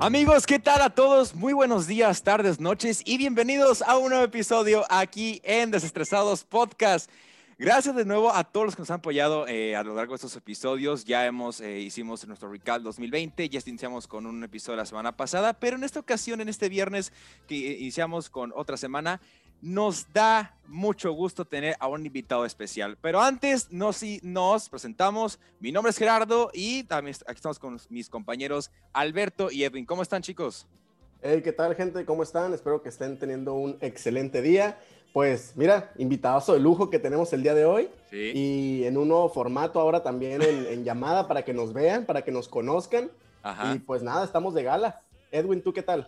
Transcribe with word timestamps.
Amigos, 0.00 0.46
¿qué 0.46 0.60
tal 0.60 0.80
a 0.80 0.90
todos? 0.90 1.34
Muy 1.34 1.52
buenos 1.52 1.88
días, 1.88 2.22
tardes, 2.22 2.60
noches 2.60 3.02
y 3.04 3.18
bienvenidos 3.18 3.82
a 3.82 3.96
un 3.96 4.10
nuevo 4.10 4.24
episodio 4.24 4.84
aquí 4.90 5.40
en 5.42 5.72
Desestresados 5.72 6.44
Podcast. 6.44 7.10
Gracias 7.58 7.96
de 7.96 8.04
nuevo 8.04 8.32
a 8.32 8.44
todos 8.44 8.66
los 8.66 8.76
que 8.76 8.82
nos 8.82 8.90
han 8.92 8.98
apoyado 8.98 9.48
eh, 9.48 9.74
a 9.74 9.82
lo 9.82 9.96
largo 9.96 10.12
de 10.12 10.16
estos 10.16 10.36
episodios. 10.36 11.04
Ya 11.04 11.26
hemos, 11.26 11.60
eh, 11.60 11.80
hicimos 11.80 12.24
nuestro 12.28 12.48
recall 12.48 12.84
2020, 12.84 13.48
ya 13.48 13.60
iniciamos 13.66 14.06
con 14.06 14.26
un 14.26 14.44
episodio 14.44 14.76
la 14.76 14.86
semana 14.86 15.16
pasada, 15.16 15.52
pero 15.54 15.76
en 15.76 15.82
esta 15.82 15.98
ocasión, 15.98 16.40
en 16.40 16.48
este 16.48 16.68
viernes 16.68 17.12
que 17.48 17.56
iniciamos 17.56 18.30
con 18.30 18.52
otra 18.54 18.76
semana, 18.76 19.20
nos 19.60 20.12
da 20.12 20.54
mucho 20.66 21.12
gusto 21.12 21.44
tener 21.44 21.76
a 21.80 21.88
un 21.88 22.04
invitado 22.04 22.44
especial. 22.44 22.96
Pero 23.00 23.20
antes 23.20 23.70
nos, 23.70 24.02
nos 24.22 24.68
presentamos. 24.68 25.38
Mi 25.60 25.72
nombre 25.72 25.90
es 25.90 25.98
Gerardo 25.98 26.50
y 26.52 26.84
también 26.84 27.16
aquí 27.26 27.36
estamos 27.36 27.58
con 27.58 27.80
mis 27.88 28.08
compañeros 28.08 28.70
Alberto 28.92 29.50
y 29.50 29.64
Edwin. 29.64 29.86
¿Cómo 29.86 30.02
están, 30.02 30.22
chicos? 30.22 30.66
Hey, 31.22 31.40
¿qué 31.42 31.52
tal, 31.52 31.74
gente? 31.74 32.04
¿Cómo 32.04 32.22
están? 32.22 32.54
Espero 32.54 32.82
que 32.82 32.88
estén 32.88 33.18
teniendo 33.18 33.54
un 33.54 33.76
excelente 33.80 34.40
día. 34.42 34.78
Pues 35.12 35.54
mira, 35.56 35.92
invitadazo 35.98 36.52
de 36.52 36.60
lujo 36.60 36.90
que 36.90 36.98
tenemos 36.98 37.32
el 37.32 37.42
día 37.42 37.54
de 37.54 37.64
hoy. 37.64 37.88
Sí. 38.10 38.32
Y 38.34 38.84
en 38.84 38.96
un 38.96 39.08
nuevo 39.08 39.28
formato 39.28 39.80
ahora 39.80 40.02
también 40.02 40.42
en, 40.42 40.84
llamada 40.84 41.26
para 41.26 41.44
que 41.44 41.52
nos 41.52 41.72
vean, 41.72 42.04
para 42.04 42.22
que 42.22 42.30
nos 42.30 42.46
conozcan. 42.46 43.10
Ajá. 43.42 43.74
Y 43.74 43.78
pues 43.80 44.02
nada, 44.02 44.24
estamos 44.24 44.54
de 44.54 44.62
gala. 44.62 45.00
Edwin, 45.32 45.62
¿tú 45.62 45.72
qué 45.72 45.82
tal? 45.82 46.06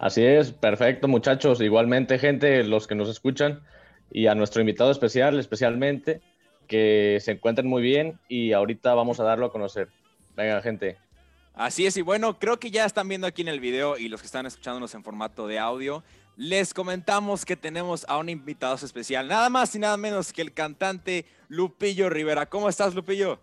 Así 0.00 0.24
es, 0.24 0.50
perfecto 0.52 1.08
muchachos. 1.08 1.60
Igualmente 1.60 2.18
gente, 2.18 2.64
los 2.64 2.86
que 2.86 2.94
nos 2.94 3.10
escuchan 3.10 3.60
y 4.10 4.28
a 4.28 4.34
nuestro 4.34 4.62
invitado 4.62 4.90
especial 4.90 5.38
especialmente, 5.38 6.22
que 6.66 7.18
se 7.20 7.32
encuentren 7.32 7.66
muy 7.66 7.82
bien 7.82 8.18
y 8.26 8.52
ahorita 8.52 8.94
vamos 8.94 9.20
a 9.20 9.24
darlo 9.24 9.44
a 9.44 9.52
conocer. 9.52 9.88
Venga 10.34 10.62
gente. 10.62 10.96
Así 11.52 11.84
es, 11.84 11.98
y 11.98 12.00
bueno, 12.00 12.38
creo 12.38 12.58
que 12.58 12.70
ya 12.70 12.86
están 12.86 13.08
viendo 13.08 13.26
aquí 13.26 13.42
en 13.42 13.48
el 13.48 13.60
video 13.60 13.98
y 13.98 14.08
los 14.08 14.22
que 14.22 14.26
están 14.26 14.46
escuchándonos 14.46 14.94
en 14.94 15.04
formato 15.04 15.46
de 15.46 15.58
audio, 15.58 16.02
les 16.34 16.72
comentamos 16.72 17.44
que 17.44 17.56
tenemos 17.56 18.06
a 18.08 18.16
un 18.16 18.30
invitado 18.30 18.76
especial, 18.76 19.28
nada 19.28 19.50
más 19.50 19.74
y 19.74 19.80
nada 19.80 19.98
menos 19.98 20.32
que 20.32 20.40
el 20.40 20.54
cantante 20.54 21.26
Lupillo 21.48 22.08
Rivera. 22.08 22.46
¿Cómo 22.46 22.70
estás, 22.70 22.94
Lupillo? 22.94 23.38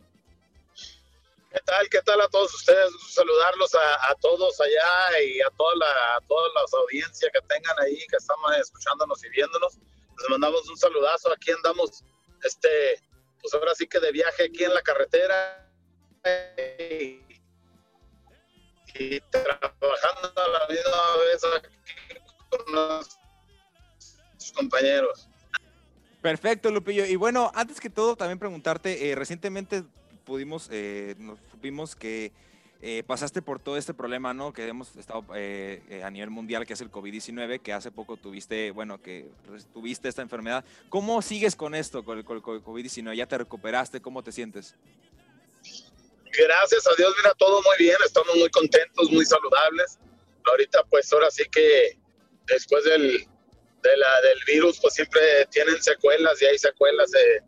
¿Qué 1.52 1.59
tal? 1.66 1.90
¿Qué 1.90 2.02
tal 2.02 2.20
a 2.22 2.28
todos 2.28 2.53
ustedes? 2.53 2.92
Saludarlos 3.09 3.73
a, 3.76 4.16
todos 4.22 4.59
allá 4.59 5.22
y 5.22 5.42
a 5.42 5.50
toda 5.52 5.76
la, 5.76 6.22
todas 6.28 6.52
las 6.56 6.73
audiencias 6.73 7.31
que 7.31 7.42
tengan 7.48 7.80
ahí, 7.80 7.98
que 8.09 8.17
estamos 8.17 8.58
escuchándonos 8.58 9.23
y 9.23 9.30
viéndonos. 9.30 9.78
Les 9.78 10.30
mandamos 10.30 10.70
un 10.70 10.78
saludazo. 10.78 11.31
Aquí 11.31 11.52
andamos, 11.52 12.03
este, 12.44 13.02
pues 13.42 13.53
ahora 13.53 13.73
sí 13.75 13.88
que 13.88 14.00
de 14.00 14.12
viaje 14.12 14.45
aquí 14.45 14.66
en 14.66 14.73
la 14.73 14.81
carretera 14.81 15.72
y, 16.58 17.22
y 18.95 19.20
trabajando 19.31 20.34
a 20.36 20.48
la 20.50 20.68
misma 20.68 21.18
vez 21.18 21.44
aquí 21.56 22.20
con 22.50 22.75
los 22.75 23.18
compañeros. 24.53 25.30
Perfecto, 26.22 26.72
Lupillo. 26.72 27.06
Y 27.06 27.16
bueno, 27.16 27.52
antes 27.56 27.80
que 27.80 27.90
todo, 27.90 28.18
también 28.18 28.40
preguntarte, 28.40 29.09
eh, 29.09 29.16
recientemente 29.16 29.84
pudimos, 30.28 30.67
eh, 30.72 31.16
nos 31.17 31.39
supimos 31.50 31.95
que 31.95 32.33
eh, 32.81 33.02
pasaste 33.08 33.42
por 33.42 33.59
todo 33.59 33.78
este 33.78 33.94
problema, 33.94 34.34
¿no? 34.34 34.52
Que 34.52 34.67
hemos 34.67 34.95
estado 34.97 35.25
eh, 35.34 36.02
a 36.03 36.11
nivel 36.11 36.30
mundial, 36.30 36.67
que 36.67 36.73
es 36.73 36.81
el 36.81 36.92
COVID-19, 36.92 37.61
que 37.61 37.72
hace 37.72 37.89
poco 37.92 38.17
tuviste, 38.17 38.72
bueno, 38.72 39.02
que 39.02 39.31
tuviste 39.73 40.09
esta 40.09 40.22
enfermedad. 40.22 40.66
¿Cómo 40.89 41.22
sigues 41.22 41.56
con 41.56 41.73
esto, 41.73 42.03
con 42.03 42.17
el, 42.19 42.25
COVID-19? 42.25 43.16
¿Ya 43.16 43.25
te 43.25 43.38
recuperaste? 43.38 44.02
¿Cómo 44.02 44.22
te 44.22 44.34
sientes? 44.34 44.75
Gracias 45.64 46.86
a 46.86 46.95
Dios, 46.97 47.16
mira, 47.17 47.34
todo 47.36 47.64
muy 47.64 47.78
bien, 47.80 47.97
estamos 48.06 48.35
muy 48.35 48.50
contentos, 48.50 49.09
muy 49.09 49.25
saludables. 49.25 49.97
Ahorita, 50.44 50.84
pues 50.90 51.12
ahora 51.13 51.31
sí 51.31 51.44
que 51.50 51.97
después 52.46 52.84
del, 52.84 53.25
del 53.81 54.40
virus, 54.46 54.78
pues 54.81 54.94
siempre 54.94 55.22
tienen 55.52 55.81
secuelas 55.81 56.40
y 56.41 56.46
hay 56.46 56.59
secuelas 56.59 57.09
de 57.12 57.41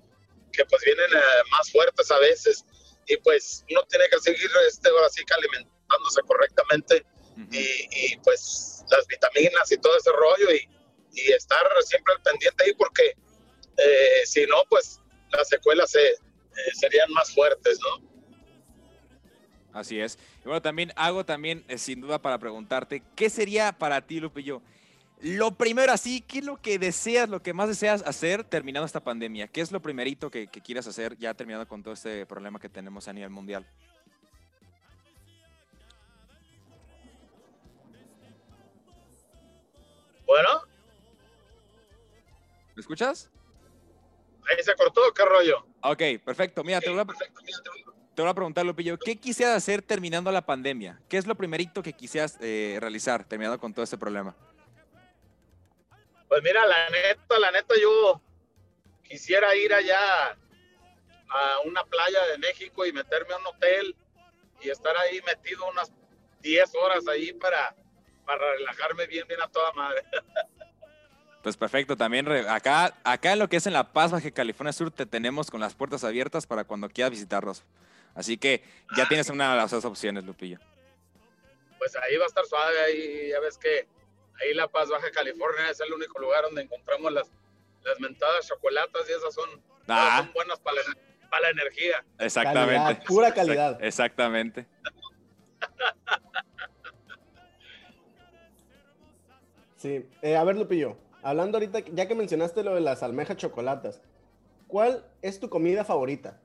que 0.52 0.66
pues 0.66 0.84
vienen 0.84 1.12
eh, 1.14 1.44
más 1.52 1.72
fuertes 1.72 2.10
a 2.12 2.20
veces 2.20 2.66
y 3.08 3.18
pues 3.18 3.66
uno 3.72 3.82
tiene 3.90 4.06
que 4.10 4.20
seguir 4.20 4.50
este, 4.68 4.90
así 5.06 5.24
que 5.26 5.34
alimentándose 5.34 6.22
correctamente 6.28 7.06
y, 7.52 8.18
pues 8.18 8.84
las 8.90 9.08
vitaminas 9.08 9.72
y 9.72 9.78
todo 9.78 9.96
ese 9.98 10.12
rollo 10.12 10.52
y, 10.54 10.68
y 11.14 11.32
estar 11.32 11.66
siempre 11.86 12.14
al 12.16 12.22
pendiente 12.22 12.64
ahí 12.64 12.74
porque 12.74 13.14
eh, 13.78 14.26
si 14.26 14.46
no 14.46 14.58
pues 14.70 15.00
las 15.32 15.48
secuelas 15.48 15.92
se, 15.92 16.06
eh, 16.60 16.74
serían 16.74 17.12
más 17.14 17.34
fuertes, 17.34 17.80
¿no? 17.82 18.10
Así 19.72 20.00
es. 20.00 20.18
Y 20.40 20.44
bueno, 20.46 20.62
también 20.62 20.92
hago 20.96 21.26
también, 21.26 21.64
sin 21.78 22.02
duda, 22.02 22.20
para 22.22 22.40
preguntarte, 22.40 23.04
¿qué 23.16 23.30
sería 23.30 23.72
para 23.72 24.02
ti, 24.02 24.20
Lupillo, 24.20 24.62
lo 25.22 25.52
primero, 25.52 25.92
así, 25.92 26.22
¿qué 26.22 26.40
es 26.40 26.46
lo 26.46 26.58
que 26.58 26.80
deseas, 26.80 27.28
lo 27.28 27.42
que 27.42 27.54
más 27.54 27.68
deseas 27.68 28.02
hacer 28.04 28.44
terminando 28.46 28.86
esta 28.86 29.02
pandemia? 29.02 29.48
¿Qué 29.48 29.60
es 29.60 29.72
lo 29.72 29.82
primerito 29.82 30.32
que, 30.32 30.48
quieras 30.48 30.88
hacer 30.88 31.18
ya 31.18 31.34
terminando 31.34 31.68
con 31.68 31.84
todo 31.84 31.94
este 31.94 32.26
problema 32.26 32.60
que 32.60 32.70
tenemos 32.70 33.08
a 33.08 33.14
nivel 33.14 33.30
mundial? 33.30 33.66
Bueno. 40.26 40.50
¿Me 42.76 42.80
escuchas? 42.80 43.30
Ahí 44.50 44.64
se 44.64 44.74
cortó, 44.76 45.02
¿qué 45.14 45.26
rollo? 45.26 45.66
Ok, 45.82 46.24
perfecto. 46.24 46.64
Mira, 46.64 46.80
te, 46.80 46.90
voy 46.90 47.00
a, 47.00 47.06
te 48.16 48.22
voy 48.22 48.32
a 48.32 48.34
preguntar, 48.34 48.66
Lupillo, 48.66 48.98
¿qué 48.98 49.18
quisieras 49.18 49.58
hacer 49.58 49.82
terminando 49.82 50.32
la 50.32 50.46
pandemia? 50.46 51.02
¿Qué 51.10 51.18
es 51.18 51.28
lo 51.28 51.36
primerito 51.36 51.84
que 51.84 51.92
quisieras 51.92 52.38
eh, 52.40 52.78
realizar 52.80 53.26
terminando 53.26 53.60
con 53.60 53.74
todo 53.74 53.84
este 53.84 53.98
problema? 53.98 54.34
Pues 56.30 56.44
mira, 56.44 56.64
la 56.66 56.90
neta, 56.92 57.40
la 57.40 57.52
neta, 57.52 57.74
yo 57.82 58.22
quisiera 59.04 59.56
ir 59.56 59.74
allá 59.74 60.38
a 61.28 61.60
una 61.66 61.84
playa 61.84 62.24
de 62.28 62.38
México 62.38 62.86
y 62.86 62.94
meterme 62.94 63.34
a 63.34 63.38
un 63.38 63.48
hotel 63.48 63.96
y 64.62 64.70
estar 64.70 64.96
ahí 64.98 65.22
metido 65.24 65.68
unas 65.68 65.92
10 66.42 66.76
horas 66.76 67.08
ahí 67.08 67.34
para, 67.34 67.76
para 68.26 68.52
relajarme 68.54 69.08
bien, 69.08 69.28
bien 69.28 69.42
a 69.42 69.48
toda 69.50 69.74
madre. 69.74 70.04
Pues 71.42 71.56
perfecto, 71.56 71.96
también 71.96 72.28
acá, 72.50 72.94
acá 73.02 73.32
en 73.32 73.40
lo 73.40 73.48
que 73.48 73.56
es 73.56 73.66
en 73.66 73.72
La 73.72 73.94
Paz, 73.94 74.12
Baja 74.12 74.30
California 74.30 74.74
Sur, 74.74 74.92
te 74.92 75.06
tenemos 75.06 75.50
con 75.50 75.62
las 75.62 75.74
puertas 75.74 76.04
abiertas 76.04 76.46
para 76.46 76.66
cuando 76.66 76.90
quieras 76.90 77.12
visitarnos. 77.12 77.64
Así 78.14 78.38
que 78.38 78.62
ya 78.98 79.08
tienes 79.08 79.30
una 79.30 79.52
de 79.52 79.56
las 79.56 79.72
dos 79.72 79.86
opciones, 79.86 80.26
Lupillo. 80.26 80.60
Pues 81.78 81.96
ahí 81.96 82.18
va 82.18 82.26
a 82.26 82.28
estar 82.28 82.46
suave, 82.46 82.82
ahí 82.82 83.30
ya 83.30 83.40
ves 83.40 83.58
que 83.58 83.88
ahí 84.42 84.54
La 84.54 84.68
Paz, 84.68 84.90
Baja 84.90 85.12
California, 85.12 85.70
es 85.70 85.80
el 85.80 85.94
único 85.94 86.20
lugar 86.20 86.44
donde 86.44 86.62
encontramos 86.64 87.12
las, 87.12 87.32
las 87.84 88.00
mentadas 88.00 88.48
chocolatas 88.48 89.10
y 89.10 89.14
esas 89.14 89.34
son, 89.34 89.50
ah. 89.88 90.22
son 90.24 90.34
buenas 90.34 90.60
para 90.60 90.78
la, 90.78 91.40
la, 91.42 91.50
energía. 91.50 92.04
Exactamente. 92.20 93.02
pura 93.06 93.34
calidad. 93.34 93.84
Exactamente. 93.84 94.68
Sí, 99.80 100.06
eh, 100.22 100.36
a 100.36 100.44
ver 100.44 100.58
Lupillo, 100.58 100.98
hablando 101.24 101.58
ahorita, 101.58 101.80
ya 101.94 102.06
que 102.06 102.14
mencionaste 102.14 102.66
lo 102.66 102.76
de 102.76 102.82
las 102.82 103.02
almejas 103.02 103.38
chocolatas, 103.38 104.02
¿cuál 104.68 105.06
es 105.22 105.40
tu 105.40 105.50
comida 105.50 105.86
favorita? 105.86 106.38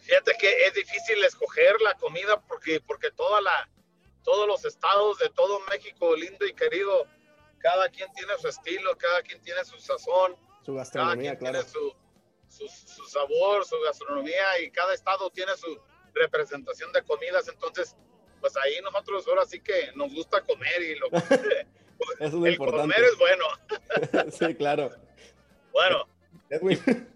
Fíjate 0.00 0.32
que 0.40 0.64
es 0.64 0.72
difícil 0.72 1.22
escoger 1.24 1.78
la 1.82 1.92
comida 1.94 2.40
porque, 2.48 2.80
porque 2.80 3.10
toda 3.10 3.42
la, 3.42 3.68
todos 4.26 4.48
los 4.48 4.64
estados 4.64 5.18
de 5.18 5.30
todo 5.30 5.60
México, 5.70 6.14
lindo 6.16 6.44
y 6.44 6.52
querido, 6.52 7.06
cada 7.58 7.88
quien 7.88 8.12
tiene 8.12 8.32
su 8.38 8.48
estilo, 8.48 8.98
cada 8.98 9.22
quien 9.22 9.40
tiene 9.40 9.64
su 9.64 9.78
sazón, 9.78 10.36
su 10.64 10.74
gastronomía, 10.74 11.38
cada 11.38 11.62
quien 11.62 11.64
tiene 11.64 11.94
su, 12.48 12.68
su, 12.68 13.08
sabor, 13.08 13.64
su 13.64 13.76
gastronomía 13.80 14.60
y 14.62 14.70
cada 14.72 14.92
estado 14.94 15.30
tiene 15.30 15.56
su 15.56 15.78
representación 16.12 16.92
de 16.92 17.02
comidas, 17.04 17.46
entonces 17.46 17.96
pues 18.40 18.52
ahí 18.56 18.74
nosotros 18.82 19.26
ahora 19.28 19.46
sí 19.46 19.60
que 19.60 19.92
nos 19.94 20.12
gusta 20.12 20.42
comer 20.42 20.82
y 20.82 20.96
lo 20.96 21.06
es 22.20 22.32
lo 22.32 22.46
el 22.46 22.58
comer 22.58 23.04
es 23.04 23.18
bueno. 23.18 23.44
sí, 24.32 24.54
claro. 24.56 24.90
Bueno. 25.72 26.08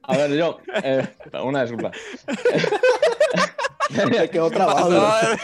A 0.03 0.17
ver, 0.17 0.31
yo, 0.33 0.59
eh, 0.83 1.17
una 1.43 1.62
disculpa. 1.62 1.91
Quedó 4.31 4.51
trabado. 4.51 5.01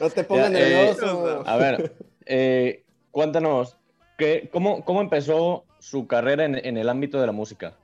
No 0.00 0.10
te 0.10 0.24
pongas 0.24 0.48
eh, 0.48 0.50
nervioso. 0.50 1.44
a 1.46 1.56
ver, 1.56 1.94
eh, 2.26 2.84
cuéntanos, 3.12 3.76
¿qué, 4.18 4.48
cómo, 4.52 4.84
¿cómo 4.84 5.00
empezó 5.00 5.64
su 5.78 6.08
carrera 6.08 6.44
en, 6.46 6.76
el 6.76 6.88
ámbito 6.88 7.20
de 7.20 7.26
la 7.26 7.32
música? 7.32 7.78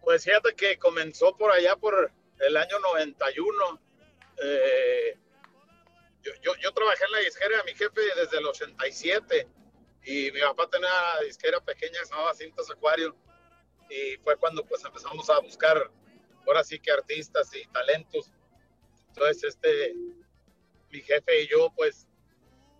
Pues 0.00 0.24
fíjate 0.24 0.54
que 0.54 0.78
comenzó 0.78 1.36
por 1.36 1.52
allá 1.52 1.76
por 1.76 2.10
el 2.40 2.56
año 2.56 2.78
91. 2.78 3.80
Eh, 4.42 5.18
yo, 6.22 6.52
yo, 6.58 6.72
trabajé 6.72 7.04
en 7.04 7.12
la 7.12 7.18
disquera 7.18 7.58
de 7.58 7.64
mi 7.64 7.72
jefe 7.72 8.00
desde 8.16 8.38
el 8.38 8.46
87 8.46 9.46
y 10.04 10.30
mi 10.32 10.40
papá 10.40 10.68
tenía 10.70 10.88
una 10.88 11.26
disquera 11.26 11.60
pequeña 11.60 11.98
que 12.00 12.06
se 12.06 12.12
llamaba 12.12 12.34
Cintas 12.34 12.70
Acuario 12.70 13.14
y 13.90 14.16
fue 14.24 14.36
cuando 14.36 14.64
pues 14.64 14.82
empezamos 14.84 15.28
a 15.28 15.38
buscar 15.40 15.90
ahora 16.46 16.64
sí 16.64 16.78
que 16.78 16.90
artistas 16.90 17.54
y 17.54 17.66
talentos. 17.66 18.30
Entonces, 19.08 19.44
este, 19.44 19.94
mi 20.90 21.00
jefe 21.00 21.42
y 21.42 21.48
yo, 21.48 21.72
pues, 21.76 22.06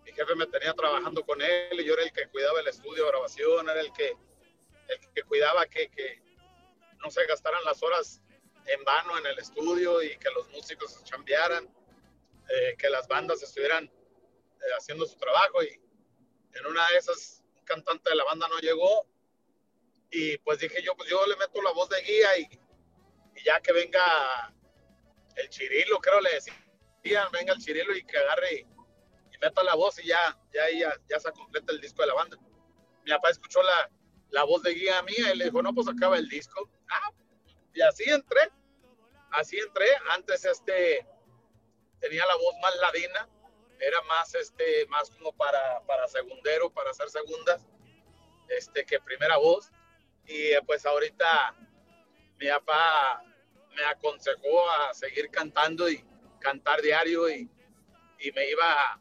mi 0.05 0.11
jefe 0.11 0.35
me 0.35 0.45
tenía 0.47 0.73
trabajando 0.73 1.23
con 1.23 1.41
él 1.41 1.79
y 1.79 1.85
yo 1.85 1.93
era 1.93 2.03
el 2.03 2.11
que 2.11 2.27
cuidaba 2.27 2.59
el 2.59 2.67
estudio 2.67 3.03
de 3.03 3.09
grabación, 3.09 3.69
era 3.69 3.81
el 3.81 3.91
que, 3.93 4.09
el 4.09 4.99
que 5.13 5.23
cuidaba 5.23 5.65
que, 5.65 5.89
que 5.89 6.21
no 7.01 7.09
se 7.09 7.25
gastaran 7.25 7.63
las 7.63 7.81
horas 7.83 8.21
en 8.65 8.83
vano 8.83 9.17
en 9.17 9.25
el 9.25 9.39
estudio 9.39 10.01
y 10.01 10.17
que 10.17 10.29
los 10.31 10.49
músicos 10.49 10.93
se 10.93 11.03
chambearan, 11.03 11.67
eh, 12.49 12.75
que 12.77 12.89
las 12.89 13.07
bandas 13.07 13.41
estuvieran 13.41 13.85
eh, 13.85 14.73
haciendo 14.77 15.05
su 15.05 15.17
trabajo 15.17 15.63
y 15.63 15.79
en 16.53 16.65
una 16.65 16.87
de 16.89 16.97
esas 16.97 17.43
un 17.55 17.65
cantante 17.65 18.09
de 18.09 18.15
la 18.15 18.23
banda 18.25 18.47
no 18.47 18.59
llegó 18.59 19.05
y 20.11 20.37
pues 20.39 20.59
dije 20.59 20.81
yo, 20.83 20.95
pues 20.95 21.09
yo 21.09 21.25
le 21.25 21.35
meto 21.37 21.61
la 21.61 21.71
voz 21.71 21.89
de 21.89 22.01
guía 22.01 22.37
y, 22.37 22.59
y 23.35 23.43
ya 23.43 23.59
que 23.61 23.73
venga 23.73 24.53
el 25.35 25.49
chirilo, 25.49 25.99
creo 25.99 26.21
le 26.21 26.33
decía, 26.33 26.53
venga 27.31 27.53
el 27.53 27.59
chirilo 27.59 27.95
y 27.95 28.03
que 28.03 28.17
agarre 28.17 28.53
y, 28.53 28.67
meta 29.41 29.61
la 29.61 29.75
voz 29.75 29.99
y 29.99 30.07
ya, 30.07 30.39
ya, 30.53 30.69
ya, 30.71 30.97
ya 31.09 31.19
se 31.19 31.29
completa 31.33 31.73
el 31.73 31.81
disco 31.81 32.01
de 32.01 32.07
la 32.07 32.13
banda. 32.13 32.37
Mi 33.03 33.11
papá 33.11 33.29
escuchó 33.29 33.61
la, 33.61 33.91
la 34.29 34.43
voz 34.45 34.63
de 34.63 34.73
guía 34.73 35.01
mía 35.03 35.33
y 35.33 35.37
le 35.37 35.45
dijo, 35.45 35.61
no, 35.61 35.73
pues 35.73 35.87
acaba 35.89 36.17
el 36.17 36.29
disco. 36.29 36.69
Ah, 36.89 37.11
y 37.73 37.81
así 37.81 38.03
entré, 38.09 38.49
así 39.31 39.57
entré. 39.59 39.87
Antes 40.11 40.45
este 40.45 41.05
tenía 41.99 42.25
la 42.25 42.35
voz 42.35 42.55
más 42.61 42.75
ladina, 42.77 43.29
era 43.79 44.01
más 44.03 44.33
este, 44.35 44.85
más 44.87 45.09
como 45.11 45.33
para, 45.33 45.81
para 45.85 46.07
segundero, 46.07 46.71
para 46.71 46.91
hacer 46.91 47.09
segundas, 47.09 47.67
este, 48.47 48.85
que 48.85 48.99
primera 49.01 49.37
voz. 49.37 49.71
Y 50.25 50.53
pues 50.65 50.85
ahorita 50.85 51.55
mi 52.39 52.47
papá 52.47 53.23
me 53.75 53.83
aconsejó 53.85 54.69
a 54.71 54.93
seguir 54.93 55.29
cantando 55.29 55.89
y 55.89 56.03
cantar 56.39 56.81
diario 56.81 57.29
y, 57.29 57.49
y 58.19 58.31
me 58.31 58.49
iba 58.49 58.99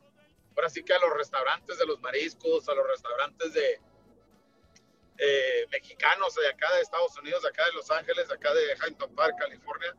ahora 0.56 0.70
sí 0.70 0.82
que 0.84 0.94
a 0.94 0.98
los 0.98 1.12
restaurantes 1.14 1.78
de 1.78 1.86
los 1.86 2.00
mariscos, 2.00 2.68
a 2.68 2.74
los 2.74 2.86
restaurantes 2.86 3.52
de, 3.54 3.80
mexicanos 5.70 6.34
de 6.34 6.48
acá 6.48 6.72
de 6.74 6.80
Estados 6.80 7.16
Unidos, 7.18 7.42
de 7.42 7.48
acá 7.48 7.64
de 7.66 7.72
Los 7.72 7.90
Ángeles, 7.90 8.28
de 8.28 8.34
acá 8.34 8.52
de 8.52 8.74
Huntington 8.74 9.14
Park, 9.14 9.36
California. 9.38 9.94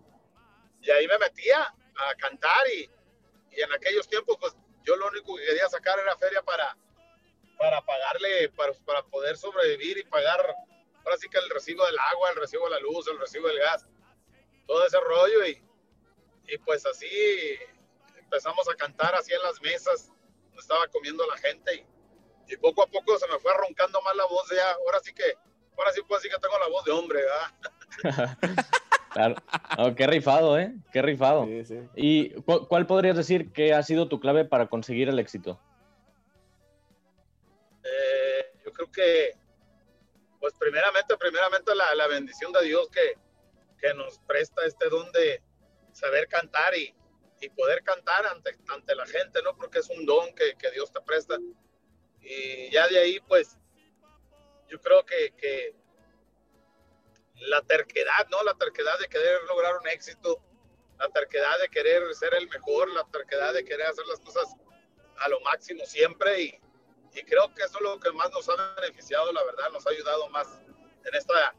Y 0.81 0.91
ahí 0.91 1.07
me 1.07 1.18
metía 1.18 1.62
a 1.63 2.15
cantar 2.15 2.68
y, 2.75 2.89
y, 3.51 3.62
en 3.62 3.71
aquellos 3.71 4.07
tiempos, 4.07 4.38
pues 4.39 4.53
yo 4.83 4.95
lo 4.95 5.07
único 5.07 5.35
que 5.38 5.45
quería 5.45 5.69
sacar 5.69 5.97
era 6.00 6.18
feria 6.18 6.41
para, 6.41 6.75
para 7.57 7.81
pagarle, 7.81 8.50
para, 8.50 8.74
para 8.85 9.03
poder 9.03 9.38
sobrevivir 9.38 9.97
y 9.97 10.03
pagar, 10.03 10.56
ahora 11.04 11.18
sí 11.18 11.28
que 11.30 11.38
el 11.38 11.50
recibo 11.50 11.86
del 11.86 11.98
agua, 12.00 12.32
el 12.32 12.38
recibo 12.38 12.66
de 12.66 12.72
la 12.72 12.80
luz, 12.80 13.08
el 13.08 13.20
recibo 13.20 13.48
del 13.48 13.60
gas, 13.60 13.88
todo 14.68 14.86
ese 14.86 15.00
rollo 15.00 15.46
y, 15.46 15.62
y 16.48 16.58
pues 16.60 16.86
así 16.86 17.08
empezamos 18.18 18.70
a 18.70 18.76
cantar 18.76 19.16
así 19.16 19.34
en 19.34 19.42
las 19.44 19.62
mesas, 19.62 20.08
donde 20.46 20.60
estaba 20.60 20.88
comiendo 20.88 21.26
la 21.28 21.38
gente 21.38 21.76
y 21.76 21.94
y 22.48 22.58
poco 22.58 22.84
a 22.84 22.88
poco 22.88 23.18
se 23.18 23.28
me 23.28 23.40
fue 23.40 23.52
roncando 23.58 24.02
más 24.02 24.16
la 24.16 24.26
voz 24.26 24.50
ya, 24.50 24.72
ahora 24.86 25.00
sí 25.02 25.14
que, 25.14 25.24
ahora 25.78 25.92
sí 25.94 26.02
pues 26.08 26.22
sí 26.22 26.30
que 26.30 26.40
tengo 26.40 26.60
la 26.60 26.68
voz 26.68 26.84
de 26.86 26.92
hombre, 26.92 27.20
¿verdad? 28.04 28.66
claro, 29.12 29.96
qué 29.96 30.08
rifado, 30.08 30.60
¿eh? 30.60 30.74
Qué 30.92 31.02
rifado. 31.02 31.48
¿Y 31.96 32.32
cuál 32.42 32.86
podrías 32.86 33.16
decir 33.16 33.52
que 33.54 33.74
ha 33.74 33.84
sido 33.84 34.08
tu 34.08 34.20
clave 34.20 34.46
para 34.46 34.68
conseguir 34.68 35.10
el 35.10 35.20
éxito? 35.20 35.60
Eh, 37.84 38.52
yo 38.66 38.72
creo 38.72 38.92
que, 38.92 39.38
pues 40.44 40.56
primeramente, 40.56 41.16
primeramente 41.16 41.74
la, 41.74 41.95
la 41.95 42.06
bendición 42.07 42.51
de 42.51 42.66
Dios 42.66 42.90
que, 42.90 43.13
que, 43.80 43.94
nos 43.94 44.19
presta 44.28 44.66
este 44.66 44.90
don 44.90 45.10
de 45.13 45.42
saber 45.94 46.28
cantar 46.28 46.75
y, 46.75 46.94
y 47.40 47.48
poder 47.48 47.81
cantar 47.81 48.25
ante, 48.25 48.57
ante 48.68 48.94
la 48.94 49.06
gente, 49.06 49.42
¿no? 49.42 49.56
Porque 49.56 49.80
es 49.80 49.90
un 49.90 50.06
don 50.06 50.36
que, 50.36 50.56
que 50.57 50.69
Dios 50.72 50.92
te 50.92 51.00
presta 51.00 51.38
y 52.19 52.69
ya 52.72 52.90
de 52.90 53.00
ahí, 53.00 53.22
pues, 53.22 53.57
yo 54.68 54.81
creo 54.81 55.06
que, 55.06 55.34
que 55.38 55.78
la 57.36 57.62
terquedad, 57.62 58.28
¿no? 58.30 58.44
La 58.44 58.56
terquedad 58.56 59.00
de 59.00 59.07
querer 59.07 59.42
lograr 59.44 59.78
un 59.78 59.88
éxito, 59.88 60.44
la 61.00 61.07
terquedad 61.07 61.57
de 61.62 61.69
querer 61.69 62.13
ser 62.16 62.34
el 62.34 62.50
mejor, 62.50 62.90
la 62.90 63.06
terquedad 63.06 63.54
de 63.54 63.63
querer 63.63 63.88
hacer 63.88 64.06
las 64.07 64.19
cosas 64.19 64.54
a 65.19 65.30
lo 65.30 65.40
máximo 65.40 65.86
siempre 65.86 66.42
y, 66.42 66.62
y 67.15 67.24
creo 67.24 67.54
que 67.54 67.63
eso 67.63 67.77
es 67.77 67.81
lo 67.81 68.00
que 68.00 68.12
más 68.12 68.31
nos 68.31 68.48
ha 68.50 68.75
beneficiado, 68.81 69.31
la 69.31 69.44
verdad, 69.44 69.71
nos 69.71 69.86
ha 69.86 69.89
ayudado 69.89 70.30
más 70.30 70.48
en, 71.06 71.15
esta, 71.15 71.56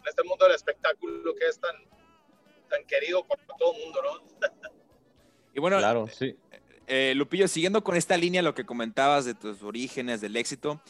en 0.00 0.08
este 0.08 0.22
mundo 0.24 0.44
del 0.46 0.54
espectáculo 0.54 1.34
que 1.34 1.46
es 1.46 1.58
tan, 1.60 1.74
tan 2.68 2.84
querido 2.86 3.24
por 3.26 3.38
todo 3.58 3.74
el 3.74 3.82
mundo, 3.82 4.02
¿no? 4.02 4.48
Y 5.54 5.58
bueno, 5.58 5.78
claro, 5.78 6.06
sí. 6.06 6.36
Eh, 6.86 7.14
Lupillo, 7.16 7.48
siguiendo 7.48 7.82
con 7.82 7.96
esta 7.96 8.14
línea, 8.18 8.42
lo 8.42 8.54
que 8.54 8.66
comentabas 8.66 9.24
de 9.24 9.32
tus 9.32 9.62
orígenes, 9.62 10.20
del 10.20 10.36
éxito, 10.36 10.82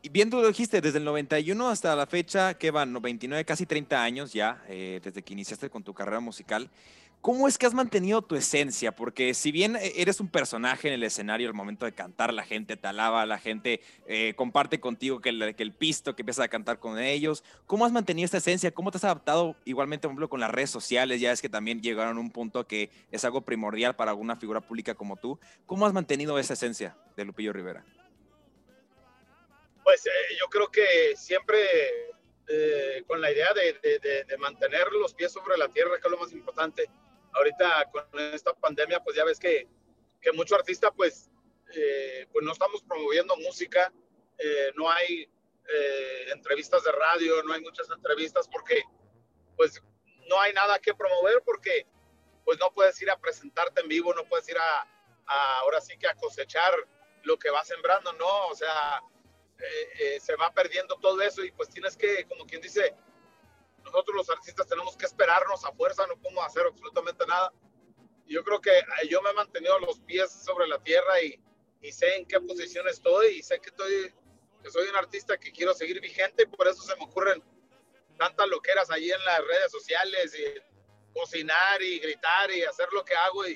y 0.00 0.08
viendo 0.08 0.40
lo 0.40 0.48
dijiste, 0.48 0.80
desde 0.80 0.98
el 0.98 1.04
91 1.04 1.68
hasta 1.68 1.94
la 1.94 2.06
fecha, 2.06 2.54
que 2.54 2.70
van 2.70 2.94
29, 3.00 3.44
casi 3.44 3.66
30 3.66 4.02
años 4.02 4.32
ya, 4.32 4.64
eh, 4.68 5.00
desde 5.02 5.22
que 5.22 5.34
iniciaste 5.34 5.68
con 5.68 5.82
tu 5.82 5.92
carrera 5.92 6.20
musical, 6.20 6.70
¿cómo 7.26 7.48
es 7.48 7.58
que 7.58 7.66
has 7.66 7.74
mantenido 7.74 8.22
tu 8.22 8.36
esencia? 8.36 8.92
Porque 8.92 9.34
si 9.34 9.50
bien 9.50 9.74
eh, 9.74 9.94
eres 9.96 10.20
un 10.20 10.30
personaje 10.30 10.86
en 10.86 10.94
el 10.94 11.02
escenario 11.02 11.48
al 11.48 11.54
momento 11.54 11.84
de 11.84 11.92
cantar, 11.92 12.32
la 12.32 12.44
gente 12.44 12.76
te 12.76 12.86
alaba, 12.86 13.26
la 13.26 13.40
gente 13.40 13.80
eh, 14.06 14.34
comparte 14.36 14.78
contigo 14.78 15.20
que 15.20 15.30
el, 15.30 15.74
pisto, 15.76 16.14
que 16.14 16.22
empiezas 16.22 16.44
a 16.44 16.48
cantar 16.48 16.78
con 16.78 17.00
ellos, 17.00 17.42
¿cómo 17.66 17.84
has 17.84 17.90
mantenido 17.90 18.26
esta 18.26 18.36
esencia? 18.36 18.70
¿Cómo 18.70 18.92
te 18.92 18.98
has 18.98 19.04
adaptado 19.04 19.56
igualmente, 19.64 20.06
por 20.06 20.12
ejemplo, 20.12 20.28
con 20.28 20.38
las 20.38 20.52
redes 20.52 20.70
sociales? 20.70 21.20
Ya 21.20 21.32
es 21.32 21.42
que 21.42 21.48
también 21.48 21.82
llegaron 21.82 22.16
a 22.16 22.20
un 22.20 22.30
punto 22.30 22.64
que 22.68 22.90
es 23.10 23.24
algo 23.24 23.40
primordial 23.40 23.96
para 23.96 24.12
alguna 24.12 24.36
figura 24.36 24.60
pública 24.60 24.94
como 24.94 25.16
tú. 25.16 25.36
¿Cómo 25.66 25.84
has 25.84 25.92
mantenido 25.92 26.38
esa 26.38 26.52
esencia 26.52 26.96
de 27.16 27.24
Lupillo 27.24 27.52
Rivera? 27.52 27.84
Pues 29.82 30.06
eh, 30.06 30.36
yo 30.38 30.46
creo 30.48 30.70
que 30.70 31.16
siempre 31.16 31.58
con 33.08 33.20
la 33.20 33.32
idea 33.32 33.52
de, 33.52 33.98
de, 33.98 34.24
de, 34.24 34.38
mantener 34.38 34.86
los 34.92 35.12
pies 35.14 35.32
sobre 35.32 35.58
la 35.58 35.66
tierra, 35.66 35.98
que 36.00 36.06
es 36.06 36.10
lo 36.12 36.18
más 36.18 36.30
importante 36.30 36.88
ahorita 37.36 37.90
con 37.90 38.04
esta 38.32 38.54
pandemia, 38.54 39.00
pues 39.00 39.16
ya 39.16 39.24
ves 39.24 39.38
que, 39.38 39.68
que 40.20 40.32
muchos 40.32 40.58
artistas, 40.58 40.90
pues, 40.96 41.30
eh, 41.74 42.26
pues 42.32 42.44
no 42.44 42.52
estamos 42.52 42.82
promoviendo 42.82 43.36
música, 43.36 43.92
eh, 44.38 44.72
no 44.74 44.90
hay 44.90 45.28
eh, 45.68 46.30
entrevistas 46.32 46.82
de 46.84 46.92
radio, 46.92 47.42
no 47.42 47.52
hay 47.52 47.60
muchas 47.60 47.88
entrevistas 47.90 48.48
porque, 48.48 48.82
pues, 49.56 49.82
no 50.28 50.40
hay 50.40 50.52
nada 50.52 50.78
que 50.78 50.94
promover 50.94 51.42
porque, 51.44 51.86
pues, 52.44 52.58
no 52.58 52.72
puedes 52.72 53.00
ir 53.02 53.10
a 53.10 53.18
presentarte 53.18 53.80
en 53.82 53.88
vivo, 53.88 54.14
no 54.14 54.24
puedes 54.24 54.48
ir 54.48 54.56
a, 54.58 54.86
ahora 55.60 55.80
sí 55.80 55.96
que 55.98 56.08
a 56.08 56.14
cosechar 56.14 56.74
lo 57.24 57.38
que 57.38 57.50
va 57.50 57.64
sembrando, 57.64 58.12
no, 58.14 58.46
o 58.46 58.54
sea, 58.54 59.02
se 60.20 60.36
va 60.36 60.52
perdiendo 60.52 60.96
todo 60.96 61.20
eso 61.22 61.42
y 61.42 61.50
pues 61.50 61.70
tienes 61.70 61.96
que, 61.96 62.26
como 62.26 62.44
quien 62.46 62.60
dice, 62.60 62.94
nosotros 63.86 64.16
los 64.16 64.30
artistas 64.30 64.66
tenemos 64.66 64.96
que 64.96 65.06
esperarnos 65.06 65.64
a 65.64 65.72
fuerza, 65.72 66.06
no 66.06 66.16
podemos 66.16 66.44
hacer 66.44 66.66
absolutamente 66.66 67.24
nada. 67.26 67.52
Yo 68.26 68.42
creo 68.42 68.60
que 68.60 68.72
yo 69.08 69.22
me 69.22 69.30
he 69.30 69.34
mantenido 69.34 69.78
los 69.78 70.00
pies 70.00 70.30
sobre 70.44 70.66
la 70.66 70.78
tierra 70.82 71.22
y, 71.22 71.40
y 71.80 71.92
sé 71.92 72.16
en 72.16 72.26
qué 72.26 72.40
posición 72.40 72.88
estoy 72.88 73.38
y 73.38 73.42
sé 73.42 73.60
que, 73.60 73.70
estoy, 73.70 74.12
que 74.62 74.70
soy 74.70 74.88
un 74.88 74.96
artista 74.96 75.38
que 75.38 75.52
quiero 75.52 75.72
seguir 75.72 76.00
vigente 76.00 76.42
y 76.42 76.46
por 76.46 76.66
eso 76.66 76.82
se 76.82 76.96
me 76.96 77.04
ocurren 77.04 77.42
tantas 78.18 78.48
loqueras 78.48 78.90
allí 78.90 79.10
en 79.10 79.24
las 79.24 79.38
redes 79.38 79.70
sociales 79.70 80.34
y 80.34 81.14
cocinar 81.16 81.80
y 81.80 82.00
gritar 82.00 82.50
y 82.50 82.64
hacer 82.64 82.88
lo 82.92 83.04
que 83.04 83.14
hago 83.14 83.46
y, 83.46 83.52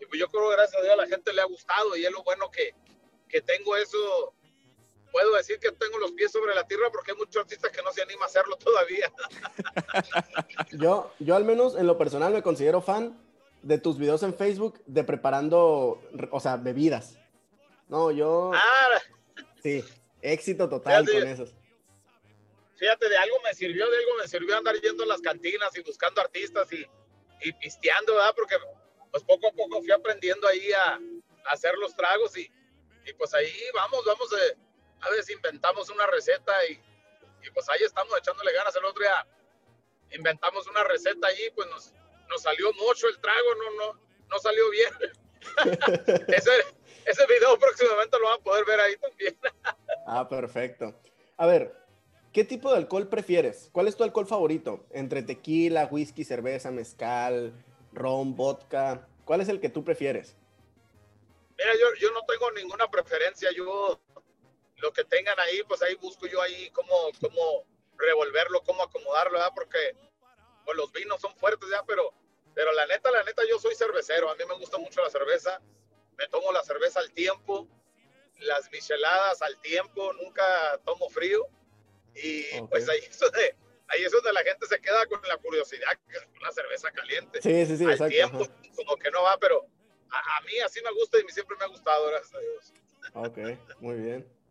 y 0.00 0.06
pues 0.06 0.20
yo 0.20 0.28
creo 0.28 0.48
gracias 0.50 0.80
a 0.80 0.84
Dios 0.84 0.94
a 0.94 1.02
la 1.02 1.08
gente 1.08 1.32
le 1.32 1.40
ha 1.40 1.46
gustado 1.46 1.96
y 1.96 2.06
es 2.06 2.12
lo 2.12 2.22
bueno 2.22 2.50
que, 2.50 2.74
que 3.28 3.42
tengo 3.42 3.76
eso 3.76 4.34
puedo 5.14 5.32
decir 5.36 5.60
que 5.60 5.70
tengo 5.70 5.96
los 5.98 6.10
pies 6.10 6.32
sobre 6.32 6.56
la 6.56 6.66
tierra 6.66 6.90
porque 6.90 7.12
hay 7.12 7.16
muchos 7.16 7.40
artistas 7.42 7.70
que 7.70 7.82
no 7.82 7.92
se 7.92 8.02
anima 8.02 8.24
a 8.24 8.26
hacerlo 8.26 8.56
todavía. 8.56 9.12
yo, 10.72 11.12
yo 11.20 11.36
al 11.36 11.44
menos 11.44 11.76
en 11.76 11.86
lo 11.86 11.96
personal 11.96 12.32
me 12.32 12.42
considero 12.42 12.82
fan 12.82 13.16
de 13.62 13.78
tus 13.78 13.96
videos 13.96 14.24
en 14.24 14.34
Facebook 14.34 14.82
de 14.86 15.04
preparando, 15.04 16.02
o 16.32 16.40
sea, 16.40 16.56
bebidas. 16.56 17.16
No, 17.86 18.10
yo... 18.10 18.50
Ah, 18.54 19.00
sí, 19.62 19.84
éxito 20.20 20.68
total 20.68 21.08
con 21.08 21.28
esos. 21.28 21.54
Fíjate, 22.74 23.08
de 23.08 23.16
algo 23.16 23.36
me 23.44 23.54
sirvió, 23.54 23.88
de 23.88 23.98
algo 23.98 24.10
me 24.20 24.26
sirvió 24.26 24.56
andar 24.56 24.74
yendo 24.80 25.04
a 25.04 25.06
las 25.06 25.20
cantinas 25.20 25.76
y 25.76 25.82
buscando 25.82 26.22
artistas 26.22 26.72
y, 26.72 26.84
y 27.48 27.52
pisteando, 27.52 28.14
¿verdad? 28.14 28.34
Porque 28.34 28.56
pues 29.12 29.22
poco 29.22 29.46
a 29.46 29.52
poco 29.52 29.80
fui 29.80 29.92
aprendiendo 29.92 30.48
ahí 30.48 30.72
a, 30.72 30.94
a 30.94 31.52
hacer 31.52 31.78
los 31.78 31.94
tragos 31.94 32.36
y, 32.36 32.50
y, 33.06 33.12
pues 33.12 33.32
ahí 33.32 33.52
vamos, 33.72 34.04
vamos 34.04 34.28
de, 34.28 34.64
a 35.04 35.10
veces 35.10 35.30
inventamos 35.30 35.90
una 35.90 36.06
receta 36.06 36.52
y, 36.66 36.80
pues 37.52 37.68
ahí 37.68 37.82
estamos 37.82 38.16
echándole 38.18 38.52
ganas. 38.52 38.74
El 38.76 38.84
otro 38.84 39.02
día 39.02 39.26
inventamos 40.12 40.66
una 40.66 40.82
receta 40.84 41.26
allí, 41.26 41.50
pues 41.54 41.68
nos, 41.68 41.92
nos 42.28 42.42
salió 42.42 42.72
mucho 42.72 43.08
el 43.08 43.20
trago, 43.20 43.54
no, 43.54 43.70
no, 43.84 44.00
no 44.30 44.38
salió 44.38 44.70
bien. 44.70 44.92
ese, 46.28 46.50
ese 47.04 47.26
video 47.26 47.58
próximamente 47.58 48.18
lo 48.18 48.24
van 48.26 48.40
a 48.40 48.42
poder 48.42 48.64
ver 48.64 48.80
ahí 48.80 48.96
también. 48.96 49.38
ah, 50.06 50.26
perfecto. 50.28 50.98
A 51.36 51.46
ver, 51.46 51.74
¿qué 52.32 52.44
tipo 52.44 52.70
de 52.70 52.78
alcohol 52.78 53.08
prefieres? 53.08 53.68
¿Cuál 53.72 53.88
es 53.88 53.96
tu 53.96 54.04
alcohol 54.04 54.26
favorito? 54.26 54.86
Entre 54.90 55.22
tequila, 55.22 55.86
whisky, 55.90 56.24
cerveza, 56.24 56.70
mezcal, 56.70 57.52
ron, 57.92 58.34
vodka. 58.34 59.06
¿Cuál 59.26 59.42
es 59.42 59.48
el 59.48 59.60
que 59.60 59.68
tú 59.68 59.84
prefieres? 59.84 60.34
Mira, 61.58 61.72
yo, 61.74 61.94
yo 62.00 62.10
no 62.12 62.24
tengo 62.26 62.50
ninguna 62.52 62.90
preferencia. 62.90 63.50
Yo, 63.52 64.00
lo 64.84 64.92
que 64.92 65.04
tengan 65.04 65.40
ahí, 65.40 65.62
pues 65.66 65.80
ahí 65.80 65.94
busco 65.94 66.26
yo 66.26 66.42
ahí 66.42 66.68
cómo, 66.70 67.10
cómo 67.18 67.66
revolverlo, 67.96 68.62
cómo 68.62 68.82
acomodarlo, 68.82 69.32
¿verdad? 69.32 69.52
Porque 69.54 69.96
pues, 70.64 70.76
los 70.76 70.92
vinos 70.92 71.22
son 71.22 71.34
fuertes 71.36 71.70
ya, 71.70 71.82
pero, 71.86 72.12
pero 72.54 72.70
la 72.72 72.86
neta, 72.86 73.10
la 73.10 73.24
neta, 73.24 73.42
yo 73.48 73.58
soy 73.58 73.74
cervecero. 73.74 74.30
A 74.30 74.34
mí 74.34 74.44
me 74.46 74.58
gusta 74.58 74.76
mucho 74.76 75.00
la 75.00 75.08
cerveza. 75.08 75.58
Me 76.18 76.28
tomo 76.28 76.52
la 76.52 76.62
cerveza 76.62 77.00
al 77.00 77.10
tiempo, 77.12 77.66
las 78.40 78.70
micheladas 78.70 79.40
al 79.40 79.58
tiempo, 79.62 80.12
nunca 80.12 80.78
tomo 80.84 81.08
frío. 81.08 81.48
Y 82.14 82.44
pues 82.68 82.86
ahí 82.88 82.98
es, 82.98 83.18
donde, 83.18 83.56
ahí 83.88 84.04
es 84.04 84.12
donde 84.12 84.32
la 84.34 84.42
gente 84.42 84.66
se 84.66 84.78
queda 84.80 85.06
con 85.06 85.20
la 85.26 85.38
curiosidad, 85.38 85.98
una 86.40 86.52
cerveza 86.52 86.90
caliente. 86.92 87.40
Sí, 87.40 87.66
sí, 87.66 87.78
sí, 87.78 87.84
al 87.86 88.08
tiempo, 88.10 88.46
como 88.76 88.96
que 88.96 89.10
no 89.10 89.22
va, 89.22 89.38
pero 89.38 89.66
a, 90.10 90.40
mí 90.42 90.60
así 90.60 90.80
me 90.82 90.92
gusta 90.92 91.18
y 91.18 91.32
siempre 91.32 91.56
me 91.58 91.64
ha 91.64 91.68
gustado, 91.68 92.06
gracias 92.06 92.34
a 92.34 92.38
Dios. 92.38 92.72
Ok, 93.14 93.38
muy 93.80 93.96
bien. 93.96 94.43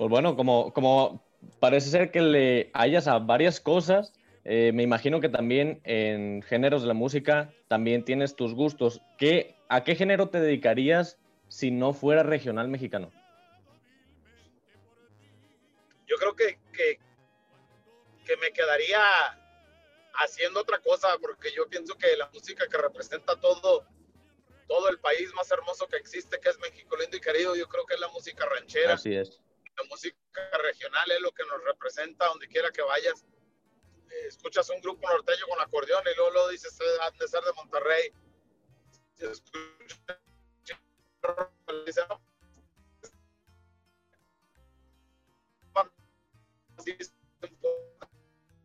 Pues 0.00 0.08
bueno, 0.08 0.34
como, 0.34 0.72
como 0.72 1.22
parece 1.58 1.90
ser 1.90 2.10
que 2.10 2.22
le 2.22 2.70
hayas 2.72 3.06
a 3.06 3.18
varias 3.18 3.60
cosas, 3.60 4.14
eh, 4.46 4.72
me 4.72 4.82
imagino 4.82 5.20
que 5.20 5.28
también 5.28 5.82
en 5.84 6.40
géneros 6.40 6.80
de 6.80 6.88
la 6.88 6.94
música 6.94 7.52
también 7.68 8.02
tienes 8.02 8.34
tus 8.34 8.54
gustos. 8.54 9.02
¿Qué, 9.18 9.56
¿A 9.68 9.84
qué 9.84 9.96
género 9.96 10.30
te 10.30 10.40
dedicarías 10.40 11.18
si 11.48 11.70
no 11.70 11.92
fuera 11.92 12.22
regional 12.22 12.68
mexicano? 12.68 13.12
Yo 16.06 16.16
creo 16.16 16.34
que, 16.34 16.58
que, 16.72 16.98
que 18.24 18.36
me 18.38 18.52
quedaría 18.52 19.02
haciendo 20.14 20.60
otra 20.60 20.78
cosa, 20.78 21.08
porque 21.20 21.50
yo 21.54 21.68
pienso 21.68 21.94
que 21.98 22.16
la 22.16 22.30
música 22.32 22.66
que 22.68 22.78
representa 22.78 23.38
todo, 23.38 23.84
todo 24.66 24.88
el 24.88 24.98
país 24.98 25.30
más 25.34 25.50
hermoso 25.50 25.86
que 25.88 25.98
existe, 25.98 26.40
que 26.40 26.48
es 26.48 26.58
México 26.58 26.96
lindo 26.96 27.18
y 27.18 27.20
querido, 27.20 27.54
yo 27.54 27.68
creo 27.68 27.84
que 27.84 27.96
es 27.96 28.00
la 28.00 28.08
música 28.08 28.46
ranchera. 28.46 28.94
Así 28.94 29.14
es. 29.14 29.38
La 29.76 29.84
música 29.84 30.16
regional 30.62 31.10
es 31.10 31.20
lo 31.20 31.32
que 31.32 31.44
nos 31.44 31.64
representa 31.64 32.26
donde 32.26 32.48
quiera 32.48 32.70
que 32.70 32.82
vayas. 32.82 33.24
Eh, 34.10 34.26
escuchas 34.26 34.68
un 34.70 34.80
grupo 34.80 35.08
norteño 35.08 35.46
con 35.48 35.60
acordeón 35.60 36.02
y 36.12 36.16
luego 36.16 36.30
lo 36.32 36.48
dices, 36.48 36.76
han 37.00 37.16
de 37.16 37.28
ser 37.28 37.42
de 37.44 37.52
Monterrey. 37.52 38.12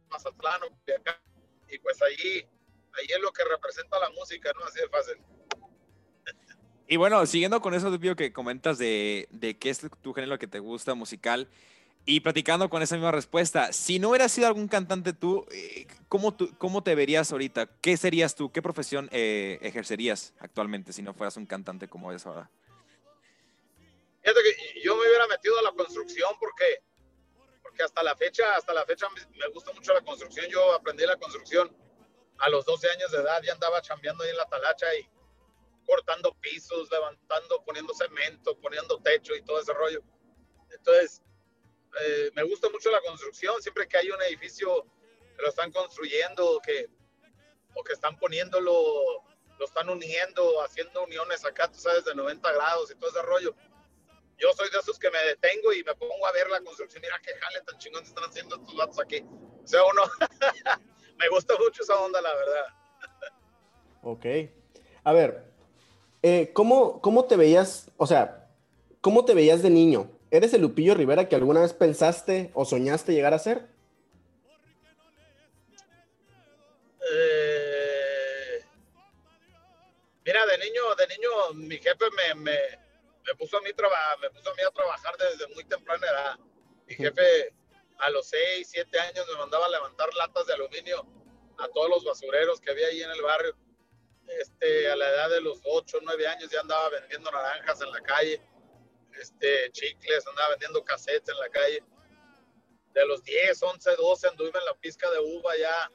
Mazatlán, 0.09 0.61
acá 0.99 1.21
y 1.67 1.79
pues 1.79 2.01
allí, 2.01 2.47
ahí 2.93 3.05
es 3.07 3.19
lo 3.19 3.31
que 3.31 3.43
representa 3.43 3.99
la 3.99 4.09
música, 4.11 4.51
¿no? 4.53 4.63
Así 4.65 4.79
de 4.79 4.89
fácil. 4.89 5.17
Y 6.87 6.97
bueno, 6.97 7.25
siguiendo 7.25 7.61
con 7.61 7.73
eso, 7.73 7.89
video 7.97 8.15
que 8.15 8.31
comentas 8.31 8.77
de, 8.77 9.27
de 9.31 9.57
qué 9.57 9.69
es 9.69 9.81
tu 10.01 10.13
género 10.13 10.37
que 10.37 10.47
te 10.47 10.59
gusta 10.59 10.93
musical, 10.93 11.47
y 12.07 12.19
platicando 12.19 12.69
con 12.69 12.83
esa 12.83 12.95
misma 12.95 13.11
respuesta, 13.11 13.73
si 13.73 13.97
no 13.97 14.09
hubieras 14.09 14.31
sido 14.31 14.45
algún 14.45 14.67
cantante 14.67 15.11
tú, 15.11 15.47
eh, 15.51 15.87
¿cómo, 16.07 16.35
tú, 16.35 16.55
cómo 16.59 16.83
te 16.83 16.93
verías 16.93 17.31
ahorita? 17.31 17.67
¿Qué 17.81 17.97
serías 17.97 18.35
tú? 18.35 18.51
¿Qué 18.51 18.61
profesión 18.61 19.09
eh, 19.11 19.57
ejercerías 19.61 20.35
actualmente 20.39 20.93
si 20.93 21.01
no 21.01 21.15
fueras 21.15 21.35
un 21.37 21.47
cantante 21.47 21.87
como 21.87 22.11
eres 22.11 22.25
ahora? 22.27 22.51
Yo 24.83 24.95
me 24.95 25.01
hubiera 25.01 25.27
metido 25.27 25.57
a 25.57 25.63
la 25.63 25.71
construcción 25.71 26.29
porque 26.39 26.83
que 27.75 27.83
hasta 27.83 28.01
la 28.03 28.15
fecha, 28.15 28.55
hasta 28.55 28.73
la 28.73 28.85
fecha 28.85 29.07
me 29.09 29.47
gusta 29.53 29.73
mucho 29.73 29.93
la 29.93 30.01
construcción. 30.01 30.45
Yo 30.49 30.73
aprendí 30.73 31.05
la 31.05 31.17
construcción 31.17 31.75
a 32.37 32.49
los 32.49 32.65
12 32.65 32.89
años 32.89 33.11
de 33.11 33.17
edad, 33.17 33.41
ya 33.43 33.53
andaba 33.53 33.81
chambeando 33.81 34.23
ahí 34.23 34.29
en 34.29 34.37
la 34.37 34.45
talacha 34.45 34.85
y 34.95 35.07
cortando 35.85 36.33
pisos, 36.41 36.89
levantando, 36.91 37.63
poniendo 37.63 37.93
cemento, 37.93 38.57
poniendo 38.59 38.99
techo 39.01 39.35
y 39.35 39.41
todo 39.43 39.59
ese 39.59 39.73
rollo. 39.73 40.01
Entonces, 40.71 41.21
eh, 42.01 42.31
me 42.35 42.43
gusta 42.43 42.69
mucho 42.69 42.91
la 42.91 43.01
construcción, 43.01 43.61
siempre 43.61 43.87
que 43.87 43.97
hay 43.97 44.09
un 44.09 44.21
edificio 44.23 44.85
que 45.35 45.41
lo 45.41 45.49
están 45.49 45.71
construyendo 45.71 46.59
que, 46.65 46.89
o 47.73 47.83
que 47.83 47.93
están 47.93 48.17
poniéndolo, 48.17 49.23
lo 49.57 49.65
están 49.65 49.89
uniendo, 49.89 50.61
haciendo 50.61 51.03
uniones 51.03 51.45
acá, 51.45 51.71
tú 51.71 51.79
sabes, 51.79 52.05
de 52.05 52.15
90 52.15 52.51
grados 52.51 52.91
y 52.91 52.95
todo 52.95 53.09
ese 53.09 53.21
rollo 53.21 53.55
yo 54.37 54.51
soy 54.53 54.69
de 54.69 54.79
esos 54.79 54.99
que 54.99 55.09
me 55.09 55.19
detengo 55.19 55.73
y 55.73 55.83
me 55.83 55.95
pongo 55.95 56.25
a 56.27 56.31
ver 56.31 56.49
la 56.49 56.61
construcción. 56.61 57.01
Mira 57.01 57.19
qué 57.23 57.33
jale 57.33 57.61
tan 57.61 57.77
chingón 57.77 58.03
están 58.03 58.23
haciendo 58.25 58.55
estos 58.55 58.75
vatos 58.75 58.99
aquí. 58.99 59.23
O 59.63 59.67
sea, 59.67 59.83
uno, 59.85 60.03
me 61.17 61.29
gusta 61.29 61.55
mucho 61.57 61.83
esa 61.83 61.95
onda, 61.99 62.21
la 62.21 62.33
verdad. 62.35 62.65
ok. 64.03 64.25
A 65.03 65.13
ver, 65.13 65.54
eh, 66.27 66.51
¿cómo, 66.53 67.01
¿cómo 67.01 67.25
te 67.25 67.35
veías, 67.35 67.91
o 67.97 68.07
sea, 68.07 68.49
cómo 68.99 69.25
te 69.25 69.35
veías 69.35 69.61
de 69.61 69.69
niño? 69.69 70.09
¿Eres 70.31 70.55
el 70.55 70.61
Lupillo 70.61 70.95
Rivera 70.95 71.29
que 71.29 71.35
alguna 71.35 71.61
vez 71.61 71.73
pensaste 71.73 72.49
o 72.55 72.65
soñaste 72.65 73.13
llegar 73.13 73.35
a 73.35 73.39
ser? 73.39 73.67
Eh, 77.13 78.65
mira, 80.25 80.45
de 80.47 80.57
niño, 80.57 80.81
de 80.97 81.07
niño, 81.15 81.29
mi 81.53 81.77
jefe 81.77 82.05
me 82.37 82.51
me 83.25 83.35
puso 83.35 83.57
a 83.57 83.61
mí, 83.61 83.69
me 83.69 84.29
puso 84.29 84.49
a, 84.49 84.53
mí 84.55 84.63
a 84.67 84.71
trabajar 84.71 85.15
desde 85.17 85.53
muy 85.53 85.63
temprana 85.65 86.07
edad. 86.07 86.39
Mi 86.87 86.95
jefe 86.95 87.53
a 87.99 88.09
los 88.09 88.27
6, 88.27 88.67
7 88.67 88.99
años 88.99 89.25
me 89.31 89.37
mandaba 89.39 89.65
a 89.67 89.69
levantar 89.69 90.11
latas 90.15 90.47
de 90.47 90.53
aluminio 90.53 91.05
a 91.57 91.67
todos 91.69 91.89
los 91.89 92.03
basureros 92.03 92.59
que 92.59 92.71
había 92.71 92.87
ahí 92.87 93.01
en 93.01 93.11
el 93.11 93.21
barrio. 93.21 93.55
Este, 94.27 94.91
a 94.91 94.95
la 94.95 95.09
edad 95.09 95.29
de 95.29 95.41
los 95.41 95.59
8, 95.63 95.99
9 96.01 96.27
años 96.27 96.49
ya 96.49 96.61
andaba 96.61 96.89
vendiendo 96.89 97.31
naranjas 97.31 97.81
en 97.81 97.91
la 97.91 98.01
calle, 98.01 98.41
este, 99.19 99.71
chicles, 99.71 100.27
andaba 100.27 100.49
vendiendo 100.49 100.83
cassettes 100.83 101.29
en 101.29 101.39
la 101.39 101.49
calle. 101.49 101.83
De 102.93 103.05
los 103.05 103.23
10, 103.23 103.61
11, 103.61 103.95
12 103.95 104.27
anduve 104.27 104.57
en 104.57 104.65
la 104.65 104.73
pizca 104.75 105.09
de 105.11 105.19
uva 105.19 105.55
ya 105.57 105.91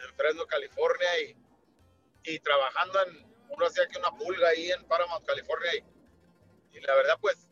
en 0.00 0.14
Fresno, 0.14 0.46
California 0.46 1.20
y, 1.20 1.36
y 2.24 2.38
trabajando 2.40 3.02
en, 3.06 3.34
uno 3.48 3.66
hacía 3.66 3.84
aquí 3.84 3.98
una 3.98 4.10
pulga 4.10 4.48
ahí 4.48 4.70
en 4.70 4.84
Paramount, 4.86 5.24
California 5.26 5.74
y 5.76 5.94
y 6.74 6.80
la 6.80 6.94
verdad, 6.94 7.16
pues, 7.20 7.48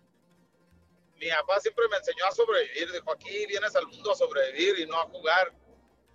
mi 1.16 1.28
papá 1.28 1.60
siempre 1.60 1.86
me 1.88 1.96
enseñó 1.96 2.26
a 2.26 2.32
sobrevivir. 2.32 2.90
Dijo, 2.90 3.12
aquí 3.12 3.46
vienes 3.46 3.74
al 3.76 3.86
mundo 3.86 4.12
a 4.12 4.16
sobrevivir 4.16 4.80
y 4.80 4.86
no 4.86 5.00
a 5.00 5.04
jugar 5.04 5.52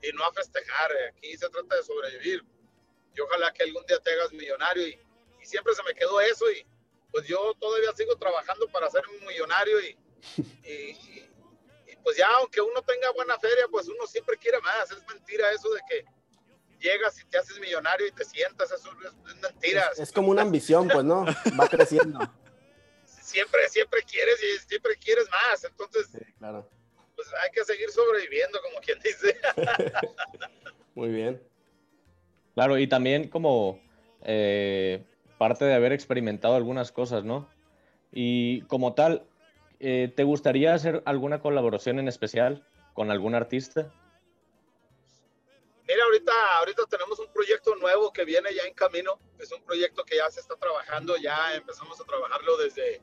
y 0.01 0.11
no 0.11 0.23
a 0.25 0.33
festejar. 0.33 0.91
Aquí 1.09 1.37
se 1.37 1.49
trata 1.49 1.75
de 1.75 1.83
sobrevivir. 1.83 2.43
Y 3.17 3.21
ojalá 3.21 3.51
que 3.51 3.63
algún 3.63 3.85
día 3.85 3.99
te 3.99 4.11
hagas 4.11 4.31
millonario. 4.31 4.87
Y, 4.87 4.99
siempre 5.43 5.73
se 5.73 5.83
me 5.83 5.93
quedó 5.93 6.19
eso. 6.19 6.49
Y 6.51 6.65
pues 7.11 7.25
yo 7.25 7.53
todavía 7.59 7.93
sigo 7.93 8.17
trabajando 8.17 8.67
para 8.67 8.89
ser 8.89 9.03
un 9.07 9.25
millonario. 9.25 9.79
Y, 9.81 9.97
y, 10.65 11.19
pues 12.03 12.17
ya, 12.17 12.27
aunque 12.39 12.61
uno 12.61 12.81
tenga 12.83 13.11
buena 13.11 13.39
feria, 13.39 13.67
pues 13.69 13.87
uno 13.87 14.05
siempre 14.07 14.37
quiere 14.37 14.59
más. 14.61 14.91
Es 14.91 15.05
mentira 15.07 15.51
eso 15.51 15.69
de 15.69 15.81
que 15.89 16.05
llegas 16.79 17.19
y 17.19 17.25
te 17.25 17.37
haces 17.37 17.59
millonario 17.59 18.07
y 18.07 18.11
te 18.11 18.23
sientas. 18.23 18.71
Eso 18.71 18.89
es, 19.05 19.35
mentira. 19.41 19.91
es 19.97 20.11
como 20.11 20.31
una 20.31 20.41
ambición, 20.41 20.87
pues, 20.87 21.03
¿no? 21.03 21.25
Va 21.59 21.67
creciendo 21.67 22.19
siempre, 23.27 23.67
siempre 23.69 24.01
quieres 24.03 24.41
y 24.41 24.67
siempre 24.67 24.95
quieres 24.97 25.27
más. 25.29 25.63
Entonces, 25.63 26.07
pues 27.15 27.27
hay 27.43 27.51
que 27.51 27.63
seguir 27.65 27.89
sobreviviendo, 27.91 28.59
como 28.61 28.79
quien 28.79 28.99
dice. 28.99 29.37
Muy 30.95 31.09
bien. 31.09 31.41
Claro, 32.57 32.79
y 32.79 32.87
también 32.87 33.29
como 33.29 33.79
eh, 34.23 35.05
parte 35.37 35.63
de 35.63 35.75
haber 35.75 35.93
experimentado 35.93 36.55
algunas 36.55 36.91
cosas, 36.91 37.23
¿no? 37.23 37.47
Y 38.11 38.61
como 38.63 38.95
tal, 38.95 39.27
eh, 39.79 40.11
¿te 40.15 40.23
gustaría 40.23 40.73
hacer 40.73 41.03
alguna 41.05 41.39
colaboración 41.39 41.99
en 41.99 42.07
especial 42.07 42.67
con 42.95 43.11
algún 43.11 43.35
artista? 43.35 43.93
Mira, 45.87 46.03
ahorita, 46.05 46.31
ahorita 46.57 46.83
tenemos 46.89 47.19
un 47.19 47.31
proyecto 47.31 47.75
nuevo 47.75 48.11
que 48.11 48.25
viene 48.25 48.51
ya 48.51 48.63
en 48.63 48.73
camino. 48.73 49.19
Es 49.37 49.51
un 49.51 49.61
proyecto 49.61 50.03
que 50.03 50.15
ya 50.15 50.27
se 50.31 50.39
está 50.39 50.55
trabajando, 50.55 51.15
ya 51.17 51.53
empezamos 51.53 52.01
a 52.01 52.05
trabajarlo 52.05 52.57
desde, 52.57 52.99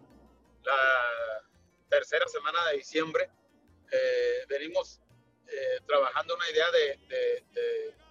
la 0.64 1.44
tercera 1.88 2.26
semana 2.26 2.58
de 2.73 2.78
diciembre. 2.78 3.30
Eh, 3.92 4.46
venimos 4.49 5.00
eh, 5.46 5.78
trabajando 5.87 6.34
una 6.34 6.50
idea 6.50 6.66
de, 6.73 6.99
de, 7.06 7.44
de, 7.52 8.03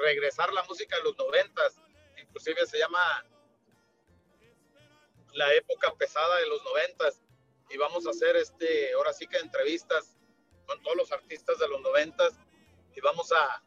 regresar 0.00 0.52
la 0.52 0.62
música 0.64 0.96
de 0.96 1.04
los 1.04 1.16
noventas, 1.16 1.80
inclusive 2.20 2.66
se 2.66 2.78
llama 2.78 3.24
la 5.34 5.52
época 5.54 5.94
pesada 5.94 6.38
de 6.38 6.46
los 6.46 6.62
noventas. 6.64 7.20
Y 7.70 7.76
vamos 7.78 8.06
a 8.06 8.10
hacer 8.10 8.36
este, 8.36 8.92
ahora 8.92 9.12
sí 9.12 9.26
que 9.26 9.38
entrevistas 9.38 10.16
con 10.66 10.82
todos 10.82 10.96
los 10.96 11.12
artistas 11.12 11.58
de 11.58 11.68
los 11.68 11.80
noventas. 11.80 12.34
Y 12.94 13.00
vamos 13.00 13.32
a, 13.32 13.62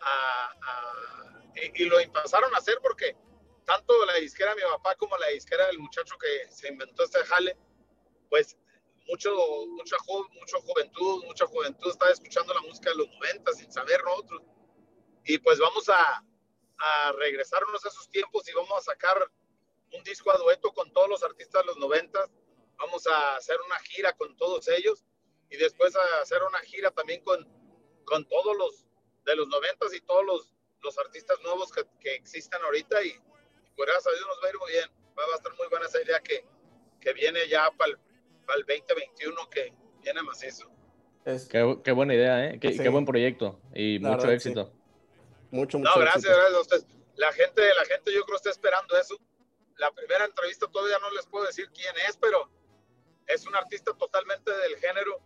a, 0.00 1.42
y, 1.54 1.82
y, 1.82 1.86
lo 1.86 2.00
empezaron 2.00 2.52
a 2.54 2.58
hacer 2.58 2.78
porque 2.82 3.16
tanto 3.64 4.04
la 4.06 4.14
disquera 4.14 4.54
de 4.54 4.62
mi 4.62 4.70
papá 4.70 4.96
como 4.96 5.16
la 5.18 5.28
disquera 5.28 5.66
del 5.66 5.78
muchacho 5.78 6.16
que 6.18 6.50
se 6.50 6.68
inventó 6.68 7.04
este 7.04 7.24
jale, 7.24 7.56
pues 8.28 8.56
mucho, 9.08 9.30
mucha, 9.68 9.96
mucha 10.32 10.58
juventud, 10.58 11.24
mucha 11.24 11.46
juventud 11.46 11.90
estaba 11.90 12.10
escuchando 12.10 12.54
la 12.54 12.62
música 12.62 12.90
de 12.90 12.96
los 12.96 13.08
90 13.08 13.52
sin 13.52 13.72
saber 13.72 14.02
nosotros. 14.04 14.42
Y 15.26 15.38
pues 15.38 15.58
vamos 15.58 15.88
a, 15.88 16.24
a 16.78 17.12
regresarnos 17.12 17.84
a 17.84 17.88
esos 17.88 18.08
tiempos 18.10 18.48
y 18.48 18.52
vamos 18.52 18.72
a 18.78 18.92
sacar 18.92 19.30
un 19.92 20.02
disco 20.04 20.30
a 20.30 20.38
dueto 20.38 20.72
con 20.72 20.92
todos 20.92 21.08
los 21.08 21.22
artistas 21.22 21.62
de 21.62 21.66
los 21.66 21.76
noventas. 21.78 22.30
Vamos 22.76 23.06
a 23.06 23.36
hacer 23.36 23.56
una 23.66 23.78
gira 23.80 24.12
con 24.14 24.36
todos 24.36 24.68
ellos 24.68 25.04
y 25.50 25.56
después 25.56 25.94
a 25.96 26.22
hacer 26.22 26.42
una 26.42 26.60
gira 26.60 26.90
también 26.90 27.22
con, 27.22 27.46
con 28.04 28.26
todos 28.28 28.56
los 28.56 28.86
de 29.24 29.34
los 29.34 29.48
noventas 29.48 29.92
y 29.92 30.00
todos 30.02 30.24
los, 30.24 30.54
los 30.82 30.96
artistas 30.98 31.36
nuevos 31.42 31.72
que, 31.72 31.82
que 31.98 32.14
existen 32.14 32.62
ahorita 32.62 33.02
y, 33.02 33.12
por 33.76 33.86
gracias 33.86 34.06
a 34.06 34.16
Dios 34.16 34.26
nos 34.28 34.42
va 34.42 34.46
a 34.46 34.50
ir 34.50 34.58
muy 34.58 34.72
bien. 34.72 34.90
Va, 35.18 35.22
a 35.32 35.36
estar 35.36 35.52
muy 35.56 35.66
buena 35.68 35.86
esa 35.86 36.02
idea 36.02 36.20
que, 36.20 36.44
que 37.00 37.12
viene 37.12 37.48
ya 37.48 37.70
para 37.76 37.92
el, 37.92 37.98
para 38.46 38.58
el 38.58 38.66
2021 38.66 39.50
que 39.50 39.72
viene 40.02 40.22
macizo. 40.22 40.70
Es... 41.24 41.48
Qué, 41.48 41.78
qué, 41.82 41.92
buena 41.92 42.14
idea, 42.14 42.46
¿eh? 42.46 42.58
Qué, 42.60 42.76
qué 42.76 42.88
buen 42.88 43.04
proyecto 43.04 43.60
y 43.74 43.98
mucho 43.98 44.30
éxito. 44.30 44.72
Mucho, 45.50 45.78
mucho 45.78 45.90
No, 45.90 46.00
gracias, 46.00 46.24
gracias 46.24 46.54
a 46.54 46.60
ustedes. 46.60 46.86
La 47.16 47.32
gente, 47.32 47.62
la 47.74 47.84
gente 47.84 48.12
yo 48.12 48.24
creo 48.24 48.36
está 48.36 48.50
esperando 48.50 48.96
eso. 48.98 49.16
La 49.76 49.90
primera 49.92 50.24
entrevista 50.24 50.66
todavía 50.68 50.98
no 50.98 51.10
les 51.10 51.26
puedo 51.26 51.46
decir 51.46 51.68
quién 51.74 51.94
es, 52.08 52.16
pero 52.16 52.50
es 53.26 53.46
un 53.46 53.54
artista 53.54 53.92
totalmente 53.94 54.50
del 54.50 54.76
género, 54.76 55.20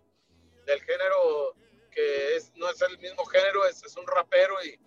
del 0.67 0.83
género 0.83 1.55
que 1.91 2.37
es, 2.37 2.53
no 2.55 2.69
es 2.71 2.81
el 2.83 2.99
mismo 2.99 3.25
género, 3.27 3.67
es, 3.67 3.83
es 3.83 3.97
un 3.97 4.07
rapero 4.07 4.55
y, 4.65 4.79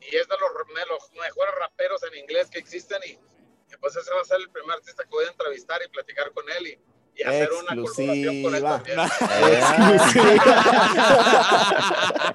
y, 0.00 0.16
es 0.16 0.28
de 0.28 0.36
los, 0.38 0.50
los, 0.88 1.12
mejores 1.12 1.54
raperos 1.56 2.02
en 2.04 2.14
inglés 2.14 2.48
que 2.50 2.58
existen 2.58 3.00
y, 3.04 3.12
y, 3.12 3.76
pues 3.80 3.96
ese 3.96 4.12
va 4.14 4.20
a 4.20 4.24
ser 4.24 4.40
el 4.40 4.50
primer 4.50 4.76
artista 4.76 5.02
que 5.02 5.10
voy 5.10 5.24
a 5.24 5.30
entrevistar 5.30 5.82
y 5.82 5.88
platicar 5.88 6.32
con 6.32 6.48
él 6.50 6.66
y, 6.68 6.78
y 7.14 7.22
hacer 7.22 7.50
una 7.52 7.68
colaboración 7.68 8.42
con 8.42 8.54
él 8.54 8.62
también. 8.62 8.96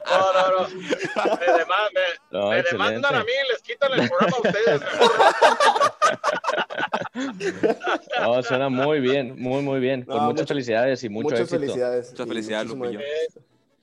no, 0.05 0.33
no, 0.33 0.49
no. 0.51 0.67
Me, 0.67 1.45
demandan, 1.57 1.93
me, 1.93 2.01
no, 2.31 2.49
me 2.49 2.63
demandan 2.63 3.15
a 3.15 3.23
mí 3.23 3.31
y 3.31 3.47
les 3.51 3.61
quitan 3.61 3.93
el 3.93 4.07
programa 4.09 4.37
a 4.37 4.41
ustedes. 4.41 4.81
no, 8.21 8.43
suena 8.43 8.69
muy 8.69 8.99
bien, 8.99 9.35
muy, 9.37 9.61
muy 9.63 9.79
bien. 9.79 10.05
Pues 10.05 10.17
no, 10.17 10.25
muchas 10.25 10.41
mucho, 10.41 10.47
felicidades 10.53 11.03
y 11.03 11.09
mucho 11.09 11.23
muchas 11.25 11.39
éxito. 11.41 11.59
Felicidades. 11.59 12.11
Muchas 12.11 12.27
felicidades, 12.27 12.67
Lupillo. 12.69 12.99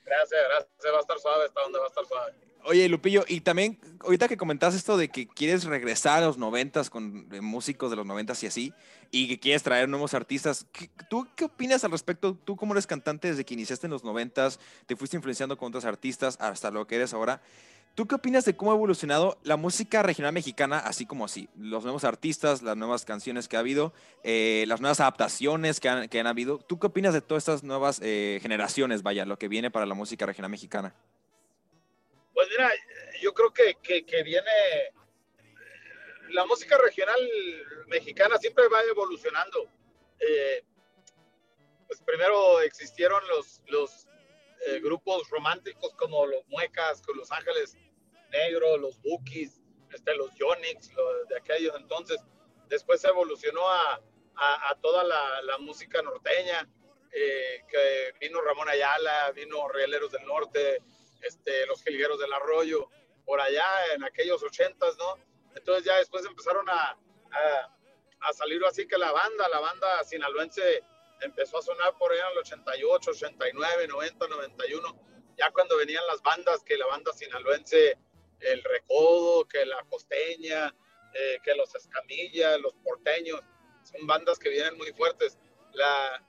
Gracias, 0.04 0.40
gracias. 0.48 0.92
Va 0.92 0.98
a 0.98 1.00
estar 1.00 1.18
suave 1.18 1.44
hasta 1.46 1.60
donde 1.62 1.78
va 1.78 1.84
a 1.84 1.88
estar 1.88 2.06
suave. 2.06 2.32
Oye, 2.66 2.88
Lupillo, 2.88 3.26
y 3.28 3.42
también, 3.42 3.78
ahorita 4.00 4.26
que 4.26 4.38
comentas 4.38 4.74
esto 4.74 4.96
de 4.96 5.10
que 5.10 5.26
quieres 5.26 5.64
regresar 5.64 6.22
a 6.22 6.26
los 6.26 6.38
noventas 6.38 6.88
con 6.88 7.28
músicos 7.42 7.90
de 7.90 7.96
los 7.96 8.06
noventas 8.06 8.42
y 8.42 8.46
así, 8.46 8.72
y 9.10 9.28
que 9.28 9.38
quieres 9.38 9.62
traer 9.62 9.86
nuevos 9.86 10.14
artistas, 10.14 10.66
¿tú 11.10 11.28
qué 11.36 11.44
opinas 11.44 11.84
al 11.84 11.90
respecto? 11.90 12.34
Tú 12.42 12.56
como 12.56 12.72
eres 12.72 12.86
cantante 12.86 13.28
desde 13.28 13.44
que 13.44 13.52
iniciaste 13.52 13.86
en 13.86 13.90
los 13.90 14.02
noventas, 14.02 14.60
te 14.86 14.96
fuiste 14.96 15.18
influenciando 15.18 15.58
con 15.58 15.68
otros 15.68 15.84
artistas 15.84 16.38
hasta 16.40 16.70
lo 16.70 16.86
que 16.86 16.96
eres 16.96 17.12
ahora. 17.12 17.42
¿Tú 17.94 18.06
qué 18.06 18.14
opinas 18.14 18.46
de 18.46 18.56
cómo 18.56 18.72
ha 18.72 18.74
evolucionado 18.74 19.38
la 19.44 19.58
música 19.58 20.02
regional 20.02 20.32
mexicana, 20.32 20.78
así 20.78 21.04
como 21.04 21.26
así? 21.26 21.50
Los 21.56 21.84
nuevos 21.84 22.04
artistas, 22.04 22.62
las 22.62 22.78
nuevas 22.78 23.04
canciones 23.04 23.46
que 23.46 23.56
ha 23.56 23.60
habido, 23.60 23.92
eh, 24.22 24.64
las 24.68 24.80
nuevas 24.80 25.00
adaptaciones 25.00 25.80
que 25.80 25.88
han, 25.90 26.26
habido. 26.26 26.58
¿Tú 26.58 26.78
qué 26.78 26.86
opinas 26.86 27.12
de 27.12 27.20
todas 27.20 27.42
estas 27.42 27.62
nuevas 27.62 28.00
eh, 28.02 28.38
generaciones, 28.40 29.02
vaya, 29.02 29.26
lo 29.26 29.38
que 29.38 29.48
viene 29.48 29.70
para 29.70 29.84
la 29.84 29.94
música 29.94 30.24
regional 30.24 30.50
mexicana? 30.50 30.94
Pues 32.34 32.48
mira, 32.50 32.70
yo 33.20 33.32
creo 33.32 33.52
que, 33.52 33.76
que, 34.04 34.22
viene. 34.22 34.50
La 36.30 36.44
música 36.46 36.76
regional 36.78 37.20
mexicana 37.86 38.36
siempre 38.38 38.66
va 38.68 38.82
evolucionando. 38.82 39.70
Eh, 40.18 40.64
pues 41.86 42.02
primero 42.02 42.60
existieron 42.60 43.22
los, 43.28 43.62
los 43.66 44.08
eh, 44.66 44.80
grupos 44.80 45.28
románticos 45.30 45.94
como 45.94 46.26
los 46.26 46.44
Muecas, 46.48 47.02
con 47.02 47.16
Los 47.16 47.30
Ángeles 47.30 47.76
Negros, 48.30 48.80
los 48.80 49.00
Bookies, 49.02 49.60
este, 49.92 50.16
los 50.16 50.34
Yonix, 50.34 50.92
lo, 50.94 51.24
de 51.26 51.36
aquellos 51.36 51.76
entonces. 51.76 52.20
Después 52.68 53.00
se 53.00 53.08
evolucionó 53.08 53.68
a, 53.68 54.00
a, 54.36 54.74
toda 54.82 55.04
la, 55.04 55.42
la, 55.42 55.58
música 55.58 56.02
norteña, 56.02 56.68
eh, 57.12 57.62
que 57.68 58.14
vino 58.20 58.40
Ramón 58.40 58.68
Ayala, 58.68 59.30
vino 59.32 59.68
Rieleros 59.68 60.10
del 60.10 60.24
Norte, 60.24 60.82
este, 61.26 61.66
los 61.66 61.82
Jilgueros 61.82 62.18
del 62.18 62.32
Arroyo, 62.32 62.88
por 63.24 63.40
allá 63.40 63.66
en 63.94 64.04
aquellos 64.04 64.42
ochentas, 64.42 64.96
¿no? 64.98 65.16
Entonces 65.54 65.84
ya 65.84 65.96
después 65.98 66.24
empezaron 66.24 66.68
a, 66.68 66.90
a, 66.90 67.76
a, 68.20 68.32
salir 68.32 68.62
así 68.64 68.86
que 68.86 68.98
la 68.98 69.12
banda, 69.12 69.48
la 69.48 69.60
banda 69.60 70.04
sinaloense 70.04 70.82
empezó 71.20 71.58
a 71.58 71.62
sonar 71.62 71.96
por 71.96 72.12
allá 72.12 72.26
en 72.26 72.32
el 72.32 72.38
88, 72.38 73.10
89, 73.10 73.88
90, 73.88 74.28
91, 74.28 75.00
ya 75.38 75.50
cuando 75.52 75.76
venían 75.76 76.06
las 76.06 76.22
bandas, 76.22 76.62
que 76.64 76.76
la 76.76 76.86
banda 76.86 77.12
sinaloense, 77.12 77.98
el 78.40 78.62
Recodo, 78.62 79.46
que 79.46 79.64
la 79.64 79.82
Costeña, 79.88 80.74
eh, 81.14 81.38
que 81.42 81.54
los 81.54 81.74
Escamillas, 81.74 82.60
los 82.60 82.74
Porteños, 82.84 83.40
son 83.84 84.06
bandas 84.06 84.38
que 84.38 84.50
vienen 84.50 84.76
muy 84.76 84.92
fuertes. 84.92 85.38
La, 85.72 86.24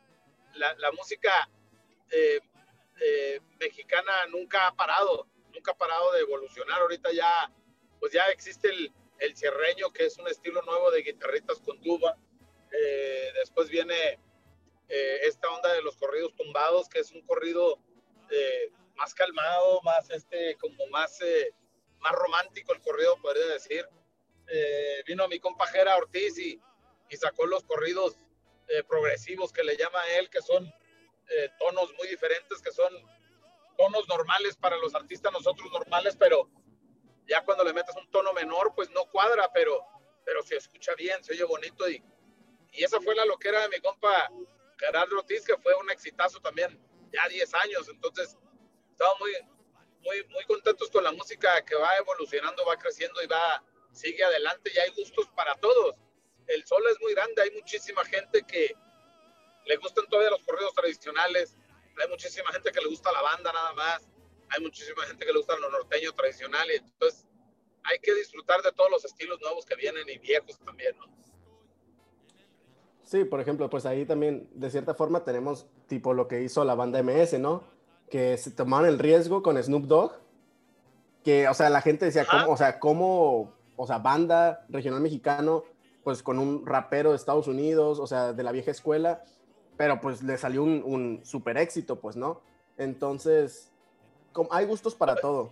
la, 0.53 0.73
la 0.75 0.91
música 0.91 1.49
eh, 2.11 2.39
eh, 3.01 3.39
mexicana 3.59 4.25
nunca 4.29 4.67
ha 4.67 4.75
parado, 4.75 5.27
nunca 5.53 5.71
ha 5.71 5.77
parado 5.77 6.11
de 6.13 6.21
evolucionar. 6.21 6.81
Ahorita 6.81 7.11
ya, 7.11 7.51
pues 7.99 8.13
ya 8.13 8.25
existe 8.27 8.69
el, 8.69 8.93
el 9.19 9.35
cierreño, 9.35 9.91
que 9.91 10.05
es 10.05 10.17
un 10.17 10.27
estilo 10.27 10.61
nuevo 10.63 10.91
de 10.91 11.01
guitarritas 11.01 11.59
con 11.59 11.81
tuba. 11.81 12.17
Eh, 12.71 13.31
después 13.35 13.69
viene 13.69 14.19
eh, 14.89 15.19
esta 15.23 15.49
onda 15.49 15.73
de 15.73 15.81
los 15.81 15.95
corridos 15.97 16.35
tumbados, 16.35 16.89
que 16.89 16.99
es 16.99 17.11
un 17.11 17.21
corrido 17.21 17.79
eh, 18.29 18.71
más 18.95 19.13
calmado, 19.13 19.81
más 19.83 20.09
este, 20.09 20.55
como 20.57 20.85
más, 20.87 21.19
más 21.99 22.11
romántico 22.13 22.73
el 22.73 22.81
corrido, 22.81 23.17
podría 23.21 23.47
decir. 23.47 23.87
vino 25.05 25.27
mi 25.27 25.39
compajera 25.39 25.97
Ortiz 25.97 26.37
y, 26.37 26.59
y 27.09 27.17
sacó 27.17 27.45
los 27.45 27.63
corridos 27.63 28.17
progresivos 28.87 29.51
que 29.51 29.63
le 29.63 29.77
llama 29.77 30.01
a 30.01 30.17
él, 30.17 30.29
que 30.29 30.41
son 30.41 30.71
eh, 31.29 31.49
tonos 31.59 31.93
muy 31.97 32.07
diferentes 32.07 32.61
que 32.61 32.71
son 32.71 32.93
tonos 33.77 34.07
normales 34.07 34.55
para 34.55 34.77
los 34.77 34.95
artistas, 34.95 35.31
nosotros 35.31 35.71
normales, 35.71 36.15
pero 36.17 36.49
ya 37.27 37.43
cuando 37.43 37.63
le 37.63 37.73
metes 37.73 37.95
un 37.95 38.09
tono 38.11 38.33
menor, 38.33 38.73
pues 38.75 38.89
no 38.91 39.05
cuadra, 39.05 39.51
pero, 39.53 39.85
pero 40.23 40.41
se 40.43 40.55
escucha 40.57 40.93
bien, 40.95 41.23
se 41.23 41.33
oye 41.33 41.43
bonito. 41.43 41.89
Y, 41.89 42.03
y 42.71 42.83
esa 42.83 43.01
fue 43.01 43.15
la 43.15 43.25
loquera 43.25 43.61
de 43.61 43.69
mi 43.69 43.79
compa 43.79 44.29
Gerardo 44.77 45.17
Ortiz, 45.17 45.45
que 45.45 45.57
fue 45.57 45.73
un 45.75 45.89
exitazo 45.89 46.39
también, 46.39 46.79
ya 47.11 47.27
10 47.27 47.53
años. 47.55 47.89
Entonces, 47.89 48.37
estamos 48.91 49.19
muy, 49.19 49.31
muy, 50.01 50.27
muy 50.29 50.43
contentos 50.45 50.89
con 50.89 51.03
la 51.03 51.11
música 51.11 51.63
que 51.65 51.75
va 51.75 51.97
evolucionando, 51.97 52.65
va 52.65 52.77
creciendo 52.77 53.21
y 53.23 53.27
va, 53.27 53.63
sigue 53.91 54.23
adelante. 54.23 54.71
Y 54.73 54.77
hay 54.77 54.91
gustos 54.91 55.27
para 55.35 55.55
todos. 55.55 55.95
El 56.47 56.65
sol 56.65 56.83
es 56.91 56.99
muy 57.01 57.13
grande, 57.13 57.41
hay 57.41 57.51
muchísima 57.51 58.05
gente 58.05 58.43
que, 58.43 58.75
le 59.65 59.77
gustan 59.77 60.05
todavía 60.07 60.31
los 60.31 60.43
corridos 60.43 60.73
tradicionales, 60.73 61.55
hay 62.01 62.09
muchísima 62.09 62.51
gente 62.51 62.71
que 62.71 62.81
le 62.81 62.87
gusta 62.87 63.11
la 63.11 63.21
banda 63.21 63.51
nada 63.53 63.73
más, 63.73 64.07
hay 64.49 64.61
muchísima 64.61 65.03
gente 65.03 65.25
que 65.25 65.31
le 65.31 65.37
gusta 65.37 65.57
los 65.57 65.71
norteños 65.71 66.15
tradicionales, 66.15 66.81
entonces 66.81 67.25
hay 67.83 67.99
que 67.99 68.13
disfrutar 68.13 68.61
de 68.61 68.71
todos 68.71 68.89
los 68.91 69.05
estilos 69.05 69.39
nuevos 69.41 69.65
que 69.65 69.75
vienen 69.75 70.07
y 70.09 70.17
viejos 70.17 70.57
también, 70.59 70.97
¿no? 70.97 71.05
Sí, 73.03 73.23
por 73.23 73.39
ejemplo, 73.39 73.69
pues 73.69 73.85
ahí 73.85 74.05
también, 74.05 74.49
de 74.53 74.69
cierta 74.71 74.95
forma, 74.95 75.23
tenemos 75.23 75.67
tipo 75.87 76.13
lo 76.13 76.27
que 76.27 76.41
hizo 76.41 76.65
la 76.65 76.73
banda 76.73 77.03
MS, 77.03 77.39
¿no? 77.39 77.63
Que 78.09 78.35
se 78.37 78.49
tomaron 78.49 78.89
el 78.89 78.97
riesgo 78.97 79.43
con 79.43 79.61
Snoop 79.61 79.83
Dogg, 79.83 80.13
que, 81.23 81.47
o 81.47 81.53
sea, 81.53 81.69
la 81.69 81.81
gente 81.81 82.05
decía, 82.05 82.25
¿cómo, 82.25 82.51
o 82.51 82.57
sea, 82.57 82.79
cómo, 82.79 83.53
o 83.75 83.87
sea, 83.87 83.99
banda 83.99 84.65
regional 84.69 85.01
mexicano, 85.01 85.63
pues 86.03 86.23
con 86.23 86.39
un 86.39 86.65
rapero 86.65 87.11
de 87.11 87.15
Estados 87.15 87.47
Unidos, 87.47 87.99
o 87.99 88.07
sea, 88.07 88.33
de 88.33 88.43
la 88.43 88.51
vieja 88.51 88.71
escuela, 88.71 89.23
pero 89.77 89.99
pues 90.01 90.23
le 90.23 90.37
salió 90.37 90.63
un, 90.63 90.81
un 90.85 91.25
super 91.25 91.57
éxito, 91.57 91.99
pues, 91.99 92.15
¿no? 92.15 92.41
Entonces, 92.77 93.71
hay 94.51 94.65
gustos 94.65 94.95
para 94.95 95.15
todo. 95.15 95.51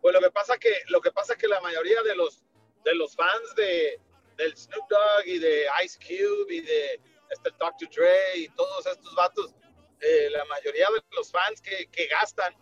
Pues 0.00 0.14
lo 0.14 0.20
que 0.20 0.30
pasa 0.30 0.58
que 0.58 0.72
lo 0.88 1.00
que 1.00 1.10
pasa 1.10 1.34
que 1.34 1.48
la 1.48 1.60
mayoría 1.60 2.02
de 2.02 2.14
los 2.14 2.44
de 2.84 2.94
los 2.94 3.16
fans 3.16 3.54
de 3.56 4.00
del 4.36 4.56
Snoop 4.56 4.86
Dogg 4.88 5.26
y 5.26 5.38
de 5.38 5.66
Ice 5.84 5.98
Cube 5.98 6.54
y 6.54 6.60
de 6.60 7.00
este 7.30 7.50
Dr. 7.58 7.88
Dre 7.90 8.36
y 8.36 8.48
todos 8.50 8.86
estos 8.86 9.14
vatos, 9.14 9.54
eh, 10.00 10.28
la 10.30 10.44
mayoría 10.46 10.86
de 10.94 11.02
los 11.16 11.30
fans 11.30 11.60
que, 11.60 11.86
que 11.86 12.06
gastan 12.08 12.52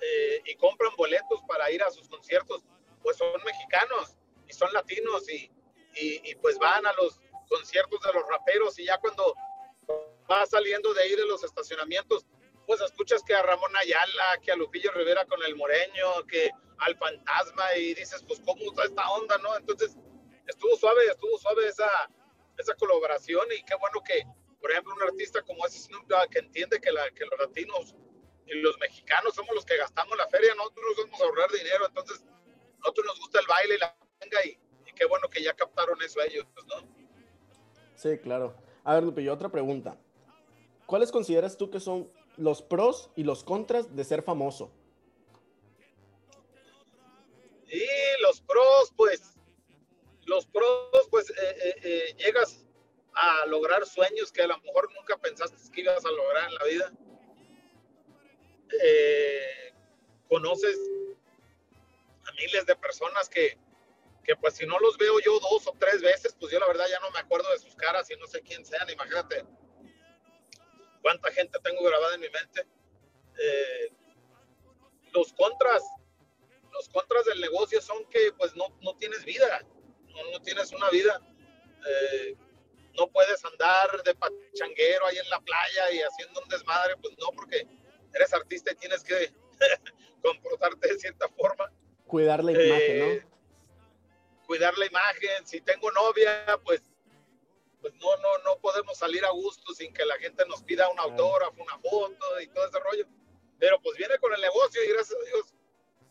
eh, 0.00 0.42
y 0.44 0.54
compran 0.56 0.94
boletos 0.96 1.40
para 1.48 1.70
ir 1.70 1.82
a 1.82 1.90
sus 1.90 2.08
conciertos, 2.08 2.62
pues 3.02 3.16
son 3.16 3.42
mexicanos 3.44 4.16
y 4.46 4.52
son 4.52 4.72
latinos 4.72 5.28
y, 5.28 5.50
y, 5.94 6.30
y 6.30 6.34
pues 6.36 6.58
van 6.58 6.86
a 6.86 6.92
los 6.94 7.20
conciertos 7.48 8.00
de 8.02 8.12
los 8.12 8.28
raperos 8.28 8.78
y 8.78 8.84
ya 8.84 8.98
cuando 8.98 9.34
va 10.30 10.46
saliendo 10.46 10.92
de 10.94 11.02
ahí 11.02 11.14
de 11.14 11.26
los 11.26 11.44
estacionamientos, 11.44 12.26
pues 12.66 12.80
escuchas 12.80 13.22
que 13.22 13.34
a 13.34 13.42
Ramón 13.42 13.74
Ayala, 13.76 14.40
que 14.42 14.52
a 14.52 14.56
Lupillo 14.56 14.90
Rivera 14.92 15.24
con 15.26 15.42
el 15.44 15.54
Moreño, 15.56 16.26
que 16.28 16.50
al 16.78 16.96
Fantasma 16.96 17.76
y 17.76 17.94
dices, 17.94 18.22
pues 18.26 18.40
cómo 18.44 18.62
está 18.70 18.84
esta 18.84 19.08
onda, 19.10 19.38
¿no? 19.38 19.56
Entonces, 19.56 19.96
estuvo 20.46 20.76
suave, 20.76 21.06
estuvo 21.06 21.38
suave 21.38 21.68
esa, 21.68 21.88
esa 22.58 22.74
colaboración 22.74 23.46
y 23.52 23.62
qué 23.64 23.74
bueno 23.76 24.02
que, 24.04 24.24
por 24.60 24.70
ejemplo, 24.70 24.94
un 24.94 25.02
artista 25.02 25.42
como 25.42 25.64
ese 25.66 25.88
que 26.30 26.38
entiende 26.40 26.80
que, 26.80 26.90
la, 26.90 27.08
que 27.10 27.24
los 27.24 27.38
latinos 27.38 27.94
y 28.46 28.54
los 28.60 28.78
mexicanos 28.78 29.34
somos 29.34 29.54
los 29.54 29.64
que 29.64 29.76
gastamos 29.76 30.16
la 30.16 30.28
feria, 30.28 30.54
nosotros 30.54 30.84
vamos 31.04 31.20
a 31.20 31.24
ahorrar 31.24 31.50
dinero, 31.50 31.86
entonces 31.86 32.24
nosotros 32.78 33.06
nos 33.06 33.18
gusta 33.20 33.40
el 33.40 33.46
baile 33.46 33.74
y 33.74 33.78
la 33.78 33.96
venga 34.20 34.44
y, 34.44 34.58
y 34.88 34.92
qué 34.92 35.04
bueno 35.04 35.28
que 35.28 35.42
ya 35.42 35.54
captaron 35.54 36.00
eso 36.02 36.20
ellos, 36.20 36.46
¿no? 36.66 37.06
Sí, 37.94 38.18
claro. 38.18 38.54
A 38.84 38.94
ver, 38.94 39.04
Lupillo, 39.04 39.32
otra 39.32 39.48
pregunta. 39.48 39.98
¿Cuáles 40.86 41.10
consideras 41.10 41.56
tú 41.56 41.68
que 41.70 41.80
son 41.80 42.10
los 42.36 42.62
pros 42.62 43.10
y 43.16 43.24
los 43.24 43.42
contras 43.42 43.94
de 43.94 44.04
ser 44.04 44.22
famoso? 44.22 44.70
Y 47.66 47.84
los 48.22 48.40
pros, 48.40 48.92
pues, 48.96 49.34
los 50.26 50.46
pros, 50.46 51.08
pues, 51.10 51.28
eh, 51.30 51.34
eh, 51.64 51.74
eh, 51.82 52.14
llegas 52.18 52.64
a 53.14 53.46
lograr 53.46 53.84
sueños 53.84 54.30
que 54.30 54.42
a 54.42 54.46
lo 54.46 54.58
mejor 54.58 54.92
nunca 54.94 55.16
pensaste 55.16 55.56
que 55.72 55.80
ibas 55.80 56.04
a 56.04 56.10
lograr 56.10 56.48
en 56.48 56.54
la 56.54 56.64
vida. 56.64 56.92
conoces 60.28 60.76
a 62.24 62.32
miles 62.32 62.66
de 62.66 62.76
personas 62.76 63.28
que, 63.28 63.56
que, 64.24 64.36
pues, 64.36 64.54
si 64.54 64.66
no 64.66 64.78
los 64.78 64.96
veo 64.98 65.18
yo 65.20 65.38
dos 65.40 65.66
o 65.66 65.74
tres 65.78 66.02
veces, 66.02 66.36
pues 66.38 66.52
yo 66.52 66.60
la 66.60 66.66
verdad 66.66 66.84
ya 66.90 67.00
no 67.00 67.10
me 67.10 67.20
acuerdo 67.20 67.50
de 67.52 67.58
sus 67.58 67.74
caras 67.74 68.10
y 68.10 68.16
no 68.16 68.26
sé 68.26 68.40
quién 68.42 68.64
sean, 68.64 68.88
imagínate 68.90 69.44
cuánta 71.06 71.30
gente 71.30 71.56
tengo 71.62 71.84
grabada 71.84 72.16
en 72.16 72.20
mi 72.20 72.28
mente. 72.30 72.66
los 75.12 75.32
contras, 75.34 75.84
los 76.72 76.88
contras 76.88 77.24
del 77.26 77.40
negocio 77.40 77.80
son 77.80 78.04
que 78.06 78.32
pues 78.36 78.56
no, 78.56 78.76
no 78.82 78.96
tienes 78.96 79.24
vida, 79.24 79.64
no, 80.08 80.32
no 80.32 80.42
tienes 80.42 80.72
una 80.72 80.90
vida. 80.90 81.20
Eh, 81.88 82.36
no 82.98 83.06
puedes 83.06 83.44
andar 83.44 84.02
de 84.02 84.16
pachanguero 84.16 85.06
ahí 85.06 85.18
en 85.18 85.30
la 85.30 85.38
playa 85.38 85.92
y 85.92 86.00
haciendo 86.00 86.40
un 86.40 86.48
desmadre, 86.48 86.96
pues 86.96 87.14
no, 87.18 87.28
porque 87.36 87.68
eres 88.12 88.34
artista 88.34 88.72
y 88.72 88.74
tienes 88.74 89.04
que 89.04 89.32
comportarte 90.22 90.88
de 90.88 90.98
cierta 90.98 91.28
forma. 91.28 91.70
Cuidar 92.08 92.42
la 92.42 92.50
imagen, 92.50 92.98
¿no? 92.98 93.04
Eh, 93.04 93.26
cuidar 94.44 94.76
la 94.76 94.86
imagen. 94.86 95.46
Si 95.46 95.60
tengo 95.60 95.88
novia, 95.92 96.58
pues, 96.64 96.82
pues 97.90 98.00
no, 98.00 98.16
no, 98.16 98.38
no 98.44 98.60
podemos 98.60 98.98
salir 98.98 99.24
a 99.24 99.30
gusto 99.30 99.72
sin 99.74 99.92
que 99.92 100.04
la 100.04 100.16
gente 100.18 100.44
nos 100.46 100.62
pida 100.62 100.88
un 100.88 100.98
autógrafo, 100.98 101.62
una 101.62 101.78
foto 101.78 102.40
y 102.40 102.48
todo 102.48 102.66
ese 102.66 102.78
rollo. 102.80 103.06
Pero 103.58 103.80
pues 103.80 103.96
viene 103.96 104.18
con 104.18 104.32
el 104.32 104.40
negocio 104.40 104.82
y 104.82 104.88
gracias 104.88 105.18
a 105.20 105.24
Dios 105.24 105.54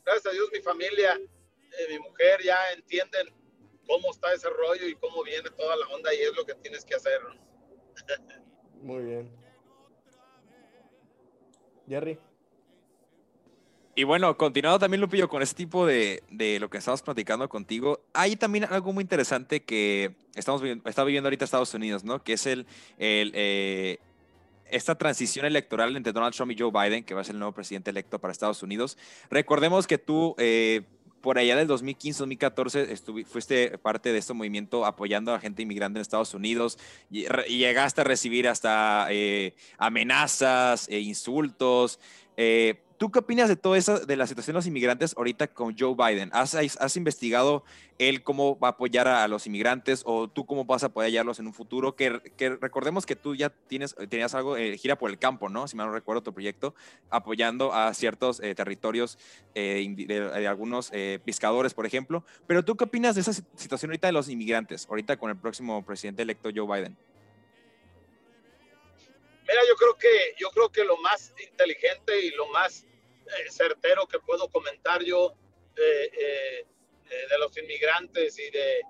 gracias 0.05 0.27
a 0.27 0.31
Dios 0.31 0.49
mi 0.53 0.59
familia, 0.59 1.15
eh, 1.15 1.88
mi 1.89 1.99
mujer 1.99 2.41
ya 2.43 2.57
entienden 2.73 3.27
cómo 3.88 4.11
está 4.11 4.33
ese 4.33 4.49
rollo 4.49 4.88
y 4.88 4.95
cómo 4.95 5.23
viene 5.23 5.49
toda 5.49 5.75
la 5.75 5.88
onda 5.88 6.13
y 6.13 6.21
es 6.21 6.35
lo 6.35 6.45
que 6.45 6.53
tienes 6.55 6.85
que 6.85 6.95
hacer. 6.95 7.19
Muy 8.81 9.03
bien. 9.03 9.45
Jerry. 11.88 12.19
Y 13.97 14.03
bueno, 14.03 14.36
continuando 14.36 14.77
también, 14.77 14.99
Lupillo, 14.99 15.29
con 15.29 15.41
este 15.41 15.55
tipo 15.55 15.86
de, 15.86 16.21
de, 16.29 16.60
lo 16.60 16.69
que 16.69 16.79
estamos 16.79 17.01
platicando 17.01 17.47
contigo, 17.47 18.01
hay 18.13 18.36
también 18.36 18.65
algo 18.65 18.91
muy 18.91 19.03
interesante 19.03 19.63
que 19.63 20.15
estamos 20.36 20.62
está 20.84 21.05
viviendo 21.05 21.27
ahorita 21.27 21.45
Estados 21.45 21.73
Unidos, 21.73 22.03
¿no? 22.03 22.21
Que 22.21 22.34
es 22.34 22.45
el, 22.45 22.67
eh, 22.97 23.99
esta 24.69 24.95
transición 24.95 25.45
electoral 25.45 25.95
entre 25.95 26.12
Donald 26.12 26.36
Trump 26.36 26.51
y 26.51 26.58
Joe 26.60 26.71
Biden, 26.71 27.05
que 27.05 27.13
va 27.13 27.21
a 27.21 27.23
ser 27.23 27.36
el 27.36 27.39
nuevo 27.39 27.53
presidente 27.53 27.89
electo 27.89 28.19
para 28.19 28.34
Estados 28.34 28.62
Unidos. 28.63 28.97
Recordemos 29.29 29.88
que 29.88 29.97
tú, 29.97 30.36
eh, 30.39 30.81
por 31.21 31.38
allá 31.38 31.55
del 31.55 31.69
2015-2014, 31.69 33.25
fuiste 33.25 33.77
parte 33.77 34.12
de 34.12 34.17
este 34.17 34.34
movimiento 34.34 34.86
apoyando 34.86 35.34
a 35.34 35.39
gente 35.39 35.62
inmigrante 35.62 35.99
en 35.99 36.01
Estados 36.01 36.34
Unidos 36.34 36.77
y, 37.10 37.27
llegaste 37.47 38.01
a 38.01 38.03
recibir 38.03 38.49
hasta 38.49 39.08
eh, 39.10 39.55
amenazas 39.77 40.89
e 40.89 40.99
insultos. 40.99 41.97
Eh, 42.36 42.81
¿Tú 42.97 43.12
qué 43.12 43.19
opinas 43.19 43.49
de 43.49 43.58
todo 43.58 43.75
eso, 43.75 43.99
de 43.99 44.15
la 44.15 44.25
situación 44.25 44.53
de 44.53 44.60
los 44.60 44.67
inmigrantes 44.67 45.15
ahorita 45.17 45.47
con 45.47 45.75
Joe 45.77 45.95
Biden? 45.95 46.29
¿Has, 46.31 46.95
investigado 46.95 47.65
él 47.99 48.23
cómo 48.23 48.58
va 48.58 48.69
a 48.69 48.71
apoyar 48.71 49.08
a, 49.10 49.27
los 49.27 49.47
inmigrantes 49.47 50.01
o 50.05 50.29
tú 50.29 50.45
cómo 50.45 50.63
vas 50.63 50.84
a 50.84 50.88
apoyarlos 50.88 51.39
en 51.39 51.47
un 51.47 51.53
futuro? 51.53 51.97
Que, 51.97 52.21
recordemos 52.62 53.05
que 53.05 53.17
tú 53.17 53.36
ya 53.36 53.49
tienes, 53.49 53.95
tenías 54.08 54.34
algo, 54.34 54.55
eh, 54.55 54.77
gira 54.77 54.97
por 54.97 55.10
el 55.10 55.19
campo, 55.19 55.49
¿no? 55.49 55.67
Si 55.67 55.75
mal 55.75 55.88
no 55.88 55.93
recuerdo 55.93 56.23
tu 56.23 56.34
proyecto, 56.34 56.73
apoyando 57.10 57.73
a 57.73 57.93
ciertos 57.93 58.39
eh, 58.39 58.55
territorios 58.55 59.17
eh, 59.55 59.86
de, 59.97 60.47
algunos 60.47 60.91
pescadores, 61.25 61.73
por 61.73 61.86
ejemplo. 61.86 62.23
Pero 62.47 62.63
tú 62.63 62.77
qué 62.77 62.86
opinas 62.86 63.15
de 63.15 63.21
esa 63.21 63.34
situación 63.34 63.91
ahorita 63.91 64.08
de 64.08 64.13
los 64.13 64.29
inmigrantes, 64.29 64.88
ahorita 64.89 65.17
con 65.17 65.29
el 65.31 65.36
próximo 65.36 65.84
presidente 65.84 66.21
electo 66.21 66.49
Joe 66.55 66.65
Biden? 66.65 66.95
Mira, 69.55 69.69
yo 69.69 69.75
creo 69.77 69.97
que 69.97 70.35
yo 70.37 70.49
creo 70.51 70.69
que 70.69 70.83
lo 70.83 70.97
más 70.97 71.33
inteligente 71.41 72.19
y 72.19 72.31
lo 72.31 72.47
más 72.47 72.83
eh, 72.83 73.49
certero 73.49 74.05
que 74.05 74.19
puedo 74.19 74.49
comentar 74.49 75.01
yo 75.01 75.33
eh, 75.77 76.11
eh, 76.11 76.65
de 77.29 77.37
los 77.39 77.57
inmigrantes 77.57 78.37
y 78.37 78.49
de 78.49 78.81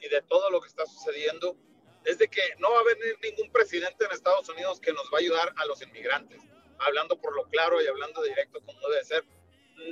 y 0.00 0.10
de 0.10 0.20
todo 0.20 0.50
lo 0.50 0.60
que 0.60 0.68
está 0.68 0.84
sucediendo 0.84 1.56
es 2.04 2.18
de 2.18 2.28
que 2.28 2.42
no 2.58 2.70
va 2.72 2.76
a 2.76 2.80
haber 2.80 2.98
ningún 3.22 3.50
presidente 3.52 4.04
en 4.04 4.12
Estados 4.12 4.46
Unidos 4.50 4.80
que 4.80 4.92
nos 4.92 5.06
va 5.06 5.16
a 5.16 5.20
ayudar 5.20 5.54
a 5.56 5.64
los 5.64 5.80
inmigrantes. 5.80 6.42
Hablando 6.80 7.18
por 7.18 7.34
lo 7.34 7.44
claro 7.44 7.80
y 7.80 7.86
hablando 7.86 8.22
directo 8.22 8.60
como 8.66 8.86
debe 8.90 9.04
ser, 9.06 9.24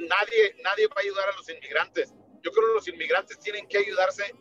nadie 0.06 0.54
nadie 0.62 0.86
va 0.88 0.96
a 0.98 1.00
ayudar 1.00 1.30
a 1.30 1.36
los 1.36 1.48
inmigrantes. 1.48 2.12
Yo 2.42 2.52
creo 2.52 2.68
que 2.68 2.74
los 2.74 2.88
inmigrantes 2.88 3.38
tienen 3.38 3.66
que 3.68 3.78
ayudarse 3.78 4.34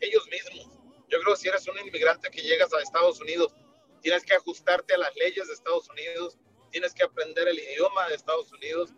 ellos 0.00 0.26
mismos. 0.26 0.76
Yo 1.08 1.20
creo 1.20 1.34
que 1.34 1.40
si 1.40 1.48
eres 1.48 1.68
un 1.68 1.78
inmigrante 1.78 2.32
que 2.32 2.42
llegas 2.42 2.74
a 2.74 2.82
Estados 2.82 3.20
Unidos 3.20 3.54
tienes 4.00 4.24
que 4.24 4.34
ajustarte 4.34 4.94
a 4.94 4.98
las 4.98 5.14
leyes 5.16 5.46
de 5.46 5.54
Estados 5.54 5.88
Unidos, 5.88 6.38
tienes 6.70 6.94
que 6.94 7.02
aprender 7.02 7.48
el 7.48 7.58
idioma 7.58 8.08
de 8.08 8.14
Estados 8.14 8.52
Unidos, 8.52 8.90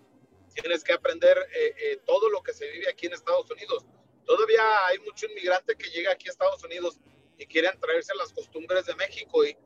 tienes 0.54 0.84
que 0.84 0.92
aprender 0.92 1.38
eh, 1.54 1.74
eh, 1.78 2.00
todo 2.06 2.28
lo 2.28 2.42
que 2.42 2.52
se 2.52 2.68
vive 2.70 2.88
aquí 2.88 3.06
en 3.06 3.14
Estados 3.14 3.50
Unidos. 3.50 3.84
Todavía 4.26 4.86
hay 4.86 4.98
mucho 5.00 5.26
inmigrante 5.26 5.76
que 5.76 5.90
llega 5.90 6.12
aquí 6.12 6.28
a 6.28 6.32
Estados 6.32 6.62
Unidos 6.64 6.98
y 7.38 7.46
quieren 7.46 7.78
traerse 7.80 8.14
las 8.14 8.32
costumbres 8.32 8.86
de 8.86 8.94
México 8.94 9.44
y, 9.44 9.56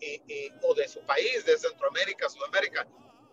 o 0.62 0.75
de 0.75 0.88
su 0.88 1.01
país, 1.01 1.44
de 1.44 1.59
Centroamérica, 1.59 2.29
Sudamérica. 2.29 2.87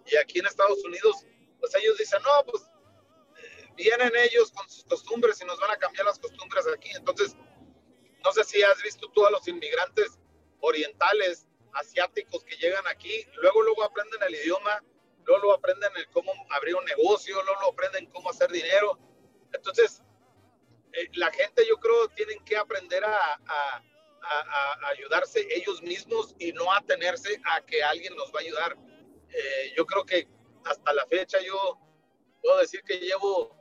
Y 0.05 0.17
aquí 0.17 0.39
en 0.39 0.47
Estados 0.47 0.83
Unidos, 0.83 1.25
pues 1.59 1.73
ellos 1.75 1.97
dicen, 1.97 2.21
no, 2.23 2.51
pues 2.51 2.63
eh, 2.63 3.69
vienen 3.75 4.11
ellos 4.17 4.51
con 4.51 4.69
sus 4.69 4.83
costumbres 4.83 5.39
y 5.41 5.45
nos 5.45 5.59
van 5.59 5.71
a 5.71 5.77
cambiar 5.77 6.05
las 6.05 6.19
costumbres 6.19 6.65
aquí. 6.67 6.89
Entonces, 6.95 7.35
no 8.23 8.31
sé 8.33 8.43
si 8.43 8.61
has 8.63 8.81
visto 8.81 9.09
tú 9.11 9.25
a 9.25 9.31
los 9.31 9.47
inmigrantes 9.47 10.19
orientales 10.59 11.47
asiáticos 11.73 12.43
que 12.43 12.55
llegan 12.57 12.85
aquí, 12.87 13.25
luego 13.41 13.61
luego 13.61 13.83
aprenden 13.83 14.21
el 14.23 14.35
idioma, 14.35 14.83
luego 15.25 15.53
aprenden 15.53 15.91
el 15.95 16.07
cómo 16.09 16.31
abrir 16.49 16.75
un 16.75 16.85
negocio, 16.85 17.41
luego 17.43 17.71
aprenden 17.71 18.07
cómo 18.07 18.29
hacer 18.29 18.51
dinero. 18.51 18.97
Entonces, 19.51 20.01
eh, 20.93 21.09
la 21.13 21.31
gente 21.31 21.65
yo 21.67 21.77
creo 21.77 22.07
tienen 22.09 22.43
que 22.45 22.57
aprender 22.57 23.03
a, 23.03 23.33
a, 23.35 23.83
a, 24.23 24.87
ayudarse 24.89 25.45
ellos 25.51 25.81
mismos 25.81 26.35
y 26.39 26.53
no 26.53 26.71
atenerse 26.73 27.41
a 27.45 27.61
que 27.61 27.83
alguien 27.83 28.15
nos 28.15 28.33
va 28.33 28.39
a 28.39 28.41
ayudar. 28.41 28.77
Eh, 29.29 29.73
yo 29.75 29.85
creo 29.85 30.05
que 30.05 30.27
hasta 30.65 30.93
la 30.93 31.05
fecha 31.07 31.39
yo 31.41 31.77
puedo 32.41 32.59
decir 32.59 32.83
que 32.83 32.99
llevo 32.99 33.57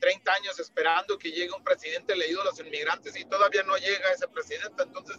30 0.00 0.30
eh, 0.30 0.34
años 0.36 0.58
esperando 0.58 1.18
que 1.18 1.30
llegue 1.30 1.52
un 1.52 1.64
presidente 1.64 2.14
leído 2.14 2.42
a 2.42 2.46
los 2.46 2.60
inmigrantes 2.60 3.16
y 3.16 3.24
todavía 3.24 3.62
no 3.62 3.76
llega 3.76 4.12
ese 4.12 4.28
presidente. 4.28 4.82
Entonces, 4.82 5.18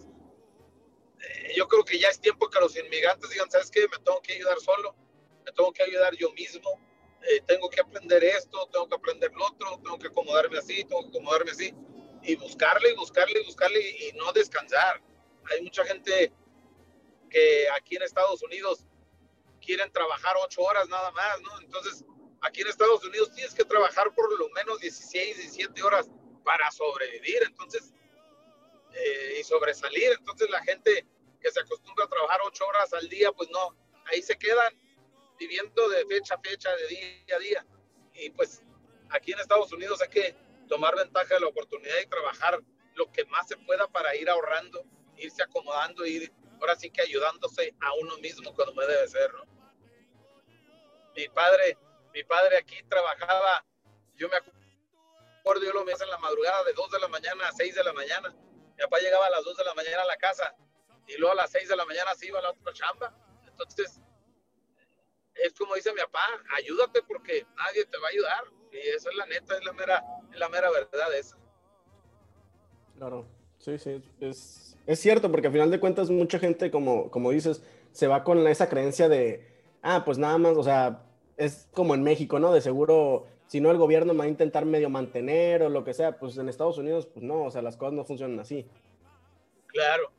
eh, 1.23 1.53
yo 1.55 1.67
creo 1.67 1.83
que 1.83 1.97
ya 1.97 2.09
es 2.09 2.19
tiempo 2.19 2.49
que 2.49 2.59
los 2.59 2.75
inmigrantes 2.77 3.29
digan, 3.29 3.49
¿sabes 3.49 3.71
qué? 3.71 3.81
Me 3.87 3.97
tengo 3.99 4.21
que 4.21 4.33
ayudar 4.33 4.59
solo, 4.59 4.95
me 5.45 5.51
tengo 5.51 5.71
que 5.71 5.83
ayudar 5.83 6.15
yo 6.15 6.31
mismo, 6.33 6.79
eh, 7.21 7.41
tengo 7.47 7.69
que 7.69 7.81
aprender 7.81 8.23
esto, 8.23 8.67
tengo 8.71 8.87
que 8.87 8.95
aprender 8.95 9.31
lo 9.33 9.45
otro, 9.45 9.79
tengo 9.83 9.97
que 9.97 10.07
acomodarme 10.07 10.57
así, 10.57 10.83
tengo 10.83 11.03
que 11.03 11.09
acomodarme 11.09 11.51
así, 11.51 11.73
y 12.23 12.35
buscarle 12.35 12.91
y 12.91 12.95
buscarle 12.95 13.41
y 13.41 13.45
buscarle 13.45 13.79
y, 13.79 14.11
no 14.13 14.31
descansar. 14.33 15.01
Hay 15.51 15.61
mucha 15.61 15.85
gente 15.85 16.31
que 17.29 17.67
aquí 17.77 17.95
en 17.95 18.03
Estados 18.03 18.41
Unidos 18.43 18.85
quieren 19.61 19.91
trabajar 19.91 20.35
ocho 20.43 20.61
horas 20.61 20.87
nada 20.89 21.11
más, 21.11 21.41
¿no? 21.41 21.61
Entonces, 21.61 22.03
aquí 22.41 22.61
en 22.61 22.67
Estados 22.67 23.03
Unidos 23.03 23.31
tienes 23.33 23.53
que 23.53 23.65
trabajar 23.65 24.13
por 24.13 24.37
lo 24.37 24.49
menos 24.49 24.79
16, 24.79 25.37
17 25.37 25.83
horas 25.83 26.09
para 26.43 26.69
sobrevivir. 26.71 27.43
Entonces, 27.45 27.93
eh, 28.95 29.37
y 29.39 29.43
sobresalir. 29.43 30.11
Entonces 30.19 30.49
la 30.49 30.61
gente 30.63 31.05
que 31.43 31.51
se 31.51 31.59
acostumbra 31.59 32.05
a 32.05 32.07
trabajar 32.07 32.39
ocho 32.45 32.65
horas 32.65 32.93
al 32.93 33.07
día, 33.09 33.31
pues 33.33 33.49
no, 33.49 33.75
ahí 34.05 34.21
se 34.21 34.37
quedan 34.37 34.73
viviendo 35.37 35.89
de 35.89 36.05
fecha 36.05 36.35
a 36.35 36.39
fecha, 36.39 36.73
de 36.75 36.87
día 36.87 37.35
a 37.35 37.39
día. 37.39 37.65
Y 38.13 38.29
pues 38.29 38.63
aquí 39.09 39.33
en 39.33 39.39
Estados 39.39 39.71
Unidos 39.73 40.01
hay 40.01 40.09
que 40.09 40.35
tomar 40.69 40.95
ventaja 40.95 41.35
de 41.35 41.41
la 41.41 41.47
oportunidad 41.47 41.99
y 42.01 42.07
trabajar 42.07 42.59
lo 42.95 43.11
que 43.11 43.25
más 43.25 43.47
se 43.47 43.57
pueda 43.57 43.87
para 43.87 44.15
ir 44.15 44.29
ahorrando, 44.29 44.85
irse 45.17 45.43
acomodando, 45.43 46.05
ir 46.05 46.31
ahora 46.61 46.75
sí 46.77 46.89
que 46.89 47.01
ayudándose 47.01 47.75
a 47.81 47.93
uno 47.95 48.17
mismo 48.19 48.53
cuando 48.55 48.73
me 48.73 48.87
debe 48.87 49.07
ser, 49.07 49.33
¿no? 49.33 49.43
Mi 51.15 51.27
padre, 51.27 51.77
mi 52.13 52.23
padre 52.23 52.57
aquí 52.57 52.81
trabajaba, 52.83 53.65
yo 54.15 54.29
me 54.29 54.37
acuerdo, 54.37 55.65
yo 55.65 55.73
lo 55.73 55.83
me 55.83 55.91
en 55.91 56.09
la 56.09 56.17
madrugada 56.19 56.63
de 56.63 56.73
2 56.73 56.91
de 56.91 56.99
la 56.99 57.07
mañana 57.09 57.47
a 57.49 57.51
6 57.51 57.75
de 57.75 57.83
la 57.83 57.93
mañana 57.93 58.33
mi 58.75 58.83
papá 58.83 58.99
llegaba 58.99 59.27
a 59.27 59.29
las 59.29 59.43
2 59.43 59.57
de 59.57 59.63
la 59.65 59.73
mañana 59.73 60.01
a 60.01 60.05
la 60.05 60.17
casa 60.17 60.55
y 61.07 61.17
luego 61.17 61.33
a 61.33 61.35
las 61.35 61.51
6 61.51 61.69
de 61.69 61.75
la 61.75 61.85
mañana 61.85 62.13
se 62.15 62.27
iba 62.27 62.39
a 62.39 62.41
la 62.41 62.51
otra 62.51 62.73
chamba. 62.73 63.15
Entonces, 63.47 64.01
es 65.35 65.53
como 65.53 65.75
dice 65.75 65.91
mi 65.93 66.01
papá, 66.01 66.25
ayúdate 66.57 67.01
porque 67.03 67.45
nadie 67.57 67.85
te 67.85 67.97
va 67.97 68.07
a 68.07 68.11
ayudar. 68.11 68.43
Y 68.71 68.77
esa 68.89 69.09
es 69.09 69.15
la 69.15 69.25
neta, 69.25 69.57
es 69.57 69.65
la 69.65 69.73
mera, 69.73 70.03
Es 70.31 70.39
la 70.39 70.49
mera 70.49 70.71
verdad 70.71 71.13
esa. 71.15 71.37
Claro, 72.97 73.27
sí, 73.59 73.77
sí, 73.77 74.03
es, 74.19 74.77
es 74.85 74.99
cierto, 74.99 75.31
porque 75.31 75.47
al 75.47 75.53
final 75.53 75.71
de 75.71 75.79
cuentas 75.79 76.09
mucha 76.09 76.39
gente, 76.39 76.71
como, 76.71 77.11
como 77.11 77.31
dices, 77.31 77.63
se 77.91 78.07
va 78.07 78.23
con 78.23 78.45
esa 78.47 78.69
creencia 78.69 79.09
de, 79.09 79.47
ah, 79.81 80.03
pues 80.05 80.17
nada 80.17 80.37
más, 80.37 80.57
o 80.57 80.63
sea, 80.63 81.03
es 81.37 81.67
como 81.73 81.95
en 81.95 82.03
México, 82.03 82.39
¿no? 82.39 82.53
De 82.53 82.61
seguro, 82.61 83.27
si 83.47 83.61
no 83.61 83.71
el 83.71 83.77
gobierno 83.77 84.13
me 84.13 84.19
va 84.19 84.25
a 84.25 84.29
intentar 84.29 84.65
medio 84.65 84.89
mantener 84.89 85.63
o 85.63 85.69
lo 85.69 85.83
que 85.83 85.93
sea, 85.93 86.17
pues 86.17 86.37
en 86.37 86.49
Estados 86.49 86.77
Unidos, 86.77 87.07
pues 87.07 87.23
no, 87.23 87.43
o 87.43 87.51
sea, 87.51 87.61
las 87.61 87.77
cosas 87.77 87.93
no 87.93 88.05
funcionan 88.05 88.39
así. 88.39 88.67
Claro, 89.67 90.11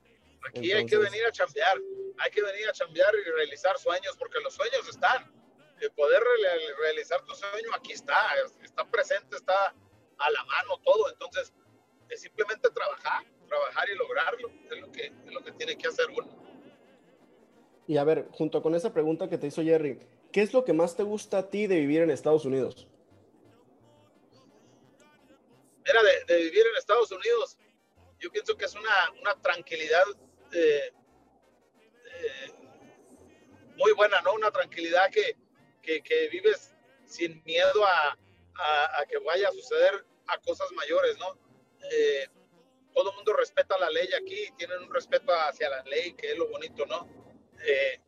aquí 0.48 0.72
hay 0.72 0.86
que 0.86 0.96
venir 0.96 1.24
a 1.26 1.32
chambear, 1.32 1.78
hay 2.18 2.30
que 2.30 2.42
venir 2.42 2.68
a 2.68 2.72
chambear 2.72 3.14
y 3.14 3.30
realizar 3.30 3.78
sueños, 3.78 4.16
porque 4.18 4.40
los 4.40 4.54
sueños 4.54 4.88
están. 4.88 5.32
El 5.80 5.90
poder 5.92 6.22
realizar 6.80 7.24
tu 7.24 7.34
sueño 7.34 7.68
aquí 7.76 7.92
está, 7.92 8.16
está 8.62 8.88
presente, 8.88 9.36
está 9.36 9.74
a 10.18 10.30
la 10.30 10.44
mano 10.44 10.80
todo, 10.84 11.10
entonces 11.10 11.52
es 12.08 12.20
simplemente 12.20 12.70
trabajar, 12.70 13.24
trabajar 13.48 13.88
y 13.88 13.96
lograrlo, 13.96 14.50
es 14.70 14.80
lo 14.80 14.92
que, 14.92 15.06
es 15.06 15.32
lo 15.32 15.42
que 15.42 15.52
tiene 15.52 15.76
que 15.76 15.88
hacer 15.88 16.06
uno. 16.10 16.44
Y 17.86 17.96
a 17.96 18.04
ver, 18.04 18.28
junto 18.32 18.62
con 18.62 18.74
esa 18.74 18.92
pregunta 18.92 19.28
que 19.28 19.36
te 19.36 19.48
hizo 19.48 19.62
Jerry, 19.62 20.00
¿qué 20.32 20.42
es 20.42 20.52
lo 20.52 20.64
que 20.64 20.72
más 20.72 20.96
te 20.96 21.02
gusta 21.02 21.38
a 21.38 21.50
ti 21.50 21.66
de 21.66 21.80
vivir 21.80 22.02
en 22.02 22.10
Estados 22.10 22.44
Unidos? 22.44 22.88
Mira, 25.86 26.00
de, 26.26 26.36
vivir 26.36 26.66
en 26.66 26.76
Estados 26.78 27.12
Unidos, 27.12 27.58
yo 28.18 28.30
pienso 28.30 28.56
que 28.56 28.64
es 28.64 28.74
una, 28.74 29.12
una 29.20 29.34
tranquilidad 29.42 30.04
eh, 30.54 30.92
muy 33.76 33.92
buena, 33.92 34.20
¿no? 34.22 34.34
Una 34.34 34.50
tranquilidad 34.50 35.10
que, 35.10 35.36
que, 35.82 36.02
que 36.02 36.28
vives 36.28 36.74
sin 37.06 37.42
miedo 37.44 37.84
a, 37.84 38.18
a, 38.56 39.00
a, 39.00 39.06
que 39.06 39.18
vaya 39.18 39.48
a 39.48 39.52
suceder 39.52 40.04
a 40.28 40.38
cosas 40.38 40.70
mayores, 40.72 41.18
¿no? 41.18 41.38
Eh, 41.90 42.28
todo 42.94 43.10
el 43.10 43.16
mundo 43.16 43.32
respeta 43.34 43.78
la 43.78 43.90
ley 43.90 44.08
aquí, 44.14 44.48
tienen 44.56 44.82
un 44.82 44.94
respeto 44.94 45.32
hacia 45.32 45.68
la 45.68 45.82
ley, 45.82 46.14
que 46.14 46.32
es 46.32 46.38
lo 46.38 46.48
bonito, 46.48 46.86
¿no? 46.86 47.08
Eh, 47.64 48.00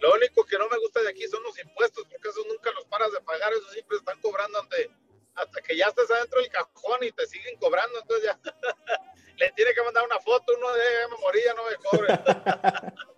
lo 0.00 0.14
único 0.14 0.44
que 0.44 0.58
no 0.58 0.68
me 0.68 0.78
gusta 0.78 1.02
de 1.02 1.10
aquí 1.10 1.26
son 1.28 1.42
los 1.42 1.58
impuestos, 1.58 2.06
porque 2.08 2.28
esos 2.28 2.46
nunca 2.46 2.72
los 2.72 2.86
paras 2.86 3.12
de 3.12 3.20
pagar, 3.20 3.52
esos 3.52 3.72
siempre 3.72 3.98
están 3.98 4.20
cobrando 4.20 4.60
ante, 4.60 4.90
hasta 5.34 5.60
que 5.60 5.76
ya 5.76 5.86
estés 5.88 6.10
adentro 6.10 6.40
del 6.40 6.50
cajón 6.50 7.02
y 7.02 7.12
te 7.12 7.26
siguen 7.26 7.58
cobrando, 7.58 7.98
entonces 8.00 8.24
ya 8.24 8.40
le 9.38 9.50
tiene 9.52 9.72
que 9.72 9.82
mandar 9.82 10.04
una 10.04 10.18
foto, 10.18 10.52
uno 10.56 10.72
de 10.72 11.08
memoria, 11.10 11.54
no 11.54 11.62
me 11.68 11.76
cobre. 11.76 12.08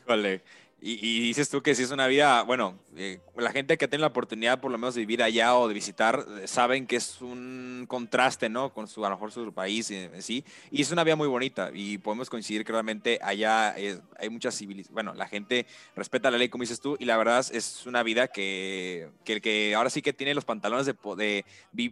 Híjole. 0.00 0.42
Y, 0.84 1.20
dices 1.20 1.48
tú 1.48 1.62
que 1.62 1.76
si 1.76 1.84
es 1.84 1.92
una 1.92 2.08
vida, 2.08 2.42
bueno, 2.42 2.76
eh, 2.96 3.20
la 3.36 3.52
gente 3.52 3.78
que 3.78 3.86
tiene 3.86 4.00
la 4.00 4.08
oportunidad 4.08 4.60
por 4.60 4.72
lo 4.72 4.78
menos 4.78 4.96
de 4.96 5.02
vivir 5.02 5.22
allá 5.22 5.54
o 5.54 5.68
de 5.68 5.74
visitar, 5.74 6.26
eh, 6.40 6.48
saben 6.48 6.88
que 6.88 6.96
es 6.96 7.20
un 7.20 7.84
contraste, 7.86 8.48
¿no? 8.48 8.74
Con 8.74 8.88
su, 8.88 9.06
a 9.06 9.08
lo 9.08 9.14
mejor 9.14 9.30
su 9.30 9.52
país, 9.52 9.88
eh, 9.92 10.10
sí. 10.18 10.44
Y 10.72 10.82
es 10.82 10.90
una 10.90 11.04
vida 11.04 11.14
muy 11.14 11.28
bonita 11.28 11.70
y 11.72 11.98
podemos 11.98 12.28
coincidir 12.28 12.64
que 12.64 12.72
realmente 12.72 13.20
allá 13.22 13.76
hay 13.76 14.28
muchas 14.28 14.58
civilizaciones. 14.58 14.92
Bueno, 14.92 15.14
la 15.14 15.28
gente 15.28 15.66
respeta 15.94 16.32
la 16.32 16.38
ley, 16.38 16.48
como 16.48 16.62
dices 16.62 16.80
tú, 16.80 16.96
y 16.98 17.04
la 17.04 17.16
verdad 17.16 17.46
es 17.52 17.86
una 17.86 18.02
vida 18.02 18.26
que, 18.26 19.08
que, 19.24 19.40
que 19.40 19.76
ahora 19.76 19.88
sí 19.88 20.02
que 20.02 20.12
tiene 20.12 20.34
los 20.34 20.44
pantalones 20.44 20.86
de, 20.86 20.96
de, 21.14 21.44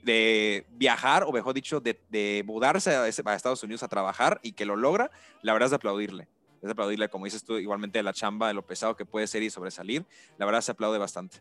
de 0.03 0.67
viajar, 0.73 1.23
o 1.23 1.31
mejor 1.31 1.55
dicho, 1.55 1.79
de, 1.79 1.97
de 2.09 2.43
mudarse 2.45 2.91
a, 2.97 3.07
Estados 3.07 3.63
Unidos 3.63 3.85
a 3.85 3.89
trabajar 3.89 4.41
y 4.43 4.51
que 4.51 4.65
lo 4.67 4.75
logra, 4.75 5.13
la 5.43 5.53
verdad 5.53 5.69
es 5.69 5.75
aplaudirle 5.75 6.27
es 6.63 6.71
aplaudirle, 6.71 7.09
como 7.09 7.25
dices 7.25 7.45
tú, 7.45 7.57
igualmente 7.57 8.03
la 8.03 8.13
chamba, 8.13 8.49
de 8.49 8.55
lo 8.55 8.63
pesado 8.63 8.97
que 8.97 9.07
puede 9.07 9.27
ser 9.27 9.43
y 9.43 9.51
sobresalir. 9.51 10.05
La 10.39 10.47
verdad 10.47 10.61
se 10.61 10.73
aplaude 10.73 10.99
bastante. 10.99 11.39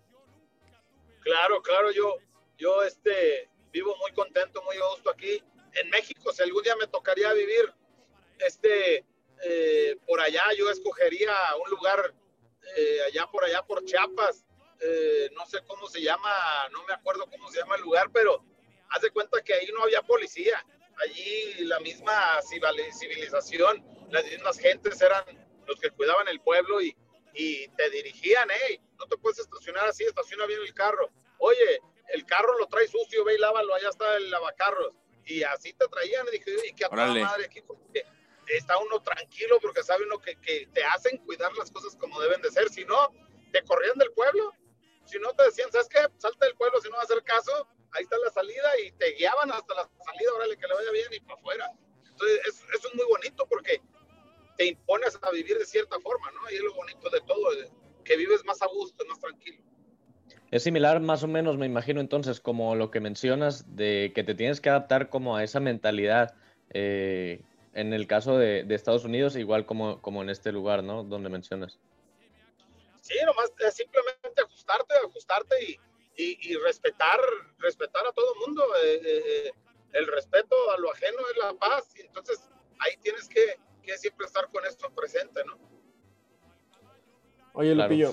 Claro, 1.22 1.62
claro, 1.62 1.92
yo, 1.92 2.16
yo 2.58 2.84
este, 2.84 3.50
vivo 3.72 3.96
muy 3.98 4.12
contento, 4.14 4.62
muy 4.64 4.78
gusto 4.78 5.10
aquí. 5.10 5.44
En 5.74 5.90
México, 5.90 6.32
si 6.32 6.44
algún 6.44 6.64
día 6.64 6.76
me 6.78 6.88
tocaría 6.88 7.32
vivir 7.34 7.74
este, 8.40 9.06
eh, 9.44 9.98
por 10.08 10.20
allá, 10.20 10.44
yo 10.58 10.70
escogería 10.70 11.34
un 11.64 11.70
lugar 11.70 12.14
eh, 12.76 13.00
allá 13.08 13.28
por 13.28 13.44
allá 13.44 13.62
por 13.64 13.84
Chiapas. 13.86 14.46
Eh, 14.82 15.30
no 15.36 15.46
sé 15.46 15.60
cómo 15.68 15.88
se 15.88 16.02
llama, 16.02 16.32
no 16.72 16.84
me 16.86 16.94
acuerdo 16.94 17.30
cómo 17.30 17.52
se 17.52 17.60
llama 17.60 17.76
el 17.76 17.82
lugar, 17.82 18.10
pero 18.14 18.44
haz 18.90 19.02
de 19.02 19.12
cuenta 19.12 19.42
que 19.44 19.54
ahí 19.54 19.70
no 19.74 19.84
había 19.84 20.02
policía. 20.02 20.64
Allí 21.04 21.66
la 21.66 21.80
misma 21.80 22.40
civilización 22.42 23.86
las 24.12 24.26
mismas 24.26 24.58
gentes 24.60 25.02
eran 25.02 25.24
los 25.68 25.80
que 25.80 25.92
cuidaban 25.92 26.28
el 26.28 26.42
pueblo 26.42 26.82
y, 26.82 26.96
y 27.34 27.68
te 27.70 27.90
dirigían, 27.90 28.50
hey, 28.52 28.82
no 28.98 29.06
te 29.06 29.18
puedes 29.18 29.40
estacionar 29.40 29.88
así, 29.88 30.04
estaciona 30.04 30.46
bien 30.46 30.60
el 30.62 30.74
carro. 30.74 31.10
Oye, 31.38 31.80
el 32.10 32.26
carro 32.26 32.58
lo 32.58 32.68
trae 32.68 32.88
sucio, 32.88 33.24
ve 33.24 33.36
y 33.36 33.38
lávalo, 33.38 33.74
allá 33.76 33.90
está 33.90 34.18
el 34.18 34.30
lavacarros. 34.30 34.94
Y 35.26 35.44
así 35.44 35.74
te 35.74 35.88
traían, 35.88 36.28
y 36.28 36.32
dije, 36.32 36.52
y 36.68 36.74
qué 36.74 36.86
a 36.86 36.90
madre 36.90 37.46
aquí, 37.46 37.62
porque 37.62 38.04
está 38.48 38.78
uno 38.80 39.02
tranquilo, 39.02 39.60
porque 39.62 39.84
sabe 39.84 40.06
uno 40.06 40.20
que, 40.20 40.36
que, 40.42 40.68
te 40.74 40.84
hacen 40.84 41.18
cuidar 41.20 41.54
las 41.54 41.72
cosas 41.72 41.96
como 41.96 42.20
deben 42.20 42.42
de 42.42 42.50
ser, 42.50 42.70
si 42.70 42.84
no, 42.86 43.14
te 43.52 43.64
corrían 43.64 43.98
del 43.98 44.12
pueblo. 44.12 44.54
Si 45.06 45.20
no 45.20 45.34
te 45.34 45.44
decían, 45.44 45.72
¿sabes 45.72 45.88
qué? 45.90 46.00
Salta 46.18 46.46
del 46.46 46.56
pueblo 46.56 46.82
si 46.82 46.90
no 46.90 46.96
va 46.96 47.02
a 47.02 47.06
hacer 47.06 47.24
caso, 47.24 47.68
ahí 47.92 48.04
está 48.04 48.18
la 48.18 48.32
salida 48.32 48.80
y 48.80 48.92
te 48.94 49.12
guiaban 49.14 49.52
hasta 49.52 49.74
la 49.74 49.90
salida, 50.06 50.34
órale, 50.36 50.58
que 50.58 50.68
le 50.68 50.74
vaya 50.74 50.92
bien 50.92 51.08
y 51.14 51.20
para 51.22 51.40
afuera. 51.40 51.72
Entonces, 52.06 52.42
eso, 52.48 52.66
eso 52.74 52.88
es 52.90 52.96
muy 52.96 53.06
bonito 53.06 53.48
porque 53.48 53.82
te 54.60 54.66
impones 54.66 55.18
a 55.22 55.32
vivir 55.32 55.58
de 55.58 55.66
cierta 55.66 55.98
forma, 56.02 56.30
¿no? 56.32 56.52
Y 56.52 56.56
es 56.56 56.62
lo 56.62 56.76
bonito 56.76 57.10
de 57.10 57.22
todo, 57.22 57.50
que 58.04 58.18
vives 58.18 58.44
más 58.44 58.62
a 58.62 58.68
gusto, 58.68 59.06
más 59.06 59.18
tranquilo. 59.18 59.64
Es 60.52 60.64
similar 60.64 61.00
más 61.00 61.24
o 61.24 61.30
menos, 61.30 61.58
me 61.58 61.66
imagino 61.66 62.02
entonces, 62.02 62.42
como 62.42 62.76
lo 62.76 62.92
que 62.92 63.00
mencionas 63.00 63.78
de 63.78 64.12
que 64.14 64.26
te 64.26 64.36
tienes 64.36 64.60
que 64.60 64.70
adaptar 64.70 65.10
como 65.10 65.38
a 65.38 65.46
esa 65.46 65.62
mentalidad 65.62 66.36
eh, 66.72 67.42
en 67.74 67.94
el 67.94 68.06
caso 68.06 68.38
de, 68.38 68.66
Estados 68.70 69.06
Unidos, 69.06 69.38
igual 69.38 69.66
como, 69.66 70.02
como 70.02 70.24
en 70.24 70.30
este 70.30 70.52
lugar, 70.52 70.84
¿no? 70.84 71.06
Donde 71.06 71.30
mencionas. 71.30 71.80
Sí, 73.00 73.16
nomás 73.26 73.54
es 73.60 73.76
simplemente 73.76 74.42
ajustarte, 74.42 74.94
ajustarte 75.06 75.56
y, 75.64 75.80
y, 76.18 76.58
respetar, 76.58 77.22
respetar 77.60 78.06
a 78.06 78.12
todo 78.12 78.34
el 78.34 78.40
mundo. 78.42 78.64
Eh, 78.84 79.02
eh, 79.06 79.52
el 79.94 80.06
respeto 80.08 80.56
a 80.72 80.78
lo 80.80 80.92
ajeno 80.92 81.18
es 81.32 81.38
la 81.38 81.54
paz. 81.54 81.94
Y 81.96 82.02
entonces 82.02 82.50
ahí 82.80 82.98
tienes 83.02 83.30
que, 83.30 83.58
siempre 83.98 84.26
estar 84.26 84.50
con 84.52 84.66
esto 84.66 84.90
presente, 84.92 85.42
¿no? 85.46 85.58
Oye, 87.54 87.76
Lupillo. 87.76 88.12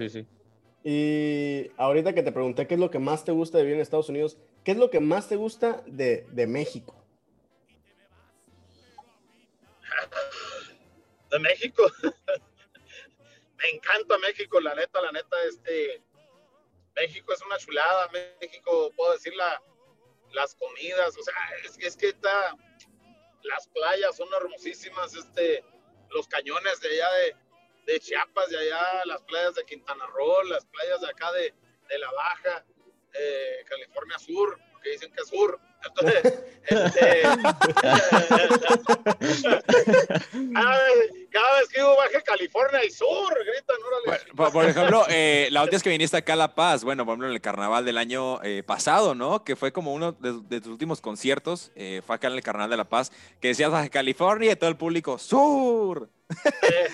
Y 0.83 1.71
ahorita 1.77 2.15
que 2.15 2.23
te 2.23 2.31
pregunté 2.31 2.67
qué 2.67 2.75
es 2.75 2.81
lo 2.81 2.91
que 2.91 3.01
más 3.01 3.25
te 3.25 3.33
gusta 3.33 3.59
de 3.59 3.65
vivir 3.65 3.77
en 3.77 3.83
Estados 3.83 4.09
Unidos, 4.09 4.39
¿qué 4.63 4.71
es 4.71 4.77
lo 4.77 4.89
que 4.91 5.01
más 5.01 5.29
te 5.29 5.37
gusta 5.37 5.83
de, 5.87 6.27
de 6.31 6.47
México? 6.47 6.95
De 11.31 11.41
México. 11.41 11.83
Me 13.59 13.69
encanta 13.71 14.17
México, 14.19 14.61
la 14.61 14.77
neta, 14.77 15.01
la 15.01 15.11
neta, 15.11 15.37
este, 15.49 16.03
México 16.95 17.33
es 17.33 17.43
una 17.43 17.59
chulada, 17.59 18.09
México, 18.41 18.93
puedo 18.97 19.13
decir 19.13 19.35
la, 19.35 19.61
las 20.33 20.55
comidas, 20.55 21.17
o 21.19 21.23
sea, 21.23 21.35
es, 21.65 21.77
es 21.79 21.97
que 21.97 22.09
está, 22.09 22.55
las 23.47 23.69
playas 23.69 24.17
son 24.17 24.29
hermosísimas, 24.35 25.15
este, 25.15 25.65
los 26.11 26.27
cañones 26.29 26.81
de 26.81 26.89
allá 26.89 27.09
de, 27.13 27.93
de, 27.93 28.01
Chiapas, 28.01 28.49
de 28.51 28.59
allá, 28.59 29.05
las 29.07 29.23
playas 29.23 29.55
de 29.55 29.65
Quintana 29.65 30.07
Roo, 30.07 30.43
las 30.45 30.65
playas 30.67 31.01
de 31.01 31.09
acá 31.09 31.33
de, 31.33 31.55
de 31.89 31.99
La 31.99 32.11
Baja, 32.13 32.65
eh, 33.15 33.65
California 33.69 34.19
Sur, 34.19 34.59
que 34.83 34.91
dicen 34.91 35.13
que 35.13 35.23
es 35.23 35.29
sur. 35.29 35.59
Entonces, 35.85 36.35
este, 36.67 37.23
cada, 40.53 41.59
vez 41.59 41.69
que 41.73 41.79
yo 41.79 41.97
baje 41.97 42.23
California 42.25 42.85
y 42.85 42.91
sur, 42.91 43.33
gritan, 43.35 43.77
por, 44.35 44.53
por, 44.53 44.65
ejemplo, 44.65 45.05
eh, 45.09 45.49
la 45.53 45.63
última 45.63 45.77
vez 45.77 45.83
que 45.83 45.91
viniste 45.91 46.17
acá 46.17 46.33
a 46.33 46.37
La 46.37 46.55
Paz, 46.55 46.83
bueno, 46.83 47.05
por 47.05 47.13
ejemplo, 47.13 47.29
en 47.29 47.35
el 47.35 47.41
carnaval 47.41 47.85
del 47.85 47.99
año 47.99 48.43
eh, 48.43 48.63
pasado, 48.65 49.15
¿no? 49.15 49.45
Que 49.45 49.55
fue 49.55 49.73
como 49.73 49.95
uno 49.95 50.13
de, 50.13 50.61
tus 50.61 50.73
últimos 50.73 51.01
conciertos, 51.01 51.71
eh, 51.77 52.03
fue 52.05 52.17
acá 52.17 52.29
en 52.29 52.35
el 52.35 52.43
carnaval 52.43 52.71
de 52.71 52.77
La 52.77 52.89
Paz, 52.89 53.13
que 53.41 53.49
decías 53.49 53.71
Baja 53.71 53.89
California 53.89 54.53
y 54.53 54.57
todo 54.57 54.71
el 54.71 54.77
público, 54.77 55.19
sur. 55.19 56.11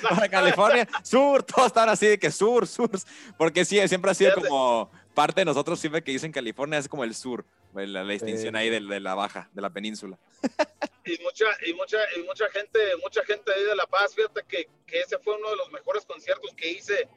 Baja 0.03 0.29
California, 0.29 0.87
sur, 1.03 1.43
todos 1.43 1.69
estaban 1.69 1.89
así 1.89 2.07
de 2.07 2.19
que 2.19 2.31
sur, 2.31 2.67
sur, 2.67 2.91
porque 3.39 3.65
sí, 3.65 3.81
siempre 3.89 4.11
ha 4.11 4.15
sido 4.15 4.35
como 4.35 4.91
parte 5.15 5.41
de 5.41 5.45
nosotros 5.45 5.79
siempre 5.79 6.03
que 6.03 6.13
dicen 6.13 6.33
California 6.33 6.79
es 6.79 6.89
como 6.89 7.05
el 7.05 7.15
sur, 7.15 7.45
la, 7.75 8.05
distinción 8.05 8.57
ahí 8.57 8.71
de, 8.71 8.81
la 8.81 9.15
baja, 9.15 9.51
de 9.53 9.63
la 9.63 9.71
península. 9.71 10.19
Y 11.05 11.19
mucha, 11.19 11.47
y 11.67 11.75
mucha, 11.75 11.99
y 12.17 12.23
mucha 12.23 12.49
gente, 12.51 12.79
mucha 13.03 13.25
gente 13.25 13.53
ahí 13.53 13.65
de 13.65 13.75
La 13.75 13.87
Paz, 13.87 14.15
fíjate 14.15 14.45
que, 14.47 14.71
que 14.87 15.01
ese 15.01 15.19
fue 15.19 15.35
uno 15.37 15.51
de 15.51 15.57
los 15.57 15.73
mejores 15.73 16.07
conciertos 16.07 16.55
que 16.55 16.71
hice 16.71 17.09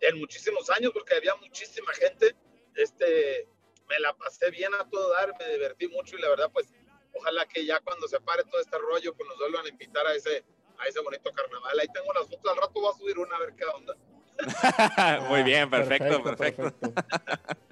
en 0.00 0.18
muchísimos 0.18 0.68
años, 0.70 0.90
porque 0.92 1.14
había 1.14 1.36
muchísima 1.36 1.92
gente. 1.92 2.34
Este, 2.74 3.46
me 3.88 4.00
la 4.00 4.12
pasé 4.14 4.50
bien 4.50 4.74
a 4.74 4.88
todo 4.88 5.12
dar, 5.12 5.32
me 5.38 5.52
divertí 5.52 5.86
mucho 5.86 6.16
y 6.16 6.20
la 6.20 6.28
verdad, 6.28 6.50
pues, 6.52 6.72
ojalá 7.14 7.46
que 7.46 7.64
ya 7.64 7.78
cuando 7.80 8.08
se 8.08 8.20
pare 8.20 8.42
todo 8.44 8.60
este 8.60 8.76
rollo, 8.78 9.14
pues 9.14 9.28
nos 9.28 9.38
vuelvan 9.38 9.66
a 9.66 9.68
invitar 9.68 10.06
a 10.06 10.14
ese, 10.14 10.44
a 10.78 10.86
ese 10.86 11.00
bonito 11.00 11.32
carnaval. 11.32 11.78
Ahí 11.78 11.88
tengo 11.94 12.12
las 12.12 12.28
fotos, 12.28 12.50
al 12.50 12.56
rato 12.56 12.80
voy 12.80 12.92
a 12.92 12.98
subir 12.98 13.18
una 13.18 13.36
a 13.36 13.40
ver 13.40 13.54
qué 13.54 13.64
onda. 13.64 13.96
Muy 15.28 15.42
bien, 15.42 15.68
perfecto, 15.68 16.22
perfecto. 16.22 16.72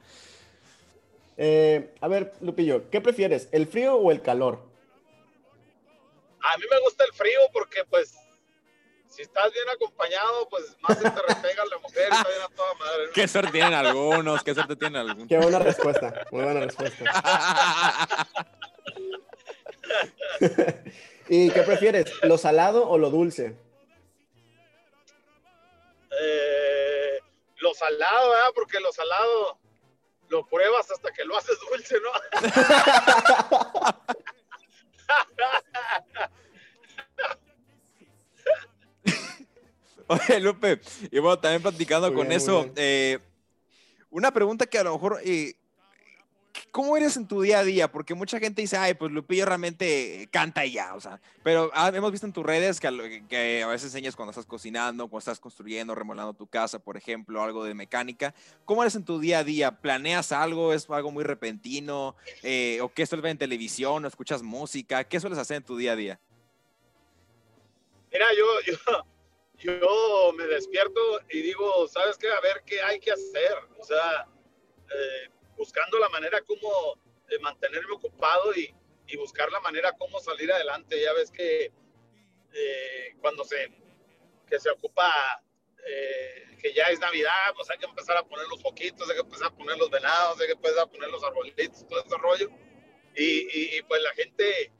Eh, 1.40 1.94
a 2.00 2.08
ver, 2.08 2.32
Lupillo, 2.40 2.90
¿qué 2.90 3.00
prefieres, 3.00 3.48
el 3.52 3.68
frío 3.68 3.94
o 3.94 4.10
el 4.10 4.20
calor? 4.22 4.58
A 6.40 6.58
mí 6.58 6.64
me 6.68 6.80
gusta 6.80 7.04
el 7.04 7.12
frío 7.12 7.38
porque, 7.52 7.84
pues, 7.88 8.12
si 9.08 9.22
estás 9.22 9.52
bien 9.52 9.68
acompañado, 9.72 10.48
pues 10.48 10.76
más 10.80 10.98
se 10.98 11.04
te 11.04 11.22
repega 11.22 11.64
la 11.66 11.78
mujer, 11.78 12.08
está 12.10 12.28
bien 12.28 12.42
a 12.42 12.48
toda 12.48 12.74
madre. 12.74 13.04
Qué 13.14 13.28
suerte 13.28 13.52
tienen 13.52 13.74
algunos, 13.74 14.42
qué 14.42 14.52
suerte 14.52 14.74
tienen 14.74 14.96
algunos. 14.96 15.28
Qué 15.28 15.38
buena 15.38 15.60
respuesta, 15.60 16.26
muy 16.32 16.42
buena 16.42 16.60
respuesta. 16.60 17.04
¿Y 21.28 21.50
qué 21.50 21.62
prefieres, 21.62 22.12
lo 22.24 22.36
salado 22.36 22.88
o 22.88 22.98
lo 22.98 23.10
dulce? 23.10 23.56
Eh, 26.20 27.20
lo 27.58 27.74
salado, 27.74 28.30
¿verdad? 28.30 28.50
Porque 28.56 28.80
lo 28.80 28.90
salado 28.92 29.58
lo 30.28 30.46
pruebas 30.46 30.90
hasta 30.90 31.12
que 31.12 31.24
lo 31.24 31.36
haces 31.36 31.58
dulce, 31.70 31.96
¿no? 32.00 32.10
Oye, 40.08 40.40
Lupe, 40.40 40.80
y 41.10 41.18
bueno, 41.18 41.38
también 41.38 41.60
platicando 41.60 42.12
con 42.14 42.32
eso, 42.32 42.70
eh, 42.76 43.18
una 44.08 44.32
pregunta 44.32 44.66
que 44.66 44.78
a 44.78 44.84
lo 44.84 44.94
mejor, 44.94 45.20
eh, 45.22 45.57
¿cómo 46.70 46.96
eres 46.96 47.16
en 47.16 47.26
tu 47.26 47.42
día 47.42 47.60
a 47.60 47.64
día? 47.64 47.90
Porque 47.90 48.14
mucha 48.14 48.38
gente 48.38 48.62
dice, 48.62 48.76
ay, 48.76 48.94
pues 48.94 49.12
Lupillo 49.12 49.46
realmente 49.46 50.28
canta 50.30 50.64
y 50.64 50.72
ya, 50.72 50.94
o 50.94 51.00
sea, 51.00 51.20
pero 51.42 51.70
ah, 51.74 51.90
hemos 51.94 52.12
visto 52.12 52.26
en 52.26 52.32
tus 52.32 52.44
redes 52.44 52.80
que, 52.80 52.88
a 53.62 53.66
veces 53.66 53.86
enseñas 53.86 54.16
cuando 54.16 54.30
estás 54.30 54.46
cocinando, 54.46 55.08
cuando 55.08 55.18
estás 55.18 55.40
construyendo, 55.40 55.94
remolando 55.94 56.34
tu 56.34 56.46
casa, 56.46 56.78
por 56.78 56.96
ejemplo, 56.96 57.42
algo 57.42 57.64
de 57.64 57.74
mecánica. 57.74 58.34
¿Cómo 58.64 58.82
eres 58.82 58.94
en 58.94 59.04
tu 59.04 59.18
día 59.18 59.40
a 59.40 59.44
día? 59.44 59.80
¿Planeas 59.80 60.32
algo? 60.32 60.72
¿Es 60.72 60.88
algo 60.90 61.10
muy 61.10 61.24
repentino? 61.24 62.16
Eh, 62.42 62.78
¿O 62.82 62.92
qué 62.92 63.06
sueles 63.06 63.22
ver 63.22 63.32
en 63.32 63.38
televisión? 63.38 64.04
¿O 64.04 64.08
escuchas 64.08 64.42
música? 64.42 65.04
¿Qué 65.04 65.20
sueles 65.20 65.38
hacer 65.38 65.58
en 65.58 65.64
tu 65.64 65.76
día 65.76 65.92
a 65.92 65.96
día? 65.96 66.20
Mira, 68.10 68.26
yo, 68.36 68.72
yo 68.72 69.04
yo 69.58 70.32
me 70.36 70.44
despierto 70.46 71.00
y 71.30 71.42
digo, 71.42 71.88
¿sabes 71.88 72.16
qué? 72.16 72.28
A 72.28 72.40
ver 72.40 72.62
qué 72.64 72.80
hay 72.80 73.00
que 73.00 73.10
hacer. 73.10 73.54
O 73.78 73.84
sea, 73.84 74.28
eh, 74.90 75.30
buscando 75.58 75.98
la 75.98 76.08
manera 76.08 76.40
como 76.42 76.98
de 77.28 77.38
mantenerme 77.40 77.92
ocupado 77.92 78.54
y, 78.54 78.74
y, 79.08 79.16
buscar 79.16 79.50
la 79.52 79.60
manera 79.60 79.92
como 79.92 80.20
salir 80.20 80.50
adelante. 80.50 81.02
Ya 81.02 81.12
ves 81.12 81.30
que 81.30 81.72
eh, 82.52 83.14
cuando 83.20 83.44
se, 83.44 83.70
que 84.48 84.58
se 84.58 84.70
ocupa, 84.70 85.12
eh, 85.84 86.56
que 86.62 86.72
ya 86.72 86.84
es 86.84 87.00
Navidad, 87.00 87.52
pues 87.54 87.68
hay 87.70 87.78
que 87.78 87.86
empezar 87.86 88.16
a 88.16 88.22
poner 88.22 88.46
los 88.46 88.62
foquitos, 88.62 89.08
hay 89.10 89.16
que 89.16 89.22
empezar 89.22 89.48
a 89.48 89.56
poner 89.56 89.76
los 89.76 89.90
venados, 89.90 90.40
hay 90.40 90.46
que 90.46 90.52
empezar 90.52 90.80
a 90.80 90.86
poner 90.86 91.10
los 91.10 91.22
arbolitos, 91.22 91.86
todo 91.86 92.02
ese 92.02 92.16
rollo. 92.16 92.48
Y, 93.14 93.76
y, 93.76 93.82
pues 93.82 94.00
la 94.00 94.12
gente, 94.12 94.72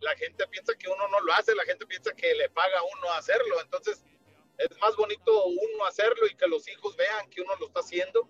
la 0.00 0.14
gente 0.16 0.46
piensa 0.48 0.74
que 0.74 0.88
uno 0.88 1.08
no 1.08 1.20
lo 1.20 1.32
hace, 1.32 1.54
la 1.54 1.64
gente 1.64 1.86
piensa 1.86 2.12
que 2.12 2.34
le 2.34 2.50
paga 2.50 2.78
a 2.78 2.82
uno 2.82 3.12
hacerlo. 3.14 3.60
Entonces, 3.62 4.04
es 4.58 4.78
más 4.78 4.94
bonito 4.94 5.46
uno 5.46 5.86
hacerlo 5.86 6.26
y 6.26 6.34
que 6.34 6.46
los 6.46 6.68
hijos 6.68 6.96
vean 6.96 7.30
que 7.30 7.40
uno 7.40 7.56
lo 7.56 7.66
está 7.66 7.80
haciendo 7.80 8.28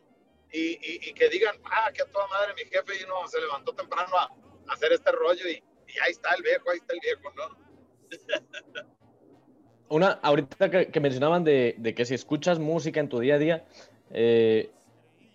y, 0.52 1.12
que 1.12 1.28
digan, 1.28 1.56
ah, 1.64 1.90
que 1.92 2.02
a 2.02 2.06
toda 2.06 2.26
madre 2.28 2.54
mi 2.54 2.62
jefe 2.62 3.02
y 3.02 3.06
no 3.06 3.26
se 3.28 3.40
levantó 3.40 3.74
temprano 3.74 4.16
a, 4.16 4.30
hacer 4.72 4.92
este 4.92 5.10
rollo 5.12 5.48
y, 5.48 5.62
ahí 6.02 6.10
está 6.10 6.34
el 6.34 6.42
viejo, 6.42 6.70
ahí 6.70 6.78
está 6.78 6.94
el 6.94 7.00
viejo, 7.00 7.32
¿no? 7.34 8.86
Una, 9.90 10.12
ahorita 10.22 10.70
que, 10.70 11.00
mencionaban 11.00 11.44
de, 11.44 11.94
que 11.96 12.04
si 12.04 12.14
escuchas 12.14 12.58
música 12.58 13.00
en 13.00 13.08
tu 13.08 13.20
día 13.20 13.36
a 13.36 13.38
día, 13.38 13.64
eh, 14.10 14.70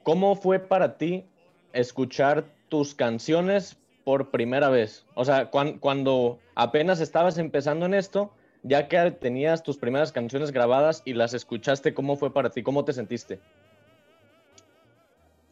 ¿cómo 0.03 0.35
fue 0.35 0.59
para 0.59 0.97
ti 0.97 1.25
escuchar 1.73 2.45
tus 2.69 2.93
canciones 2.93 3.77
por 4.03 4.29
primera 4.29 4.69
vez? 4.69 5.05
O 5.15 5.25
sea, 5.25 5.49
cuando 5.49 6.39
apenas 6.53 6.99
estabas 6.99 7.39
empezando 7.39 7.87
en 7.87 7.95
esto, 7.95 8.31
ya 8.61 8.87
que 8.87 9.11
tenías 9.11 9.63
tus 9.63 9.77
primeras 9.77 10.11
canciones 10.11 10.51
grabadas 10.51 11.01
y 11.03 11.13
las 11.13 11.33
escuchaste, 11.33 11.93
¿cómo 11.93 12.15
fue 12.15 12.33
para 12.33 12.49
ti? 12.49 12.63
¿Cómo 12.63 12.85
te 12.85 12.93
sentiste? 12.93 13.39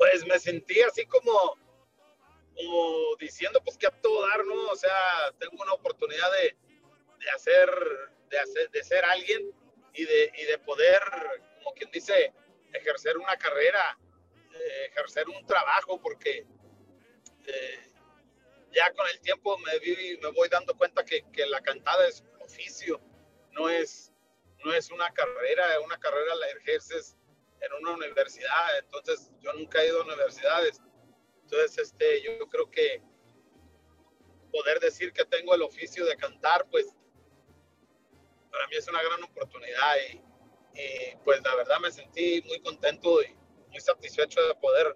Pues 0.02 0.26
me 0.26 0.40
sentí 0.40 0.82
así 0.82 1.06
como, 1.06 1.60
diciendo, 3.20 3.62
pues 3.64 3.78
que 3.78 3.86
a 3.86 3.92
todo 3.92 4.28
dar, 4.28 4.44
¿no? 4.46 4.70
O 4.70 4.76
sea, 4.76 5.32
tengo 5.38 5.62
una 5.62 5.74
oportunidad 5.74 6.28
de, 6.32 6.58
hacer, 7.36 7.70
de 8.32 8.40
hacer, 8.40 8.72
de 8.72 8.84
ser 8.84 9.06
alguien 9.06 9.54
y 9.94 10.04
de, 10.06 10.32
de 10.50 10.58
poder, 10.66 11.00
como 11.60 11.76
quien 11.76 11.92
dice, 11.92 12.34
ejercer 12.74 13.16
una 13.20 13.38
carrera, 13.38 13.96
eh, 14.56 14.86
ejercer 14.90 15.30
un 15.30 15.46
trabajo, 15.46 16.02
porque 16.02 16.48
eh, 17.46 17.94
ya 18.72 18.92
con 18.94 19.08
el 19.08 19.20
tiempo 19.20 19.56
me, 19.60 20.32
voy 20.32 20.50
dando 20.50 20.76
cuenta 20.76 21.06
que, 21.06 21.30
que 21.32 21.46
la 21.46 21.62
cantada 21.62 22.08
es 22.08 22.24
oficio, 22.40 23.00
no 23.52 23.70
es, 23.70 24.12
no 24.66 24.74
es 24.74 24.90
una 24.90 25.14
carrera, 25.14 25.80
una 25.82 26.00
carrera 26.00 26.34
la 26.34 26.48
ejerces 26.48 27.20
en 27.62 27.74
una 27.74 27.94
universidad, 27.94 28.80
entonces 28.80 29.32
yo 29.40 29.54
nunca 29.54 29.82
he 29.82 29.88
ido 29.88 30.02
a 30.02 30.06
universidades, 30.06 30.82
entonces 31.44 31.78
este, 31.78 32.22
yo 32.24 32.50
creo 32.50 32.70
que 32.70 33.02
poder 34.52 34.80
decir 34.80 35.14
que 35.14 35.26
tengo 35.26 35.56
el 35.56 35.62
oficio 35.62 36.06
de 36.06 36.16
cantar, 36.18 36.68
pues 36.70 36.88
para 38.52 38.68
mí 38.68 38.76
es 38.76 38.88
una 38.88 39.02
gran 39.02 39.24
oportunidad 39.24 39.96
y, 40.12 40.22
pues 41.24 41.42
la 41.44 41.56
verdad 41.56 41.80
me 41.80 41.92
sentí 41.92 42.42
muy 42.48 42.60
contento 42.62 43.22
y 43.22 43.36
muy 43.68 43.80
satisfecho 43.80 44.42
de 44.42 44.56
poder 44.56 44.96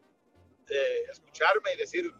eh, 0.70 1.04
escucharme 1.12 1.74
y 1.74 1.78
decir, 1.78 2.12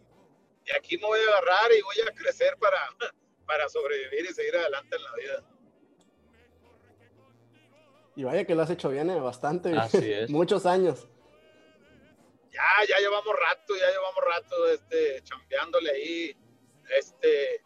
de 0.64 0.76
aquí 0.76 0.96
me 0.98 1.06
voy 1.06 1.18
a 1.20 1.36
agarrar 1.36 1.72
y 1.72 1.82
voy 1.82 1.96
a 2.06 2.12
crecer 2.12 2.56
para, 2.58 2.78
para 3.46 3.68
sobrevivir 3.68 4.26
y 4.30 4.34
seguir 4.34 4.56
adelante 4.56 4.96
en 4.96 5.02
la 5.02 5.14
vida. 5.14 5.55
Y 8.16 8.24
vaya 8.24 8.46
que 8.46 8.54
lo 8.54 8.62
has 8.62 8.70
hecho 8.70 8.88
bien, 8.88 9.10
¿eh? 9.10 9.20
bastante, 9.20 9.70
muchos 10.28 10.64
años. 10.64 11.06
Ya, 12.50 12.86
ya 12.88 12.98
llevamos 12.98 13.36
rato, 13.38 13.76
ya 13.76 13.90
llevamos 13.90 14.24
rato, 14.24 14.68
este, 14.70 15.22
chambeándole 15.22 15.90
ahí, 15.90 16.36
este, 16.96 17.62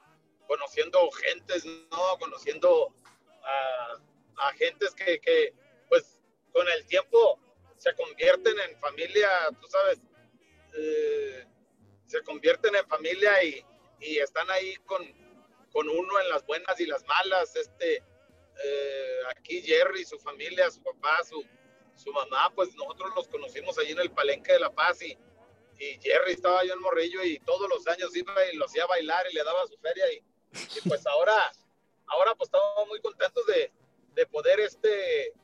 conociendo 0.48 1.08
gentes, 1.12 1.64
¿no? 1.64 2.18
Conociendo 2.18 2.92
a, 3.44 4.48
a 4.48 4.52
gentes 4.54 4.92
que, 4.96 5.20
que, 5.20 5.54
pues, 5.88 6.18
con 6.52 6.68
el 6.68 6.84
tiempo 6.86 7.38
se 7.76 7.94
convierten 7.94 8.58
en 8.58 8.76
familia, 8.80 9.28
tú 9.60 9.68
sabes, 9.68 10.00
eh, 10.76 11.46
se 12.06 12.22
convierten 12.22 12.74
en 12.74 12.86
familia 12.88 13.44
y, 13.44 13.64
y 14.00 14.18
están 14.18 14.50
ahí 14.50 14.74
con, 14.84 15.02
con 15.72 15.88
uno 15.88 16.20
en 16.20 16.28
las 16.28 16.44
buenas 16.44 16.80
y 16.80 16.86
las 16.86 17.06
malas. 17.06 17.54
Este, 17.54 18.02
eh, 18.64 19.20
aquí 19.30 19.62
Jerry, 19.62 20.04
su 20.04 20.18
familia, 20.18 20.70
su 20.70 20.82
papá, 20.82 21.22
su, 21.28 21.44
su 21.94 22.12
mamá, 22.12 22.52
pues 22.54 22.74
nosotros 22.74 23.12
los 23.14 23.28
conocimos 23.28 23.78
allí 23.78 23.92
en 23.92 24.00
el 24.00 24.10
Palenque 24.10 24.52
de 24.52 24.60
La 24.60 24.70
Paz 24.70 25.02
y, 25.02 25.16
y 25.78 25.98
Jerry 26.00 26.32
estaba 26.32 26.64
yo 26.64 26.74
en 26.74 26.80
Morrillo 26.80 27.22
y 27.24 27.38
todos 27.40 27.68
los 27.68 27.86
años 27.86 28.14
iba 28.16 28.34
y 28.52 28.56
lo 28.56 28.66
hacía 28.66 28.86
bailar 28.86 29.26
y 29.30 29.34
le 29.34 29.44
daba 29.44 29.66
su 29.66 29.76
feria 29.78 30.04
y, 30.12 30.22
pues 30.88 31.06
ahora, 31.06 31.52
ahora 32.06 32.34
pues 32.34 32.48
estamos 32.48 32.88
muy 32.88 33.00
contentos 33.00 33.46
de, 33.46 33.72
de 34.14 34.26
poder 34.26 34.60
este, 34.60 35.28
eh, 35.28 35.34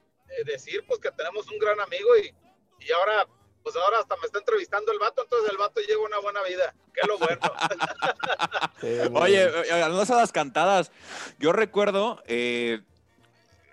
decir 0.44 0.84
pues 0.86 1.00
que 1.00 1.12
tenemos 1.12 1.48
un 1.50 1.58
gran 1.58 1.80
amigo 1.80 2.16
y, 2.16 2.34
y 2.80 2.92
ahora 2.92 3.26
pues 3.66 3.74
ahora 3.74 3.98
hasta 3.98 4.14
me 4.18 4.26
está 4.26 4.38
entrevistando 4.38 4.92
el 4.92 5.00
vato, 5.00 5.24
entonces 5.24 5.50
el 5.50 5.56
vato 5.56 5.80
lleva 5.80 6.04
una 6.04 6.20
buena 6.20 6.40
vida. 6.44 6.72
Qué 6.94 7.04
lo 7.04 7.18
bueno. 7.18 7.40
Oye, 9.20 9.42
eh, 9.42 9.72
hablando 9.72 10.04
de 10.04 10.14
las 10.14 10.30
cantadas, 10.30 10.92
yo 11.40 11.52
recuerdo 11.52 12.22
eh, 12.26 12.82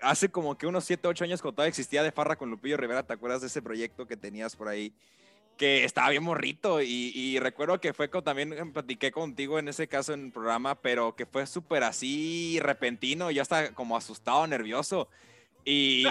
hace 0.04 0.28
como 0.28 0.56
que 0.56 0.66
unos 0.66 0.84
7, 0.84 1.08
8 1.08 1.24
años 1.24 1.42
cuando 1.42 1.56
todavía 1.56 1.70
existía 1.70 2.02
de 2.02 2.12
Farra 2.12 2.36
con 2.36 2.50
Lupillo 2.50 2.76
Rivera, 2.76 3.02
¿te 3.02 3.12
acuerdas 3.12 3.40
de 3.40 3.48
ese 3.48 3.62
proyecto 3.62 4.06
que 4.06 4.16
tenías 4.16 4.56
por 4.56 4.68
ahí? 4.68 4.94
que 5.56 5.84
estaba 5.84 6.10
bien 6.10 6.22
morrito 6.22 6.82
y, 6.82 7.38
recuerdo 7.38 7.80
que 7.80 7.92
fue 7.92 8.08
también 8.08 8.72
platiqué 8.72 9.12
contigo 9.12 9.58
en 9.58 9.68
ese 9.68 9.86
caso 9.86 10.12
en 10.12 10.26
el 10.26 10.32
programa, 10.32 10.74
pero 10.74 11.14
que 11.14 11.26
fue 11.26 11.46
súper 11.46 11.84
así 11.84 12.58
repentino, 12.60 13.30
ya 13.30 13.42
estaba 13.42 13.68
como 13.68 13.96
asustado, 13.96 14.46
nervioso. 14.46 15.08
Y, 15.64 16.04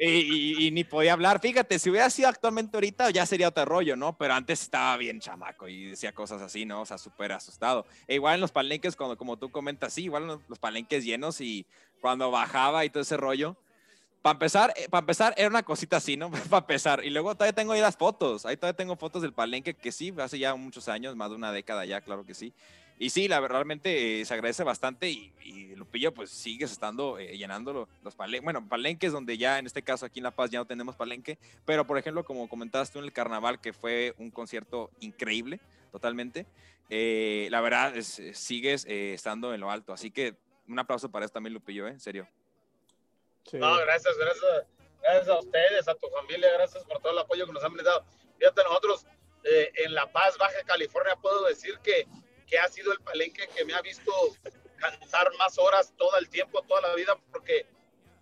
y, 0.00 0.70
ni 0.72 0.82
podía 0.82 1.12
hablar. 1.12 1.40
Fíjate, 1.40 1.78
si 1.78 1.90
hubiera 1.90 2.10
sido 2.10 2.28
actualmente 2.28 2.76
ahorita 2.76 3.10
ya 3.10 3.24
sería 3.24 3.48
otro 3.48 3.64
rollo, 3.64 3.94
¿no? 3.94 4.18
Pero 4.18 4.34
antes 4.34 4.62
estaba 4.62 4.96
bien 4.96 5.20
chamaco 5.20 5.68
y 5.68 5.90
decía 5.90 6.12
cosas 6.12 6.42
así, 6.42 6.64
¿no? 6.64 6.80
O 6.80 6.86
sea, 6.86 6.98
súper 6.98 7.32
asustado. 7.32 7.86
E 8.08 8.16
igual 8.16 8.34
en 8.34 8.40
los 8.40 8.50
palenques, 8.50 8.96
cuando, 8.96 9.16
como 9.16 9.36
tú 9.36 9.50
comentas, 9.50 9.92
sí, 9.92 10.04
igual 10.04 10.22
en 10.24 10.28
los, 10.28 10.40
los 10.48 10.58
palenques 10.58 11.04
llenos 11.04 11.40
y 11.40 11.66
cuando 12.00 12.30
bajaba 12.30 12.84
y 12.84 12.90
todo 12.90 13.02
ese 13.02 13.16
rollo. 13.16 13.56
Para 14.24 14.36
empezar, 14.36 14.72
eh, 14.76 14.88
para 14.88 15.00
empezar, 15.00 15.34
era 15.36 15.48
una 15.48 15.62
cosita 15.62 15.98
así, 15.98 16.16
¿no? 16.16 16.30
para 16.50 16.60
empezar. 16.60 17.04
Y 17.04 17.10
luego 17.10 17.34
todavía 17.34 17.52
tengo 17.52 17.72
ahí 17.72 17.82
las 17.82 17.96
fotos. 17.96 18.46
Ahí 18.46 18.56
todavía 18.56 18.74
tengo 18.74 18.96
fotos 18.96 19.20
del 19.20 19.34
palenque 19.34 19.74
que 19.74 19.92
sí, 19.92 20.14
hace 20.18 20.38
ya 20.38 20.54
muchos 20.54 20.88
años, 20.88 21.14
más 21.14 21.28
de 21.28 21.36
una 21.36 21.52
década 21.52 21.84
ya, 21.84 22.00
claro 22.00 22.24
que 22.24 22.32
sí. 22.32 22.54
Y 22.98 23.10
sí, 23.10 23.26
la, 23.26 23.40
realmente 23.40 24.20
eh, 24.20 24.24
se 24.24 24.34
agradece 24.34 24.62
bastante 24.62 25.08
y, 25.08 25.32
y, 25.42 25.74
Lupillo 25.74 26.14
pues 26.14 26.30
sigues 26.30 26.70
estando 26.70 27.18
eh, 27.18 27.36
llenando 27.36 27.88
los 28.02 28.14
palenques, 28.14 28.44
bueno, 28.44 28.68
palenques 28.68 29.12
donde 29.12 29.36
ya 29.36 29.58
en 29.58 29.66
este 29.66 29.82
caso 29.82 30.06
aquí 30.06 30.20
en 30.20 30.24
La 30.24 30.30
Paz 30.30 30.50
ya 30.50 30.60
no 30.60 30.66
tenemos 30.66 30.94
palenque, 30.94 31.38
pero 31.64 31.86
por 31.86 31.98
ejemplo 31.98 32.24
como 32.24 32.48
comentaste 32.48 32.98
en 32.98 33.04
el 33.04 33.12
carnaval 33.12 33.60
que 33.60 33.72
fue 33.72 34.14
un 34.18 34.30
concierto 34.30 34.90
increíble, 35.00 35.58
totalmente, 35.90 36.46
eh, 36.88 37.48
la 37.50 37.60
verdad 37.60 37.96
es, 37.96 38.22
sigues 38.34 38.84
estando 38.86 39.52
en 39.52 39.60
lo 39.60 39.70
alto, 39.70 39.92
así 39.92 40.10
que 40.12 40.36
un 40.68 40.78
aplauso 40.78 41.10
para 41.10 41.24
eso 41.24 41.32
también 41.34 41.52
Lupillo, 41.52 41.88
en 41.88 42.00
serio. 42.00 42.28
No, 43.52 43.76
gracias, 43.78 44.16
gracias, 44.16 44.66
gracias 45.02 45.28
a 45.28 45.38
ustedes, 45.40 45.88
a 45.88 45.94
tu 45.96 46.08
familia, 46.08 46.50
gracias 46.54 46.84
por 46.84 47.00
todo 47.00 47.12
el 47.12 47.18
apoyo 47.18 47.44
que 47.44 47.52
nos 47.52 47.64
han 47.64 47.72
brindado. 47.72 48.04
Fíjate, 48.38 48.62
nosotros 48.62 49.06
en 49.42 49.92
La 49.94 50.10
Paz, 50.10 50.38
Baja 50.38 50.62
California, 50.64 51.16
puedo 51.20 51.44
decir 51.44 51.78
que 51.82 52.06
que 52.46 52.58
ha 52.58 52.68
sido 52.68 52.92
el 52.92 53.00
palenque 53.00 53.48
que 53.48 53.64
me 53.64 53.74
ha 53.74 53.82
visto 53.82 54.12
cantar 54.78 55.32
más 55.38 55.58
horas 55.58 55.92
todo 55.96 56.16
el 56.18 56.28
tiempo, 56.28 56.62
toda 56.62 56.82
la 56.82 56.94
vida, 56.94 57.18
porque 57.32 57.66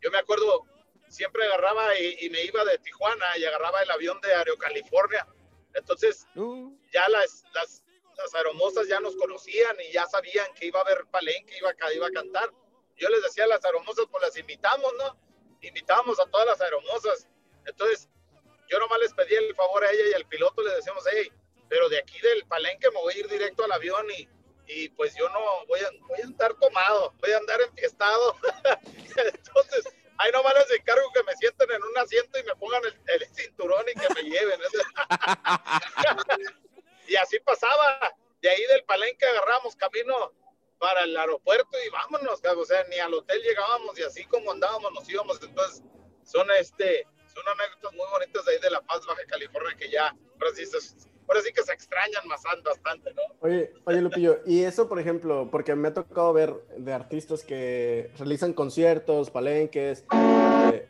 yo 0.01 0.11
me 0.11 0.19
acuerdo, 0.19 0.67
siempre 1.09 1.45
agarraba 1.45 1.99
y, 1.99 2.29
me 2.31 2.43
iba 2.45 2.65
de 2.65 2.79
Tijuana 2.79 3.37
y 3.39 3.45
agarraba 3.45 3.83
el 3.83 3.91
avión 3.91 4.21
de 4.21 4.35
Aero 4.35 4.57
California. 4.57 5.27
Entonces, 5.75 6.27
uh. 6.37 6.71
ya 6.93 7.09
las, 7.09 7.45
las, 7.55 7.85
las 8.17 8.35
aeromosas 8.35 8.89
ya 8.89 9.01
nos 9.01 9.17
conocían 9.17 9.77
y 9.89 9.93
ya 9.93 10.07
sabían 10.07 10.47
que 10.55 10.67
iba 10.67 10.81
a 10.81 10.83
haber 10.83 11.07
palenque, 11.07 11.57
iba, 11.59 11.73
iba 11.95 12.07
a 12.07 12.11
cantar. 12.11 12.51
Yo 12.97 13.09
les 13.09 13.23
decía 13.23 13.45
a 13.45 13.49
las 13.49 13.65
aeromosas, 13.65 14.07
pues 14.11 14.23
las 14.23 14.37
invitamos, 14.37 14.93
¿no? 14.99 15.17
Invitamos 15.61 16.19
a 16.21 16.27
todas 16.27 16.47
las 16.47 16.61
aeromosas. 16.61 17.29
Entonces, 17.67 18.09
yo 18.69 18.79
nomás 18.79 18.99
les 19.01 19.15
pedí 19.15 19.35
el 19.35 19.55
favor 19.55 19.85
a 19.85 19.91
ella 19.91 20.05
y 20.11 20.15
al 20.15 20.27
piloto 20.27 20.63
le 20.63 20.75
decíamos, 20.75 21.05
hey, 21.11 21.31
pero 21.73 21.89
de 21.89 21.97
aquí 21.97 22.21
del 22.21 22.45
palenque 22.45 22.91
me 22.91 23.01
voy 23.01 23.15
a 23.15 23.19
ir 23.19 23.29
directo 23.29 23.65
al 23.65 23.73
avión 23.73 24.07
y, 24.11 24.29
y 24.67 24.91
pues 24.91 25.17
yo 25.17 25.27
no 25.31 25.41
voy 25.67 25.81
a, 25.81 25.89
voy 26.07 26.21
a 26.21 26.25
andar 26.25 26.53
tomado, 26.61 27.15
voy 27.19 27.33
a 27.33 27.39
andar 27.39 27.63
enfiestado. 27.63 28.37
Entonces, 29.17 29.89
ahí 30.19 30.31
nomás 30.33 30.53
les 30.53 30.79
encargo 30.79 31.11
que 31.15 31.23
me 31.23 31.35
sienten 31.37 31.71
en 31.71 31.83
un 31.83 31.97
asiento 31.97 32.39
y 32.39 32.43
me 32.43 32.55
pongan 32.57 32.83
el, 32.85 33.27
cinturón 33.35 33.87
y 33.89 33.99
que 33.99 34.15
me 34.15 34.23
lleven. 34.23 34.61
y 37.09 37.17
así 37.17 37.41
pasaba. 37.41 38.15
De 38.43 38.51
ahí 38.51 38.67
del 38.67 38.85
palenque 38.85 39.25
agarramos 39.25 39.75
camino 39.75 40.31
para 40.79 41.05
el 41.05 41.17
aeropuerto 41.17 41.79
y 41.87 41.89
vámonos, 41.89 42.43
o 42.45 42.65
sea, 42.67 42.85
ni 42.91 42.99
al 42.99 43.15
hotel 43.15 43.41
llegábamos 43.41 43.99
y 43.99 44.03
así 44.03 44.27
como 44.27 44.53
andábamos 44.53 44.93
nos 44.93 45.09
íbamos. 45.09 45.43
Entonces, 45.43 45.83
son 46.23 46.51
este, 46.51 47.07
son 47.33 47.49
anécdotas 47.49 47.95
muy 47.95 48.07
bonitas 48.11 48.45
de 48.45 48.53
ahí 48.53 48.61
de 48.61 48.69
La 48.69 48.83
Paz, 48.83 49.07
Baja 49.07 49.25
California, 49.27 49.75
que 49.75 49.89
ya, 49.89 50.09
ahora 50.09 50.55
sí, 50.55 50.67
ahora 51.29 51.41
sí 51.43 51.53
que 51.53 51.63
se 51.63 51.73
extrañan 51.73 52.27
más 52.27 52.43
bastante, 52.65 53.13
¿no? 53.15 53.23
Oye, 53.41 53.73
oye, 53.85 54.01
Lupillo, 54.01 54.41
y 54.47 54.63
eso, 54.63 54.89
por 54.89 54.99
ejemplo, 54.99 55.49
porque 55.51 55.75
me 55.75 55.89
ha 55.89 55.95
tocado 55.95 56.33
ver 56.33 56.55
de 56.77 56.93
artistas 56.93 57.43
que 57.43 58.11
realizan 58.19 58.53
conciertos, 58.53 59.31
palenques. 59.31 60.05
Eh... 60.13 60.89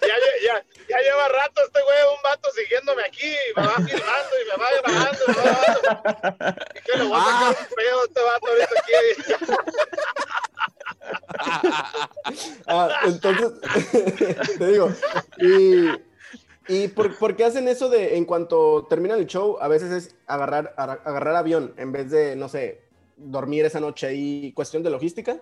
ya, 0.00 0.16
ya, 0.42 0.64
ya, 0.88 0.98
lleva 0.98 1.28
rato 1.28 1.62
este 1.64 1.82
güey, 1.82 1.98
un 2.16 2.22
vato 2.22 2.50
siguiéndome 2.50 3.02
aquí, 3.04 3.34
me 3.56 3.66
va 3.66 3.74
filmando 3.74 4.34
y 4.40 4.44
me 4.48 4.56
va 4.56 4.70
grabando, 4.82 5.24
me 5.28 5.34
va 5.34 5.42
grabando. 5.80 6.62
Y 6.74 6.80
que 6.80 6.98
lo 6.98 7.08
voy 7.08 7.18
a 7.18 7.24
sacar 7.24 7.48
un 7.48 7.54
feo 7.76 8.04
este 8.04 8.22
vato 8.22 8.46
ahorita 8.46 8.74
aquí. 8.80 8.92
Ah, 12.66 13.00
entonces, 13.04 13.52
te 14.58 14.66
digo, 14.66 14.90
y, 15.38 15.90
y 16.68 16.88
por, 16.88 17.36
qué 17.36 17.44
hacen 17.44 17.68
eso 17.68 17.88
de 17.88 18.16
en 18.16 18.24
cuanto 18.24 18.86
terminan 18.88 19.18
el 19.18 19.26
show, 19.26 19.58
a 19.60 19.68
veces 19.68 19.92
es 19.92 20.14
agarrar, 20.26 20.74
agarrar 20.76 21.36
avión 21.36 21.74
en 21.76 21.92
vez 21.92 22.10
de, 22.10 22.36
no 22.36 22.48
sé, 22.48 22.86
dormir 23.16 23.64
esa 23.64 23.80
noche 23.80 24.14
y 24.14 24.52
cuestión 24.52 24.82
de 24.82 24.90
logística? 24.90 25.40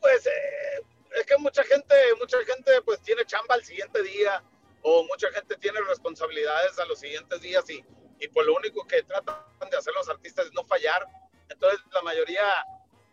Pues 0.00 0.26
eh, 0.26 0.82
es 1.16 1.26
que 1.26 1.36
mucha 1.38 1.62
gente, 1.64 1.94
mucha 2.18 2.38
gente 2.44 2.70
pues 2.84 3.00
tiene 3.00 3.24
chamba 3.24 3.54
al 3.54 3.64
siguiente 3.64 4.02
día 4.02 4.42
o 4.82 5.04
mucha 5.04 5.30
gente 5.32 5.56
tiene 5.56 5.80
responsabilidades 5.88 6.78
a 6.78 6.84
los 6.86 6.98
siguientes 6.98 7.40
días 7.40 7.68
y, 7.70 7.84
y 8.18 8.28
pues 8.28 8.46
lo 8.46 8.54
único 8.54 8.86
que 8.86 9.02
tratan 9.02 9.36
de 9.70 9.76
hacer 9.76 9.92
los 9.94 10.08
artistas 10.08 10.46
es 10.46 10.52
no 10.52 10.64
fallar. 10.64 11.06
Entonces 11.48 11.80
la 11.92 12.02
mayoría 12.02 12.42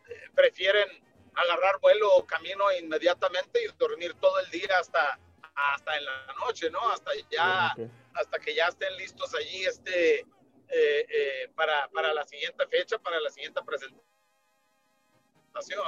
eh, 0.10 0.14
prefieren 0.36 0.88
agarrar 1.36 1.80
vuelo 1.80 2.14
o 2.16 2.26
camino 2.26 2.72
inmediatamente 2.72 3.64
y 3.64 3.68
dormir 3.78 4.14
todo 4.16 4.40
el 4.40 4.50
día 4.52 4.78
hasta, 4.80 5.20
hasta 5.56 5.98
en 5.98 6.06
la 6.06 6.36
noche, 6.46 6.70
¿no? 6.70 6.90
Hasta 6.90 7.12
ya, 7.30 7.76
hasta 8.14 8.40
que 8.40 8.56
ya 8.56 8.68
estén 8.68 8.96
listos 8.98 9.34
allí 9.36 9.66
este, 9.66 10.20
eh, 10.20 10.26
eh, 10.70 11.50
para, 11.56 11.88
para, 11.90 12.14
la 12.14 12.26
siguiente 12.26 12.68
fecha, 12.68 12.98
para 13.00 13.20
la 13.20 13.30
siguiente 13.30 13.62
presentación, 13.64 14.04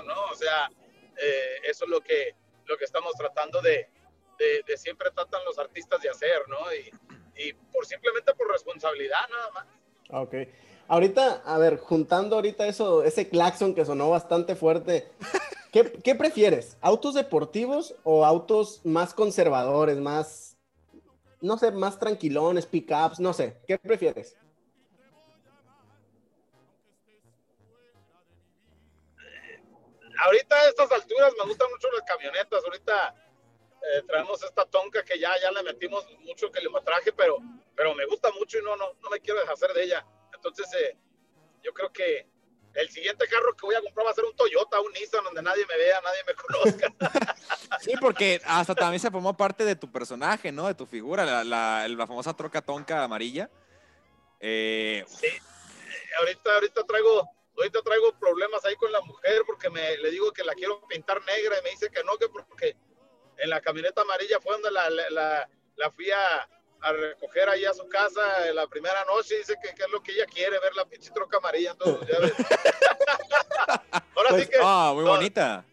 ¿no? 0.08 0.26
O 0.26 0.36
sea, 0.36 0.70
eh, 1.18 1.60
eso 1.64 1.86
es 1.86 1.90
lo 1.90 2.02
que, 2.02 2.36
lo 2.66 2.78
que 2.78 2.86
estamos 2.86 3.14
tratando 3.14 3.62
de, 3.62 3.90
de, 4.38 4.78
siempre 4.78 5.12
tratan 5.12 5.46
los 5.46 5.60
artistas 5.60 6.02
de 6.02 6.10
hacer, 6.10 6.48
¿no? 6.48 6.74
Y, 6.74 6.92
y 7.36 7.54
por 7.54 7.86
simplemente 7.86 8.34
por 8.34 8.52
responsabilidad 8.52 9.30
nada 9.30 9.52
más. 9.52 9.68
Ok. 10.10 10.34
Ahorita, 10.88 11.42
a 11.46 11.58
ver, 11.58 11.78
juntando 11.78 12.36
ahorita 12.36 12.68
eso, 12.68 13.04
ese 13.04 13.30
claxon 13.30 13.74
que 13.74 13.86
sonó 13.86 14.10
bastante 14.10 14.56
fuerte, 14.56 15.10
¿qué, 15.72 16.16
prefieres? 16.16 16.78
¿Autos 16.82 17.14
deportivos 17.14 17.96
o 18.04 18.26
autos 18.26 18.82
más 18.84 19.14
conservadores, 19.14 19.98
más, 19.98 20.58
no 21.40 21.58
sé, 21.58 21.72
más 21.72 21.98
tranquilones, 21.98 22.66
pickups, 22.66 23.20
no 23.20 23.34
sé? 23.34 23.58
¿Qué 23.68 23.78
prefieres? 23.78 24.36
Ahorita 30.24 30.56
a 30.56 30.68
estas 30.68 30.92
alturas 30.92 31.34
me 31.40 31.46
gustan 31.48 31.72
mucho 31.72 31.90
las 31.92 32.04
camionetas. 32.04 32.64
Ahorita 32.64 33.16
eh, 33.82 34.04
traemos 34.06 34.44
esta 34.44 34.66
tonca 34.66 35.04
que 35.04 35.18
ya, 35.18 35.32
ya 35.42 35.52
le 35.52 35.64
metimos 35.64 36.06
mucho 36.20 36.52
kilometraje, 36.52 37.12
pero, 37.14 37.38
pero 37.76 37.96
me 37.96 38.06
gusta 38.06 38.30
mucho 38.34 38.60
y 38.60 38.62
no, 38.62 38.76
no, 38.76 38.94
no 39.02 39.10
me 39.10 39.20
quiero 39.20 39.40
deshacer 39.40 39.74
de 39.74 39.84
ella. 39.84 40.06
Entonces, 40.44 40.68
eh, 40.74 40.98
yo 41.64 41.72
creo 41.72 41.94
que 41.94 42.26
el 42.74 42.90
siguiente 42.90 43.28
carro 43.28 43.56
que 43.56 43.66
voy 43.66 43.76
a 43.76 43.82
comprar 43.82 44.08
va 44.08 44.12
a 44.12 44.16
ser 44.16 44.26
un 44.26 44.36
Toyota, 44.36 44.80
un 44.80 44.92
Nissan, 44.94 45.24
donde 45.24 45.44
nadie 45.44 45.66
me 45.68 45.78
vea, 45.78 46.02
nadie 46.02 46.20
me 46.26 46.34
conozca. 46.36 46.94
Sí, 47.80 47.94
porque 48.00 48.42
hasta 48.44 48.74
también 48.74 49.00
se 49.00 49.12
formó 49.12 49.38
parte 49.38 49.66
de 49.66 49.76
tu 49.76 49.92
personaje, 49.92 50.52
¿no? 50.52 50.68
De 50.68 50.74
tu 50.74 50.88
figura, 50.88 51.44
la, 51.44 51.88
la, 51.88 52.08
famosa 52.08 52.34
troca 52.34 52.62
tonca 52.62 53.04
amarilla. 53.04 53.50
Eh, 54.40 55.06
sí, 55.08 55.28
ahorita, 56.20 56.56
ahorita 56.56 56.84
traigo, 56.86 57.30
ahorita 57.58 57.82
traigo 57.84 58.18
problemas 58.18 58.66
ahí 58.66 58.76
con 58.76 58.92
la 58.92 59.02
mujer 59.02 59.44
porque 59.46 59.70
me, 59.70 59.98
le 59.98 60.10
digo 60.10 60.32
que 60.32 60.44
la 60.44 60.56
quiero 60.56 60.82
pintar 60.88 61.22
negra 61.26 61.60
y 61.60 61.64
me 61.64 61.70
dice 61.70 61.92
que 61.92 62.04
no, 62.04 62.18
que 62.18 62.30
porque 62.30 62.76
en 63.38 63.50
la 63.50 63.62
camioneta 63.62 64.02
amarilla 64.02 64.40
fue 64.42 64.54
donde 64.54 64.72
la, 64.72 64.90
la, 64.90 65.50
la 65.76 65.92
fui 65.92 66.10
a, 66.10 66.50
a 66.82 66.92
recoger 66.92 67.48
ahí 67.50 67.66
a 67.66 67.74
su 67.74 67.88
casa 67.88 68.22
la 68.54 68.68
primera 68.68 69.06
noche. 69.06 69.38
Dice 69.38 69.56
que, 69.62 69.70
es 69.70 69.92
lo 69.92 70.02
que 70.02 70.14
ella 70.14 70.26
quiere, 70.26 70.60
ver 70.60 70.76
la 70.76 70.86
pinche 70.86 71.12
troca 71.12 71.38
amarilla. 71.38 71.72
Entonces, 71.72 72.08
ya 72.08 72.20
ves. 72.20 72.34
ahora 74.16 74.30
sí 74.30 74.36
pues, 74.36 74.50
que. 74.50 74.58
Ah, 74.62 74.92
muy 74.94 75.04
bonita. 75.04 75.64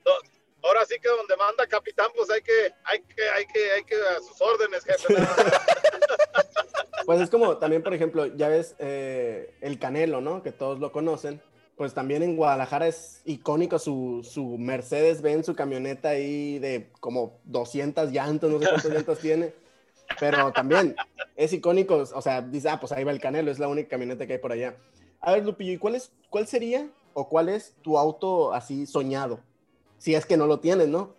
ahora 0.62 0.84
sí 0.86 0.96
que 1.00 1.08
donde 1.08 1.36
manda 1.36 1.66
capitán, 1.66 2.10
pues 2.14 2.30
hay 2.30 2.42
que, 2.42 2.72
hay 2.84 3.00
que, 3.00 3.28
hay 3.30 3.46
que, 3.46 3.70
hay 3.72 3.84
que 3.84 3.94
a 3.94 4.20
sus 4.20 4.40
órdenes, 4.40 4.84
jefe. 4.84 5.14
pues 7.06 7.20
es 7.20 7.30
como 7.30 7.56
también, 7.56 7.82
por 7.82 7.94
ejemplo, 7.94 8.26
ya 8.26 8.48
ves 8.48 8.74
eh, 8.78 9.54
el 9.60 9.78
Canelo, 9.78 10.20
¿no? 10.20 10.42
Que 10.42 10.52
todos 10.52 10.78
lo 10.78 10.92
conocen. 10.92 11.42
Pues 11.76 11.94
también 11.94 12.24
en 12.24 12.34
Guadalajara 12.34 12.88
es 12.88 13.22
icónico 13.24 13.78
su, 13.78 14.28
su 14.28 14.58
Mercedes 14.58 15.22
Benz, 15.22 15.46
su 15.46 15.54
camioneta 15.54 16.08
ahí 16.08 16.58
de 16.58 16.90
como 16.98 17.38
200 17.44 18.10
llantas, 18.10 18.50
no 18.50 18.58
sé 18.58 18.66
cuántas 18.68 18.92
llantas 18.92 19.18
tiene 19.20 19.54
pero 20.18 20.52
también 20.52 20.96
es 21.36 21.52
icónico, 21.52 21.96
o 21.96 22.22
sea, 22.22 22.40
dice, 22.40 22.68
ah, 22.68 22.80
pues 22.80 22.92
ahí 22.92 23.04
va 23.04 23.12
el 23.12 23.20
Canelo, 23.20 23.50
es 23.50 23.58
la 23.58 23.68
única 23.68 23.90
camioneta 23.90 24.26
que 24.26 24.34
hay 24.34 24.38
por 24.38 24.52
allá. 24.52 24.76
A 25.20 25.32
ver, 25.32 25.44
Lupillo, 25.44 25.72
¿y 25.72 25.78
cuál, 25.78 25.94
es, 25.94 26.12
cuál 26.30 26.46
sería 26.46 26.88
o 27.12 27.28
cuál 27.28 27.48
es 27.48 27.74
tu 27.82 27.98
auto 27.98 28.52
así 28.52 28.86
soñado? 28.86 29.40
Si 29.98 30.14
es 30.14 30.24
que 30.26 30.36
no 30.36 30.46
lo 30.46 30.60
tienes, 30.60 30.88
¿no? 30.88 31.16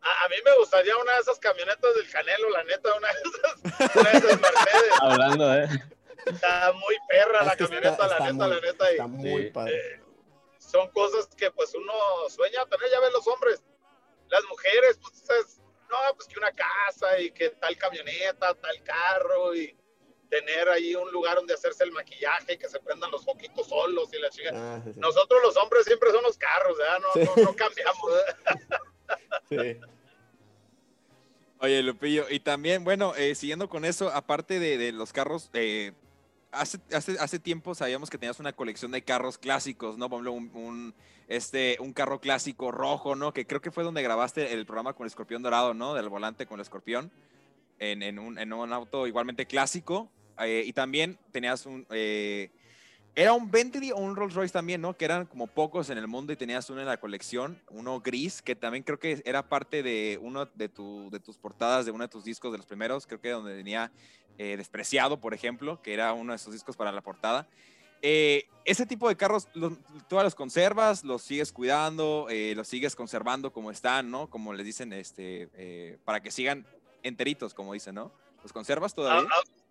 A, 0.00 0.28
mí 0.28 0.36
me 0.44 0.56
gustaría 0.58 0.96
una 0.96 1.12
de 1.14 1.20
esas 1.20 1.38
camionetas 1.38 1.94
del 1.94 2.10
Canelo, 2.10 2.50
la 2.50 2.64
neta, 2.64 2.94
una 2.94 3.08
de 3.08 3.14
esas, 3.24 3.96
una 3.96 4.10
de 4.10 4.18
esas 4.18 4.40
Mercedes. 4.40 4.92
Hablando, 5.00 5.54
¿eh? 5.54 5.68
Está 6.26 6.72
muy 6.72 6.96
perra 7.08 7.44
la 7.44 7.56
camioneta, 7.56 8.08
la 8.08 8.32
neta, 8.32 8.48
la 8.48 8.60
neta. 8.60 8.90
Está 8.90 9.06
muy 9.06 9.50
padre. 9.50 9.76
Eh, 9.76 10.00
son 10.58 10.90
cosas 10.90 11.26
que 11.36 11.50
pues 11.50 11.74
uno 11.74 11.92
sueña 12.28 12.66
tener, 12.66 12.90
ya 12.90 13.00
ven 13.00 13.12
los 13.12 13.26
hombres. 13.28 13.62
Las 14.28 14.42
mujeres, 14.44 14.98
pues 15.00 15.22
es, 15.40 15.60
no, 15.94 16.16
pues 16.16 16.28
que 16.28 16.38
una 16.38 16.52
casa 16.52 17.18
y 17.20 17.30
que 17.30 17.50
tal 17.50 17.76
camioneta, 17.76 18.54
tal 18.54 18.82
carro 18.82 19.54
y 19.54 19.76
tener 20.28 20.68
ahí 20.68 20.94
un 20.94 21.10
lugar 21.12 21.36
donde 21.36 21.54
hacerse 21.54 21.84
el 21.84 21.92
maquillaje, 21.92 22.58
que 22.58 22.68
se 22.68 22.80
prendan 22.80 23.10
los 23.10 23.24
foquitos 23.24 23.68
solos 23.68 24.08
y 24.12 24.18
la 24.18 24.30
chica. 24.30 24.50
Ah, 24.52 24.82
Nosotros 24.96 25.40
los 25.42 25.56
hombres 25.56 25.84
siempre 25.84 26.10
son 26.10 26.22
los 26.22 26.36
carros, 26.36 26.76
¿verdad? 26.76 26.98
No, 27.00 27.42
no, 27.44 27.54
cambiamos. 27.54 28.12
sí. 29.48 29.80
Oye, 31.60 31.82
Lupillo, 31.82 32.26
y 32.28 32.40
también, 32.40 32.84
bueno, 32.84 33.14
eh, 33.14 33.34
siguiendo 33.34 33.68
con 33.68 33.84
eso, 33.84 34.10
aparte 34.10 34.58
de, 34.58 34.92
los 34.92 35.12
carros, 35.12 35.50
eh, 35.54 35.92
hace, 36.54 36.78
hace, 36.92 37.16
hace, 37.18 37.38
tiempo 37.38 37.74
sabíamos 37.74 38.10
que 38.10 38.18
tenías 38.18 38.40
una 38.40 38.52
colección 38.52 38.90
de 38.90 39.02
carros 39.02 39.38
clásicos, 39.38 39.98
¿no? 39.98 40.08
Por 40.08 40.26
ejemplo, 40.26 40.60
un, 40.60 40.94
este, 41.28 41.76
un 41.80 41.92
carro 41.92 42.20
clásico 42.20 42.70
rojo, 42.70 43.16
¿no? 43.16 43.32
Que 43.32 43.46
creo 43.46 43.60
que 43.60 43.70
fue 43.70 43.84
donde 43.84 44.02
grabaste 44.02 44.52
el 44.52 44.66
programa 44.66 44.94
con 44.94 45.04
el 45.04 45.08
escorpión 45.08 45.42
dorado, 45.42 45.74
¿no? 45.74 45.94
Del 45.94 46.08
volante 46.08 46.46
con 46.46 46.58
el 46.58 46.62
escorpión, 46.62 47.10
en, 47.78 48.02
en, 48.02 48.18
un, 48.18 48.38
en 48.38 48.52
un, 48.52 48.72
auto 48.72 49.06
igualmente 49.06 49.46
clásico. 49.46 50.10
Eh, 50.40 50.64
y 50.66 50.72
también 50.72 51.18
tenías 51.32 51.66
un 51.66 51.86
era 53.16 53.32
un 53.32 53.50
Bentley 53.50 53.92
o 53.92 53.96
un 53.96 54.16
Rolls 54.16 54.34
Royce 54.34 54.52
también, 54.52 54.80
¿no? 54.80 54.96
Que 54.96 55.04
eran 55.04 55.26
como 55.26 55.46
pocos 55.46 55.88
en 55.90 55.98
el 55.98 56.08
mundo 56.08 56.32
y 56.32 56.36
tenías 56.36 56.68
uno 56.70 56.80
en 56.80 56.86
la 56.86 56.96
colección, 56.96 57.60
uno 57.70 58.00
gris, 58.00 58.42
que 58.42 58.56
también 58.56 58.82
creo 58.82 58.98
que 58.98 59.22
era 59.24 59.48
parte 59.48 59.82
de 59.82 60.18
uno 60.20 60.46
de, 60.46 60.68
tu, 60.68 61.10
de 61.10 61.20
tus 61.20 61.38
portadas 61.38 61.86
de 61.86 61.92
uno 61.92 62.04
de 62.04 62.08
tus 62.08 62.24
discos 62.24 62.50
de 62.50 62.58
los 62.58 62.66
primeros, 62.66 63.06
creo 63.06 63.20
que 63.20 63.30
donde 63.30 63.54
venía 63.54 63.92
eh, 64.36 64.56
Despreciado, 64.56 65.20
por 65.20 65.32
ejemplo, 65.32 65.80
que 65.80 65.94
era 65.94 66.12
uno 66.12 66.32
de 66.32 66.36
esos 66.36 66.52
discos 66.52 66.76
para 66.76 66.90
la 66.90 67.02
portada. 67.02 67.46
Eh, 68.02 68.48
ese 68.64 68.84
tipo 68.84 69.08
de 69.08 69.16
carros, 69.16 69.48
los, 69.54 69.74
todas 70.08 70.24
los 70.24 70.34
conservas, 70.34 71.04
los 71.04 71.22
sigues 71.22 71.52
cuidando, 71.52 72.26
eh, 72.28 72.52
los 72.56 72.66
sigues 72.66 72.96
conservando 72.96 73.52
como 73.52 73.70
están, 73.70 74.10
¿no? 74.10 74.28
Como 74.28 74.52
les 74.52 74.66
dicen, 74.66 74.92
este, 74.92 76.00
para 76.04 76.20
que 76.20 76.32
sigan 76.32 76.66
enteritos, 77.04 77.54
como 77.54 77.74
dicen, 77.74 77.94
¿no? 77.94 78.10
¿Los 78.42 78.52
conservas 78.52 78.92
todavía? 78.92 79.28
Ah, 79.30 79.36
ah, 79.40 79.63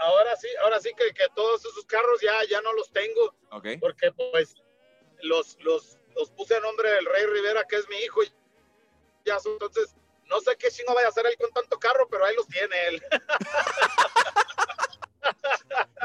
ahora 0.00 0.36
sí, 0.36 0.48
ahora 0.62 0.80
sí 0.80 0.90
que, 0.96 1.12
que, 1.12 1.24
todos 1.34 1.64
esos 1.64 1.84
carros 1.86 2.20
ya, 2.20 2.32
ya 2.48 2.60
no 2.60 2.72
los 2.72 2.90
tengo. 2.90 3.34
Porque 3.80 4.12
pues 4.12 4.54
los, 5.22 5.56
los, 5.60 5.98
los 6.14 6.30
puse 6.30 6.56
a 6.56 6.60
nombre 6.60 6.90
del 6.90 7.06
Rey 7.06 7.26
Rivera, 7.26 7.64
que 7.64 7.76
es 7.76 7.88
mi 7.88 7.96
hijo. 7.96 8.22
Y 8.22 8.32
ya, 9.24 9.38
entonces, 9.44 9.94
no 10.26 10.40
sé 10.40 10.56
qué 10.56 10.70
chingo 10.70 10.94
vaya 10.94 11.08
a 11.08 11.10
hacer 11.10 11.26
él 11.26 11.36
con 11.38 11.50
tanto 11.52 11.78
carro, 11.78 12.08
pero 12.10 12.24
ahí 12.24 12.34
los 12.36 12.46
tiene 12.48 12.76
él. 12.88 13.02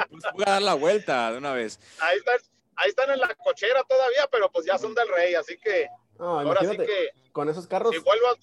Pues 0.09 0.23
voy 0.33 0.43
a 0.45 0.51
dar 0.51 0.61
la 0.61 0.73
vuelta 0.75 1.31
de 1.31 1.37
una 1.39 1.53
vez. 1.53 1.79
Ahí 1.99 2.17
están, 2.17 2.39
ahí 2.75 2.89
están 2.89 3.09
en 3.09 3.19
la 3.19 3.33
cochera 3.35 3.83
todavía, 3.83 4.27
pero 4.31 4.51
pues 4.51 4.65
ya 4.65 4.77
son 4.77 4.93
del 4.93 5.07
Rey, 5.09 5.35
así 5.35 5.57
que 5.57 5.87
ahora 6.19 6.61
sí 6.61 6.77
que 6.77 7.11
con 7.31 7.49
esos 7.49 7.67
carros. 7.67 7.93
Si 7.93 7.99
vuelvo 7.99 8.27
a, 8.27 8.35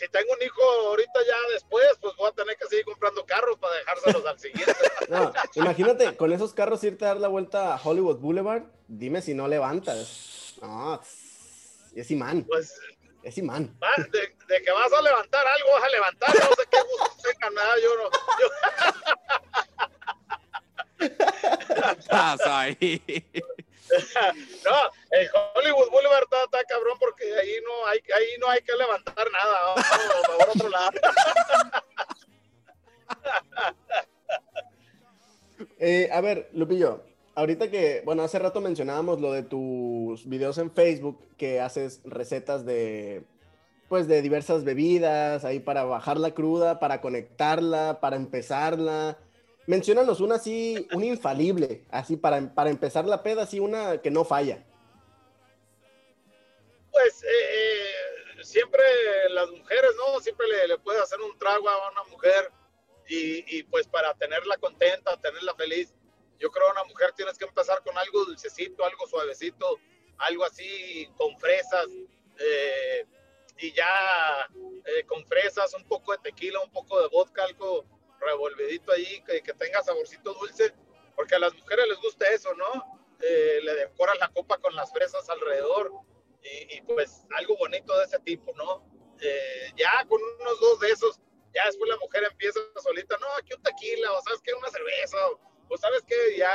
si 0.00 0.08
tengo 0.08 0.32
un 0.32 0.42
hijo 0.42 0.62
ahorita 0.62 1.20
ya 1.26 1.36
después, 1.52 1.86
pues 2.00 2.16
voy 2.16 2.30
a 2.30 2.32
tener 2.32 2.56
que 2.56 2.66
seguir 2.68 2.86
comprando 2.86 3.26
carros 3.26 3.58
para 3.58 3.74
dejárselos 3.76 4.24
al 4.26 4.38
siguiente. 4.38 4.74
No, 5.10 5.32
imagínate, 5.54 6.16
con 6.16 6.32
esos 6.32 6.54
carros 6.54 6.84
irte 6.84 7.04
a 7.04 7.08
dar 7.08 7.16
la 7.16 7.26
vuelta 7.26 7.74
a 7.74 7.80
Hollywood 7.82 8.18
Boulevard, 8.18 8.62
dime 8.86 9.20
si 9.22 9.34
no 9.34 9.48
levantas. 9.48 10.54
No, 10.62 11.02
es 11.96 12.10
imán. 12.12 12.44
Pues, 12.44 12.80
es 13.24 13.36
imán. 13.36 13.76
de, 14.12 14.62
que 14.62 14.70
vas 14.70 14.92
a 14.92 15.02
levantar 15.02 15.44
algo, 15.44 15.72
vas 15.72 15.82
a 15.82 15.88
levantar, 15.88 16.32
no 16.32 16.54
sé 16.54 16.62
qué 16.70 16.78
gusto 16.80 17.16
tenga 17.24 17.50
nada, 17.50 17.74
yo 17.82 17.96
no. 17.96 18.10
Yo... 21.90 22.46
ahí. 22.52 23.02
no, 24.64 24.90
el 25.10 25.30
Hollywood 25.54 25.90
Boulevard 25.90 26.24
está, 26.30 26.64
cabrón 26.64 26.98
porque 26.98 27.24
ahí 27.36 27.60
no 27.64 27.86
hay, 27.86 27.99
ahí 28.12 28.26
no 28.38 28.48
hay 28.48 28.60
que 28.62 28.74
levantar 28.74 29.26
nada. 29.30 29.74
Vamos, 30.28 30.56
otro 30.56 30.68
lado. 30.68 30.90
Eh, 35.78 36.08
a 36.12 36.20
ver, 36.20 36.50
Lupillo, 36.52 37.02
ahorita 37.34 37.70
que, 37.70 38.02
bueno, 38.04 38.22
hace 38.22 38.38
rato 38.38 38.60
mencionábamos 38.60 39.20
lo 39.20 39.32
de 39.32 39.42
tus 39.42 40.26
videos 40.28 40.58
en 40.58 40.70
Facebook, 40.70 41.18
que 41.36 41.60
haces 41.60 42.00
recetas 42.04 42.64
de, 42.64 43.24
pues, 43.88 44.06
de 44.06 44.22
diversas 44.22 44.64
bebidas, 44.64 45.44
ahí 45.44 45.58
para 45.58 45.84
bajar 45.84 46.18
la 46.18 46.32
cruda, 46.32 46.78
para 46.78 47.00
conectarla, 47.00 47.98
para 48.00 48.16
empezarla. 48.16 49.18
Menciónanos 49.66 50.20
una 50.20 50.36
así, 50.36 50.86
una 50.92 51.06
infalible, 51.06 51.84
así 51.90 52.16
para, 52.16 52.54
para 52.54 52.70
empezar 52.70 53.06
la 53.06 53.22
peda, 53.22 53.42
así 53.42 53.60
una 53.60 53.98
que 53.98 54.10
no 54.10 54.24
falla. 54.24 54.64
Pues 56.92 57.22
eh, 57.22 57.49
siempre 58.50 58.82
las 59.30 59.50
mujeres, 59.50 59.90
¿no? 59.96 60.20
Siempre 60.20 60.46
le, 60.48 60.68
le 60.68 60.78
puedes 60.78 61.02
hacer 61.02 61.20
un 61.20 61.36
trago 61.38 61.68
a 61.68 61.90
una 61.90 62.04
mujer 62.04 62.50
y, 63.08 63.58
y, 63.58 63.62
pues 63.64 63.86
para 63.86 64.14
tenerla 64.14 64.56
contenta, 64.58 65.16
tenerla 65.20 65.54
feliz. 65.54 65.94
Yo 66.38 66.50
creo 66.50 66.66
que 66.66 66.72
una 66.72 66.84
mujer 66.84 67.12
tienes 67.12 67.36
que 67.36 67.44
empezar 67.44 67.82
con 67.82 67.96
algo 67.98 68.24
dulcecito, 68.24 68.84
algo 68.84 69.06
suavecito, 69.06 69.78
algo 70.18 70.44
así 70.44 71.08
con 71.16 71.38
fresas. 71.38 71.86
Eh, 72.38 73.06
y 73.58 73.72
ya 73.72 74.48
con 75.06 75.24
fresas, 75.26 75.74
un 75.74 75.84
poco 75.84 76.12
de 76.12 76.18
tequila, 76.18 76.60
un 76.60 76.72
poco 76.72 77.00
de 77.00 77.08
vodka, 77.08 77.44
algo 77.44 77.84
revolvedito 78.18 78.92
ahí, 78.92 79.22
que, 79.22 79.42
que, 79.42 79.52
tenga 79.54 79.82
saborcito 79.82 80.32
dulce, 80.34 80.72
porque 81.14 81.34
a 81.34 81.38
las 81.38 81.54
mujeres 81.54 81.86
les 81.88 81.98
gusta 81.98 82.26
eso, 82.28 82.54
¿no? 82.54 83.00
Eh, 83.20 83.60
le 83.62 83.74
decoran 83.74 84.18
la 84.18 84.28
copa 84.28 84.56
con 84.58 84.74
las 84.74 84.90
fresas 84.92 85.28
alrededor 85.28 85.92
y, 86.42 86.80
pues 86.82 87.24
algo 87.36 87.56
bonito 87.56 87.96
de 87.98 88.04
ese 88.04 88.18
tipo, 88.20 88.52
¿no? 88.56 88.84
Eh, 89.20 89.72
ya 89.76 90.04
con 90.08 90.20
unos 90.40 90.60
dos 90.60 90.80
de 90.80 90.90
esos, 90.90 91.20
ya 91.54 91.66
después 91.66 91.88
la 91.90 91.96
mujer 91.98 92.24
empieza 92.30 92.58
solita, 92.82 93.16
no, 93.20 93.26
aquí 93.38 93.52
un 93.54 93.62
tequila, 93.62 94.12
o 94.12 94.22
sabes 94.22 94.40
que 94.40 94.54
una 94.54 94.68
cerveza, 94.70 95.16
o, 95.68 95.76
sabes 95.76 96.02
que 96.02 96.38
ya, 96.38 96.50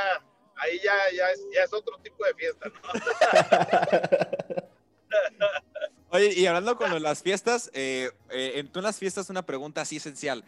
ahí 0.56 0.80
ya, 0.82 0.94
ya, 1.14 1.30
es, 1.62 1.72
otro 1.72 1.98
tipo 1.98 2.24
de 2.24 2.34
fiesta, 2.34 2.68
¿no? 2.68 2.80
Oye, 6.10 6.32
y 6.34 6.46
hablando 6.46 6.76
con 6.76 7.02
las 7.02 7.22
fiestas, 7.22 7.70
eh, 7.72 8.10
en 8.30 8.70
tú 8.70 8.80
en 8.80 8.84
las 8.84 8.98
fiestas 8.98 9.30
una 9.30 9.44
pregunta 9.44 9.80
así 9.82 9.96
esencial. 9.96 10.44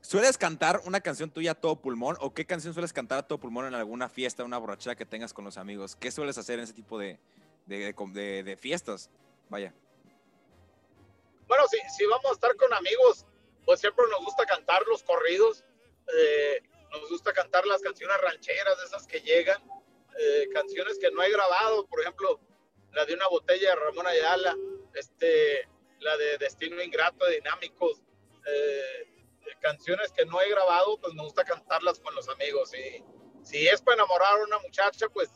¿Sueles 0.00 0.36
cantar 0.36 0.82
una 0.84 1.00
canción 1.00 1.30
tuya 1.30 1.52
a 1.52 1.54
todo 1.54 1.76
pulmón 1.76 2.18
o 2.20 2.34
qué 2.34 2.44
canción 2.44 2.74
sueles 2.74 2.92
cantar 2.92 3.18
a 3.18 3.22
todo 3.22 3.38
pulmón 3.38 3.66
en 3.66 3.74
alguna 3.74 4.10
fiesta, 4.10 4.44
una 4.44 4.58
borrachera 4.58 4.96
que 4.96 5.06
tengas 5.06 5.32
con 5.32 5.46
los 5.46 5.56
amigos? 5.56 5.96
¿Qué 5.96 6.10
sueles 6.10 6.36
hacer 6.36 6.58
en 6.58 6.64
ese 6.64 6.74
tipo 6.74 6.98
de, 6.98 7.18
de, 7.66 8.56
fiestas? 8.60 9.10
Vaya. 9.48 9.74
Bueno, 11.46 11.64
si, 11.68 11.78
si, 11.96 12.06
vamos 12.06 12.30
a 12.30 12.34
estar 12.34 12.56
con 12.56 12.72
amigos, 12.72 13.26
pues 13.64 13.80
siempre 13.80 14.04
nos 14.10 14.24
gusta 14.24 14.46
cantar 14.46 14.82
los 14.86 15.02
corridos, 15.02 15.64
eh, 16.16 16.62
nos 16.90 17.08
gusta 17.10 17.32
cantar 17.32 17.66
las 17.66 17.82
canciones 17.82 18.16
rancheras, 18.20 18.78
esas 18.84 19.06
que 19.06 19.20
llegan, 19.20 19.62
eh, 20.18 20.48
canciones 20.52 20.98
que 20.98 21.10
no 21.10 21.22
he 21.22 21.30
grabado, 21.30 21.86
por 21.86 22.00
ejemplo, 22.00 22.40
la 22.92 23.04
de 23.04 23.14
una 23.14 23.28
botella 23.28 23.70
de 23.70 23.76
Ramón 23.76 24.06
Ayala, 24.06 24.56
este, 24.94 25.68
la 26.00 26.16
de 26.16 26.38
Destino 26.38 26.82
Ingrato 26.82 27.24
de 27.26 27.36
Dinámicos. 27.36 28.02
Eh, 28.46 29.14
canciones 29.60 30.12
que 30.12 30.26
no 30.26 30.40
he 30.42 30.50
grabado, 30.50 30.98
pues 30.98 31.14
me 31.14 31.22
gusta 31.22 31.42
cantarlas 31.42 31.98
con 31.98 32.14
los 32.14 32.28
amigos. 32.28 32.72
Y 32.74 33.02
si 33.42 33.66
es 33.66 33.80
para 33.80 33.96
enamorar 33.96 34.34
a 34.34 34.44
una 34.44 34.58
muchacha, 34.58 35.08
pues 35.08 35.30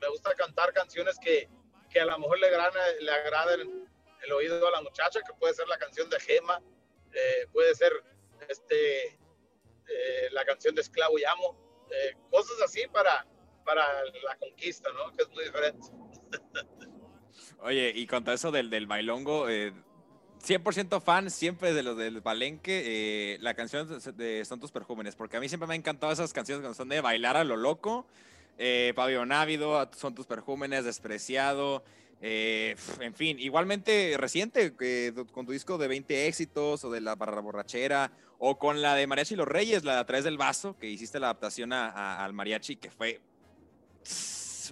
me 0.00 0.08
gusta 0.08 0.34
cantar 0.34 0.72
canciones 0.72 1.18
que, 1.18 1.48
que 1.96 2.02
a 2.02 2.04
lo 2.04 2.18
mejor 2.18 2.38
le, 2.38 2.50
le 2.50 3.10
agraden 3.10 3.88
el 4.22 4.32
oído 4.32 4.68
a 4.68 4.70
la 4.70 4.82
muchacha, 4.82 5.18
que 5.26 5.32
puede 5.40 5.54
ser 5.54 5.66
la 5.66 5.78
canción 5.78 6.10
de 6.10 6.20
Gema, 6.20 6.60
eh, 7.14 7.46
puede 7.50 7.74
ser 7.74 7.90
este, 8.50 9.06
eh, 9.06 10.28
la 10.32 10.44
canción 10.44 10.74
de 10.74 10.82
Esclavo 10.82 11.18
y 11.18 11.24
Amo, 11.24 11.86
eh, 11.90 12.14
cosas 12.30 12.60
así 12.62 12.82
para, 12.92 13.26
para 13.64 13.82
la 14.04 14.36
conquista, 14.36 14.90
¿no? 14.92 15.10
Que 15.16 15.22
es 15.22 15.30
muy 15.30 15.44
diferente. 15.44 15.88
Oye, 17.60 17.92
y 17.94 18.06
con 18.06 18.24
todo 18.24 18.34
eso 18.34 18.50
del, 18.50 18.68
del 18.68 18.86
bailongo, 18.86 19.48
100% 19.48 21.00
fan 21.00 21.30
siempre 21.30 21.72
de 21.72 21.82
lo 21.82 21.94
del 21.94 22.20
Balenque, 22.20 22.82
eh, 23.34 23.38
la 23.40 23.54
canción 23.54 23.88
de 24.16 24.44
Son 24.44 24.60
tus 24.60 24.70
perjúmenes, 24.70 25.16
porque 25.16 25.38
a 25.38 25.40
mí 25.40 25.48
siempre 25.48 25.66
me 25.66 25.74
han 25.74 25.80
encantado 25.80 26.12
esas 26.12 26.34
canciones 26.34 26.60
cuando 26.60 26.74
son 26.74 26.90
de 26.90 27.00
bailar 27.00 27.38
a 27.38 27.44
lo 27.44 27.56
loco. 27.56 28.06
Eh, 28.58 28.92
Pablo 28.96 29.26
Návido, 29.26 29.90
Son 29.96 30.14
tus 30.14 30.26
perjúmenes, 30.26 30.84
Despreciado, 30.84 31.84
eh, 32.20 32.76
en 33.00 33.14
fin, 33.14 33.38
igualmente 33.38 34.16
reciente, 34.18 34.72
con 35.32 35.46
tu 35.46 35.52
disco 35.52 35.76
de 35.78 35.88
20 35.88 36.26
éxitos 36.26 36.84
o 36.84 36.90
de 36.90 37.00
la 37.00 37.14
barra 37.14 37.40
borrachera, 37.40 38.10
o 38.38 38.58
con 38.58 38.82
la 38.82 38.94
de 38.94 39.06
Mariachi 39.06 39.34
y 39.34 39.36
los 39.36 39.48
Reyes, 39.48 39.84
la 39.84 39.94
de 39.94 40.00
A 40.00 40.06
través 40.06 40.24
del 40.24 40.38
vaso, 40.38 40.76
que 40.78 40.88
hiciste 40.88 41.20
la 41.20 41.26
adaptación 41.28 41.72
al 41.72 42.32
mariachi, 42.32 42.76
que 42.76 42.90
fue 42.90 43.20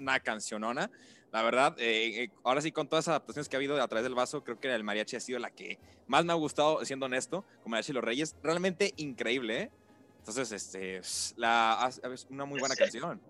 una 0.01 0.20
cancionona. 0.20 0.91
La 1.32 1.43
verdad, 1.43 1.74
eh, 1.78 2.24
eh, 2.24 2.30
ahora 2.45 2.61
sí, 2.61 2.70
con 2.70 2.89
todas 2.89 3.07
las 3.07 3.12
adaptaciones 3.14 3.49
que 3.49 3.57
ha 3.57 3.59
habido 3.59 3.80
a 3.80 3.89
través 3.89 4.05
del 4.05 4.14
vaso, 4.14 4.45
creo 4.45 4.61
que 4.61 4.72
el 4.72 4.85
mariachi 4.85 5.16
ha 5.16 5.20
sido 5.20 5.39
la 5.39 5.51
que 5.51 5.78
más 6.07 6.24
me 6.24 6.32
ha 6.32 6.37
gustado, 6.37 6.85
siendo 6.85 7.07
honesto, 7.07 7.45
con 7.62 7.72
Mariachi 7.72 7.93
y 7.93 7.95
los 7.95 8.05
Reyes. 8.05 8.37
Realmente 8.43 8.95
increíble, 8.97 9.62
¿eh? 9.62 9.70
Entonces, 10.18 10.53
este, 10.53 11.01
la, 11.37 11.91
es 12.12 12.26
una 12.30 12.45
muy 12.45 12.61
buena 12.61 12.76
canción. 12.76 13.20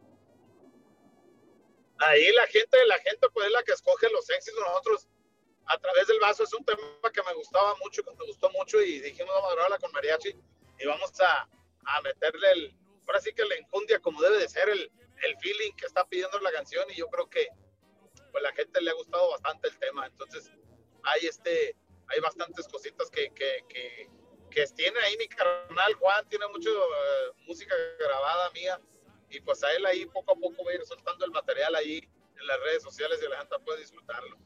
Ahí 1.99 2.33
la 2.33 2.47
gente, 2.49 2.85
la 2.87 2.99
gente 2.99 3.29
pues 3.33 3.47
es 3.47 3.53
la 3.53 3.63
que 3.63 3.73
escoge 3.73 4.11
los 4.11 4.29
éxitos. 4.31 4.61
Nosotros, 4.61 5.09
a 5.67 5.79
través 5.79 6.07
del 6.07 6.19
vaso, 6.21 6.45
es 6.45 6.53
un 6.53 6.65
tema 6.65 6.81
que 7.13 7.23
me 7.23 7.35
gustaba 7.35 7.75
mucho, 7.77 8.03
que 8.03 8.11
me 8.11 8.27
gustó 8.27 8.51
mucho 8.51 8.81
y 8.81 9.01
dijimos, 9.01 9.33
vamos 9.35 9.51
a 9.51 9.55
grabarla 9.55 9.79
con 9.79 9.93
mariachi 9.93 10.35
y 10.79 10.87
vamos 10.87 11.13
a, 11.21 11.49
a 11.87 12.03
meterle 12.03 12.51
el, 12.53 12.77
ahora 13.07 13.21
sí 13.21 13.33
que 13.33 13.45
le 13.45 13.59
enjundia 13.59 14.01
como 14.01 14.21
debe 14.21 14.39
de 14.39 14.49
ser 14.49 14.69
el, 14.69 14.91
el 15.23 15.39
feeling 15.39 15.73
que 15.77 15.87
está 15.87 16.05
pidiendo 16.07 16.39
la 16.41 16.53
canción 16.53 16.85
y 16.91 16.97
yo 16.97 17.07
creo 17.09 17.29
que 17.29 17.49
pues 18.33 18.43
la 18.43 18.53
gente 18.53 18.81
le 18.81 18.91
ha 18.91 18.95
gustado 18.95 19.31
bastante 19.31 19.69
el 19.69 19.79
tema. 19.79 20.07
Entonces, 20.07 20.51
hay 21.05 21.27
este, 21.27 21.77
hay 22.09 22.21
bastantes 22.21 22.67
cositas 22.69 23.11
que, 23.11 23.33
que, 23.33 24.09
que 24.51 24.67
tiene 24.69 24.99
ahí 25.01 25.17
mi 25.17 25.29
carnal 25.29 25.95
Juan, 25.95 26.29
tiene 26.29 26.47
mucho 26.49 26.71
eh, 26.71 27.33
música 27.47 27.75
grabada 27.99 28.51
mía, 28.51 28.81
y 29.35 29.41
pues 29.41 29.63
a 29.65 29.73
él 29.73 29.85
ahí 29.87 30.07
poco 30.07 30.33
a 30.33 30.35
poco 30.35 30.65
va 30.65 30.71
a 30.71 30.75
ir 30.75 30.85
soltando 30.85 31.25
el 31.25 31.31
material 31.31 31.75
ahí 31.75 31.99
en 31.99 32.47
las 32.47 32.57
redes 32.65 32.83
sociales 32.83 33.19
y 33.25 33.31
la 33.31 33.39
gente 33.39 33.57
puede 33.65 33.81
disfrutarlo. 33.81 34.37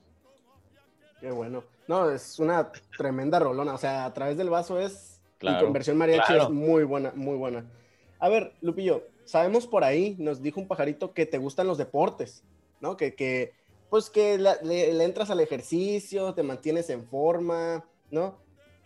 Qué 1.21 1.31
bueno. 1.31 1.65
No, 1.87 2.11
es 2.11 2.39
una 2.39 2.71
tremenda 2.97 3.39
rolona. 3.39 3.75
O 3.75 3.79
sea, 3.79 4.05
a 4.05 4.15
través 4.15 4.37
del 4.37 4.51
vaso 4.51 4.79
es. 4.79 5.21
Claro, 5.39 5.59
y 5.59 5.65
con 5.65 5.73
versión 5.73 5.97
mariachi 5.97 6.37
es 6.37 6.51
muy 6.51 6.85
buena, 6.85 7.13
muy 7.15 7.37
buena. 7.37 7.65
A 8.19 8.29
ver, 8.29 8.55
Lupillo, 8.61 9.07
sabemos 9.25 9.67
por 9.67 9.85
ahí, 9.85 10.17
nos 10.19 10.43
dijo 10.43 10.61
un 10.61 10.67
pajarito 10.67 11.13
que 11.13 11.27
te 11.27 11.39
gustan 11.39 11.69
los 11.69 11.79
deportes, 11.79 12.43
¿no? 12.81 12.97
Que, 12.97 13.15
que 13.15 13.53
pues 13.89 14.11
que 14.11 14.39
le, 14.39 15.05
entras 15.05 15.31
al 15.31 15.41
ejercicio, 15.41 16.35
te 16.35 16.43
mantienes 16.43 16.91
en 16.91 17.07
forma, 17.07 17.85
¿no? 18.11 18.39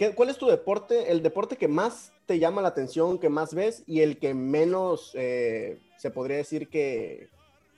¿Qué, 0.03 0.17
¿Cuál 0.17 0.31
es 0.31 0.37
tu 0.37 0.49
deporte, 0.49 1.13
el 1.13 1.23
deporte 1.23 1.57
que 1.57 1.69
más 1.69 2.13
te 2.27 2.41
llama 2.41 2.61
la 2.61 2.67
atención, 2.67 3.21
que 3.21 3.29
más 3.29 3.55
ves 3.55 3.85
y 3.87 4.01
el 4.01 4.19
que 4.19 4.35
menos 4.35 5.13
eh, 5.15 5.79
se 5.97 6.11
podría 6.11 6.39
decir 6.39 6.69
que, 6.69 7.29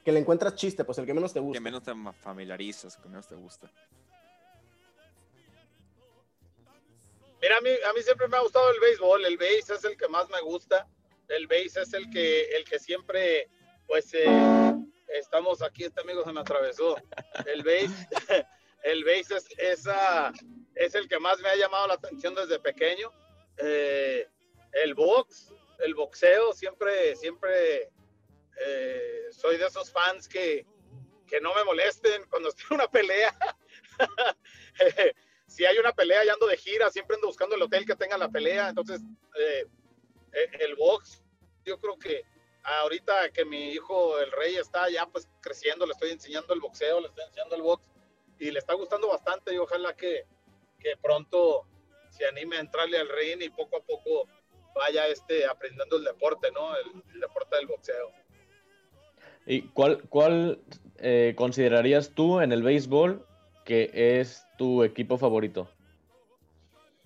que 0.07 0.11
le 0.11 0.21
encuentras 0.21 0.55
chiste, 0.55 0.85
pues 0.85 0.97
el 0.97 1.05
que 1.05 1.13
menos 1.13 1.35
te 1.35 1.41
gusta? 1.41 1.59
Que 1.59 1.61
menos 1.61 1.83
te 1.83 1.93
familiarizas, 2.23 2.97
que 2.97 3.11
menos 3.11 3.29
te 3.29 3.35
gusta. 3.35 3.71
Mira, 7.43 7.59
a 7.59 7.61
mí, 7.61 7.69
a 7.91 7.93
mí 7.93 8.01
siempre 8.03 8.27
me 8.29 8.39
ha 8.39 8.41
gustado 8.41 8.71
el 8.71 8.81
béisbol. 8.81 9.27
El 9.27 9.37
base 9.37 9.75
es 9.75 9.85
el 9.85 9.95
que 9.99 10.09
más 10.09 10.27
me 10.31 10.41
gusta. 10.41 10.89
El 11.29 11.47
base 11.47 11.83
es 11.83 11.93
el 11.93 12.09
que, 12.09 12.45
el 12.57 12.65
que 12.65 12.79
siempre, 12.79 13.51
pues, 13.87 14.15
eh, 14.15 14.75
estamos 15.09 15.61
aquí. 15.61 15.85
Este 15.85 16.01
amigo 16.01 16.25
se 16.25 16.33
me 16.33 16.41
atravesó. 16.41 16.97
El 17.45 17.63
base, 17.63 17.91
el 18.83 19.05
base 19.05 19.37
es, 19.37 19.47
esa, 19.59 20.33
es 20.75 20.95
el 20.95 21.09
que 21.09 21.19
más 21.19 21.41
me 21.41 21.49
ha 21.49 21.57
llamado 21.57 21.89
la 21.89 21.95
atención 21.95 22.35
desde 22.35 22.59
pequeño. 22.59 23.13
Eh, 23.59 24.29
el 24.73 24.95
box, 24.95 25.53
el 25.81 25.95
boxeo, 25.95 26.53
siempre, 26.53 27.15
siempre 27.17 27.91
eh, 28.61 29.27
soy 29.31 29.57
de 29.57 29.67
esos 29.67 29.91
fans 29.91 30.29
que, 30.29 30.67
que 31.27 31.41
no 31.41 31.55
me 31.55 31.65
molesten 31.65 32.25
cuando 32.29 32.49
estoy 32.51 32.67
en 32.71 32.75
una 32.77 32.91
pelea 32.91 33.37
si 35.47 35.65
hay 35.65 35.79
una 35.79 35.93
pelea 35.93 36.25
y 36.25 36.29
ando 36.29 36.47
de 36.47 36.57
gira, 36.57 36.91
siempre 36.91 37.17
ando 37.17 37.29
buscando 37.29 37.55
el 37.55 37.63
hotel 37.63 37.87
que 37.87 37.97
tenga 37.97 38.19
la 38.19 38.29
pelea. 38.29 38.71
Entonces, 38.71 39.01
eh, 39.39 39.67
el 40.61 40.75
box, 40.75 41.23
yo 41.65 41.79
creo 41.79 41.99
que 41.99 42.25
ahorita 42.63 43.31
que 43.31 43.45
mi 43.45 43.71
hijo, 43.73 44.19
el 44.19 44.33
rey, 44.33 44.57
está 44.57 44.89
ya 44.91 45.07
pues 45.07 45.29
creciendo, 45.41 45.87
le 45.87 45.93
estoy 45.93 46.11
enseñando 46.11 46.55
el 46.55 46.61
boxeo, 46.61 47.01
le 47.01 47.09
estoy 47.09 47.25
enseñando 47.25 47.57
el 47.57 47.63
box 47.63 47.85
y 48.39 48.51
le 48.51 48.59
está 48.59 48.75
gustando 48.75 49.09
bastante 49.09 49.55
y 49.55 49.59
ojalá 49.59 49.95
que, 49.95 50.27
que 50.85 50.97
pronto 50.99 51.67
se 52.11 52.27
anime 52.27 52.59
a 52.59 52.61
entrarle 52.61 52.99
al 52.99 53.09
ring 53.09 53.41
y 53.41 53.49
poco 53.49 53.79
a 53.79 53.81
poco 53.81 54.29
vaya 54.75 55.09
este 55.09 55.47
aprendiendo 55.47 55.97
el 55.97 56.05
deporte, 56.05 56.53
¿no? 56.53 56.77
El, 56.77 57.21
deporte 57.21 57.57
del 57.57 57.67
boxeo. 57.67 58.13
¿Y 59.47 59.63
cuál, 59.69 60.03
cuál 60.11 60.63
eh, 60.99 61.35
considerarías 61.37 62.11
tú 62.15 62.41
en 62.41 62.53
el 62.53 62.63
béisbol 62.63 63.27
que 63.65 63.91
es 63.95 64.47
tu 64.59 64.85
equipo 64.85 65.17
favorito? 65.17 65.69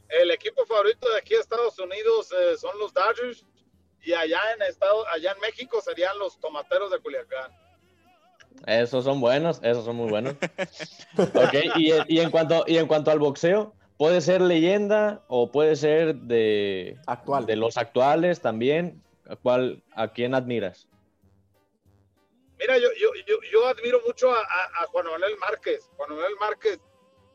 El 0.08 0.30
equipo 0.32 0.66
favorito 0.66 1.08
de 1.10 1.18
aquí 1.18 1.34
de 1.34 1.40
Estados 1.40 1.78
Unidos 1.78 2.32
eh, 2.32 2.56
son 2.56 2.76
los 2.78 2.92
Dodgers 2.92 3.46
y 4.02 4.12
allá 4.12 4.40
en 4.56 4.62
estado, 4.62 5.06
allá 5.08 5.32
en 5.32 5.40
México 5.40 5.80
serían 5.80 6.18
los 6.18 6.40
Tomateros 6.40 6.90
de 6.90 6.98
Culiacán. 6.98 7.52
Esos 8.66 9.04
son 9.04 9.20
buenos, 9.20 9.60
esos 9.62 9.84
son 9.84 9.96
muy 9.96 10.10
buenos. 10.10 10.34
ok, 11.18 11.54
y, 11.76 12.20
en 12.20 12.30
cuanto, 12.30 12.64
y 12.66 12.76
en 12.76 12.86
cuanto 12.86 13.10
al 13.10 13.18
boxeo, 13.18 13.74
puede 13.96 14.20
ser 14.20 14.40
leyenda 14.40 15.24
o 15.28 15.50
puede 15.50 15.76
ser 15.76 16.14
de, 16.14 16.96
Actual. 17.06 17.46
de 17.46 17.56
los 17.56 17.76
actuales 17.76 18.40
también. 18.40 19.02
¿A, 19.28 19.36
cuál, 19.36 19.82
¿A 19.94 20.12
quién 20.12 20.34
admiras? 20.34 20.88
Mira, 22.58 22.78
yo, 22.78 22.88
yo, 22.98 23.10
yo, 23.52 23.66
admiro 23.66 24.00
mucho 24.06 24.32
a, 24.32 24.86
Juan 24.88 25.06
Manuel 25.06 25.36
Márquez. 25.38 25.90
Juan 25.96 26.10
Manuel 26.10 26.34
Márquez 26.40 26.80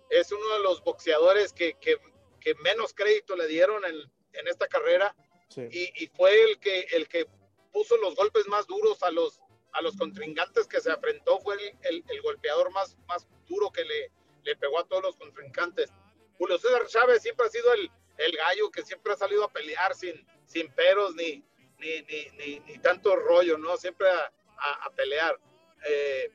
es 0.09 0.31
uno 0.31 0.57
de 0.57 0.63
los 0.63 0.83
boxeadores 0.83 1.53
que, 1.53 1.75
que, 1.79 1.97
que 2.39 2.55
menos 2.55 2.93
crédito 2.93 3.35
le 3.35 3.47
dieron 3.47 3.85
en, 3.85 3.95
en 4.33 4.47
esta 4.47 4.67
carrera 4.67 5.15
y, 5.55 6.03
y, 6.03 6.07
fue 6.15 6.43
el 6.43 6.59
que, 6.59 6.87
el 6.93 7.07
que 7.07 7.27
puso 7.71 7.95
los 7.97 8.15
golpes 8.15 8.47
más 8.47 8.65
duros 8.67 9.01
a 9.03 9.11
los, 9.11 9.39
a 9.73 9.81
los 9.81 9.97
contrincantes 9.97 10.67
que 10.67 10.79
se 10.79 10.91
enfrentó, 10.91 11.39
fue 11.39 11.55
el, 11.81 12.03
el, 12.07 12.21
golpeador 12.21 12.71
más, 12.71 12.95
más 13.07 13.27
duro 13.47 13.71
que 13.71 13.83
le, 13.83 14.11
le 14.43 14.55
pegó 14.55 14.79
a 14.79 14.87
todos 14.87 15.03
los 15.03 15.15
contrincantes. 15.15 15.91
Julio 16.37 16.57
César 16.57 16.85
Chávez 16.87 17.21
siempre 17.21 17.47
ha 17.47 17.49
sido 17.49 17.73
el, 17.73 17.91
el 18.17 18.37
gallo 18.37 18.71
que 18.71 18.83
siempre 18.83 19.13
ha 19.13 19.17
salido 19.17 19.43
a 19.43 19.51
pelear 19.51 19.95
sin, 19.95 20.25
sin 20.45 20.71
peros 20.73 21.15
ni, 21.15 21.43
ni, 21.79 22.01
ni, 22.37 22.59
ni, 22.59 22.77
tanto 22.79 23.15
rollo, 23.15 23.57
¿no? 23.57 23.77
Siempre 23.77 24.09
ha, 24.09 24.31
a, 24.57 24.89
pelear. 24.91 25.39
Eh, 25.85 26.31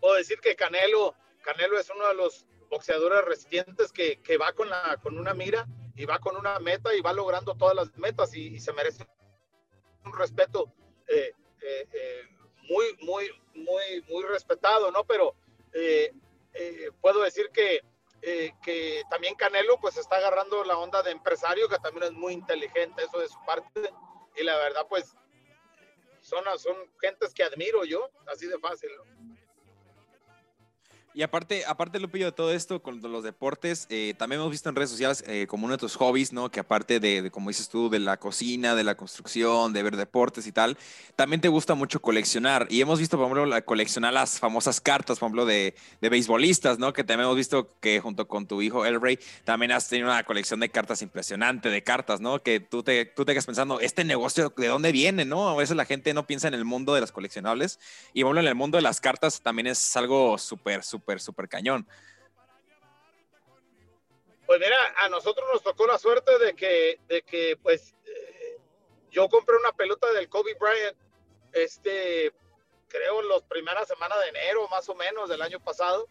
puedo 0.00 0.14
decir 0.16 0.40
que 0.40 0.56
Canelo, 0.56 1.14
Canelo 1.42 1.78
es 1.78 1.90
uno 1.90 2.08
de 2.08 2.14
los 2.14 2.46
boxeadores 2.68 3.24
recientes 3.24 3.92
que, 3.92 4.20
que, 4.22 4.36
va 4.36 4.52
con, 4.52 4.68
la, 4.68 4.98
con 5.02 5.18
una 5.18 5.34
mira 5.34 5.66
y 5.96 6.04
va 6.06 6.18
con 6.18 6.36
una 6.36 6.58
meta 6.60 6.94
y 6.94 7.00
va 7.00 7.12
logrando 7.12 7.54
todas 7.56 7.74
las 7.74 7.96
metas 7.98 8.34
y, 8.34 8.58
se 8.58 8.72
merece 8.72 9.06
un 10.04 10.12
respeto 10.14 10.72
eh, 11.08 11.32
eh, 11.62 12.22
muy, 12.68 12.86
muy, 13.00 13.30
muy, 13.54 14.04
muy 14.08 14.24
respetado, 14.24 14.90
¿no? 14.90 15.04
Pero 15.04 15.34
puedo 17.00 17.22
decir 17.22 17.50
que, 17.52 17.80
que 18.20 19.02
también 19.10 19.34
Canelo 19.34 19.78
pues 19.80 19.96
está 19.96 20.16
agarrando 20.16 20.64
la 20.64 20.76
onda 20.78 21.02
de 21.02 21.12
empresario, 21.12 21.68
que 21.68 21.78
también 21.78 22.04
es 22.04 22.12
muy 22.12 22.32
inteligente 22.32 23.04
eso 23.04 23.18
de 23.18 23.28
su 23.28 23.38
parte 23.44 23.92
y 24.36 24.44
la 24.44 24.56
verdad 24.56 24.86
pues 24.88 25.14
son, 26.20 26.44
son 26.58 26.76
gentes 27.00 27.34
que 27.34 27.42
admiro 27.42 27.84
yo, 27.84 28.10
así 28.26 28.46
de 28.46 28.58
fácil. 28.58 28.90
Y 31.12 31.22
aparte, 31.22 31.64
aparte 31.66 31.98
Lupillo, 31.98 32.26
de 32.26 32.32
todo 32.32 32.52
esto 32.52 32.80
con 32.82 33.02
los 33.02 33.24
deportes, 33.24 33.86
eh, 33.90 34.14
también 34.16 34.40
hemos 34.40 34.52
visto 34.52 34.68
en 34.68 34.76
redes 34.76 34.90
sociales 34.90 35.24
eh, 35.26 35.48
como 35.48 35.64
uno 35.64 35.74
de 35.74 35.78
tus 35.78 35.96
hobbies, 35.96 36.32
¿no? 36.32 36.52
Que 36.52 36.60
aparte 36.60 37.00
de, 37.00 37.32
como 37.32 37.50
dices 37.50 37.68
tú, 37.68 37.90
de 37.90 37.98
la 37.98 38.16
cocina, 38.16 38.76
de 38.76 38.84
la 38.84 38.94
construcción, 38.94 39.72
de 39.72 39.82
ver 39.82 39.96
deportes 39.96 40.46
y 40.46 40.52
tal, 40.52 40.78
también 41.16 41.40
te 41.40 41.48
gusta 41.48 41.74
mucho 41.74 42.00
coleccionar. 42.00 42.68
Y 42.70 42.80
hemos 42.80 43.00
visto, 43.00 43.16
por 43.16 43.26
ejemplo, 43.26 43.64
coleccionar 43.64 44.12
las 44.12 44.38
famosas 44.38 44.80
cartas, 44.80 45.18
por 45.18 45.26
ejemplo, 45.26 45.46
de, 45.46 45.74
de 46.00 46.08
beisbolistas, 46.08 46.78
¿no? 46.78 46.92
Que 46.92 47.02
también 47.02 47.24
hemos 47.24 47.36
visto 47.36 47.74
que 47.80 47.98
junto 47.98 48.28
con 48.28 48.46
tu 48.46 48.62
hijo 48.62 48.86
Elray 48.86 49.18
también 49.42 49.72
has 49.72 49.88
tenido 49.88 50.10
una 50.10 50.22
colección 50.22 50.60
de 50.60 50.68
cartas 50.68 51.02
impresionante, 51.02 51.70
de 51.70 51.82
cartas, 51.82 52.20
¿no? 52.20 52.40
Que 52.40 52.60
tú 52.60 52.84
te, 52.84 53.04
tú 53.04 53.24
te 53.24 53.32
quedas 53.32 53.46
pensando, 53.46 53.80
¿este 53.80 54.04
negocio 54.04 54.54
de 54.56 54.68
dónde 54.68 54.92
viene, 54.92 55.24
no? 55.24 55.48
A 55.48 55.56
veces 55.56 55.74
la 55.74 55.86
gente 55.86 56.14
no 56.14 56.28
piensa 56.28 56.46
en 56.46 56.54
el 56.54 56.64
mundo 56.64 56.94
de 56.94 57.00
las 57.00 57.10
coleccionables. 57.10 57.80
Y 58.14 58.22
bueno, 58.22 58.38
en 58.38 58.46
el 58.46 58.54
mundo 58.54 58.76
de 58.78 58.82
las 58.82 59.00
cartas 59.00 59.40
también 59.40 59.66
es 59.66 59.96
algo 59.96 60.38
súper, 60.38 60.84
súper 60.84 60.99
súper, 61.00 61.20
súper 61.20 61.48
cañón. 61.48 61.86
Pues 64.46 64.60
mira, 64.60 64.76
a 64.98 65.08
nosotros 65.08 65.46
nos 65.52 65.62
tocó 65.62 65.86
la 65.86 65.98
suerte 65.98 66.38
de 66.38 66.54
que, 66.54 67.00
de 67.08 67.22
que 67.22 67.56
pues, 67.62 67.94
eh, 68.04 68.58
yo 69.10 69.28
compré 69.28 69.56
una 69.56 69.72
pelota 69.72 70.12
del 70.12 70.28
Kobe 70.28 70.56
Bryant, 70.58 70.96
este, 71.52 72.32
creo, 72.88 73.22
las 73.22 73.42
primeras 73.44 73.88
semanas 73.88 74.18
de 74.20 74.28
enero, 74.28 74.68
más 74.68 74.88
o 74.88 74.94
menos, 74.94 75.28
del 75.28 75.42
año 75.42 75.60
pasado. 75.60 76.06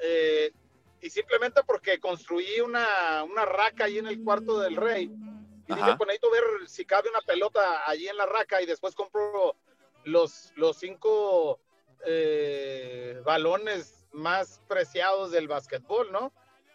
Eh, 0.00 0.52
y 1.00 1.10
simplemente 1.10 1.62
porque 1.64 2.00
construí 2.00 2.60
una, 2.60 3.22
una 3.22 3.44
raca 3.44 3.84
ahí 3.84 3.98
en 3.98 4.08
el 4.08 4.22
cuarto 4.22 4.58
del 4.60 4.76
rey. 4.76 5.04
Y 5.68 5.74
dije, 5.74 5.96
pues 5.96 6.06
necesito 6.08 6.30
ver 6.30 6.44
si 6.66 6.84
cabe 6.84 7.08
una 7.08 7.20
pelota 7.20 7.88
allí 7.88 8.08
en 8.08 8.16
la 8.16 8.26
raca 8.26 8.60
y 8.62 8.66
después 8.66 8.94
compro 8.94 9.56
los, 10.04 10.52
los 10.56 10.76
cinco 10.76 11.60
eh, 12.04 13.20
balones 13.24 14.05
más 14.16 14.60
preciados 14.66 15.30
del 15.30 15.46
básquetbol, 15.46 16.10
¿no? 16.10 16.32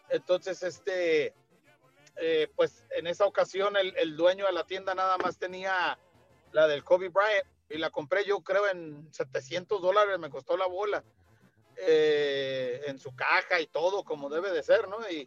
Entonces, 0.10 0.62
este, 0.64 1.34
eh, 2.18 2.48
pues 2.56 2.86
en 2.92 3.08
esa 3.08 3.26
ocasión 3.26 3.76
el, 3.76 4.16
dueño 4.16 4.46
de 4.46 4.52
la 4.52 4.66
tienda 4.66 4.94
nada 4.94 5.18
más 5.18 5.38
tenía 5.38 5.98
la 6.52 6.68
del 6.68 6.84
Kobe 6.84 7.10
Bryant 7.10 7.48
y 7.70 7.78
la 7.78 7.90
compré 7.90 8.26
yo 8.26 8.42
creo 8.42 8.70
en 8.70 9.12
700 9.12 9.82
dólares, 9.82 10.20
me 10.20 10.30
costó 10.30 10.56
la 10.56 10.68
bola, 10.68 11.04
eh, 11.78 12.82
en 12.86 13.00
su 13.00 13.16
caja 13.16 13.60
y 13.60 13.68
todo 13.68 14.04
como 14.04 14.30
debe 14.30 14.52
de 14.52 14.62
ser, 14.62 14.88
¿no? 14.88 14.98
Y, 15.10 15.26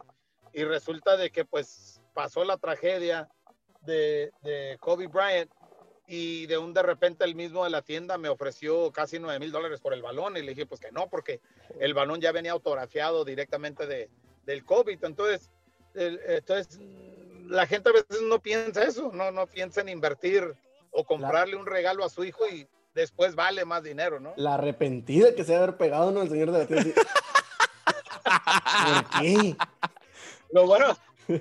y 0.53 0.63
resulta 0.63 1.17
de 1.17 1.31
que 1.31 1.43
pues 1.43 2.01
pasó 2.13 2.45
la 2.45 2.57
tragedia 2.57 3.27
de, 3.81 4.31
de 4.41 4.77
Kobe 4.79 5.07
Bryant 5.07 5.51
y 6.07 6.45
de 6.45 6.57
un 6.57 6.73
de 6.73 6.83
repente 6.83 7.25
el 7.25 7.35
mismo 7.35 7.63
de 7.63 7.69
la 7.69 7.81
tienda 7.81 8.17
me 8.17 8.29
ofreció 8.29 8.91
casi 8.91 9.19
9 9.19 9.39
mil 9.39 9.51
dólares 9.51 9.79
por 9.79 9.93
el 9.93 10.01
balón 10.01 10.37
y 10.37 10.41
le 10.41 10.49
dije 10.49 10.65
pues 10.65 10.79
que 10.79 10.91
no, 10.91 11.09
porque 11.09 11.41
el 11.79 11.93
balón 11.93 12.21
ya 12.21 12.31
venía 12.31 12.51
autografiado 12.51 13.25
directamente 13.25 13.87
de, 13.87 14.09
del 14.45 14.63
COVID. 14.63 15.03
Entonces, 15.03 15.49
entonces, 15.95 16.79
la 17.47 17.65
gente 17.67 17.89
a 17.89 17.93
veces 17.93 18.21
no 18.23 18.39
piensa 18.39 18.83
eso, 18.83 19.11
no, 19.13 19.31
no 19.31 19.47
piensa 19.47 19.81
en 19.81 19.89
invertir 19.89 20.55
o 20.91 21.03
comprarle 21.03 21.55
un 21.55 21.65
regalo 21.65 22.03
a 22.05 22.09
su 22.09 22.23
hijo 22.23 22.47
y 22.47 22.67
después 22.93 23.35
vale 23.35 23.65
más 23.65 23.83
dinero, 23.83 24.19
¿no? 24.19 24.33
La 24.37 24.55
arrepentida 24.55 25.35
que 25.35 25.43
se 25.43 25.55
haber 25.55 25.77
pegado, 25.77 26.11
¿no? 26.11 26.21
El 26.21 26.29
señor 26.29 26.51
de 26.51 26.59
la 26.59 26.65
tienda. 26.67 27.01
¿Por 29.11 29.21
qué? 29.21 29.55
Lo 30.51 30.65
bueno, 30.65 30.97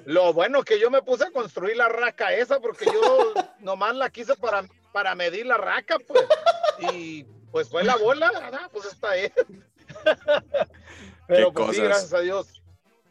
Lo 0.07 0.33
bueno 0.33 0.63
que 0.63 0.79
yo 0.79 0.91
me 0.91 1.03
puse 1.03 1.25
a 1.25 1.31
construir 1.31 1.77
la 1.77 1.89
raca 1.89 2.33
esa 2.33 2.61
porque 2.61 2.87
yo 2.87 3.33
nomás 3.61 3.95
la 3.95 4.11
quise 4.11 4.35
para, 4.37 4.65
para 4.93 5.15
medir 5.15 5.47
la 5.47 5.57
raca, 5.57 5.99
pues. 6.07 6.27
Y 6.93 7.25
pues 7.51 7.69
fue 7.69 7.85
la 7.85 7.97
bola, 7.97 8.33
¿verdad? 8.33 8.71
pues 8.73 8.87
está 8.87 9.11
ahí. 9.11 9.33
Pero 11.27 11.53
pues 11.53 11.77
sí, 11.77 11.83
gracias 11.83 12.13
a 12.13 12.21
Dios. 12.21 12.63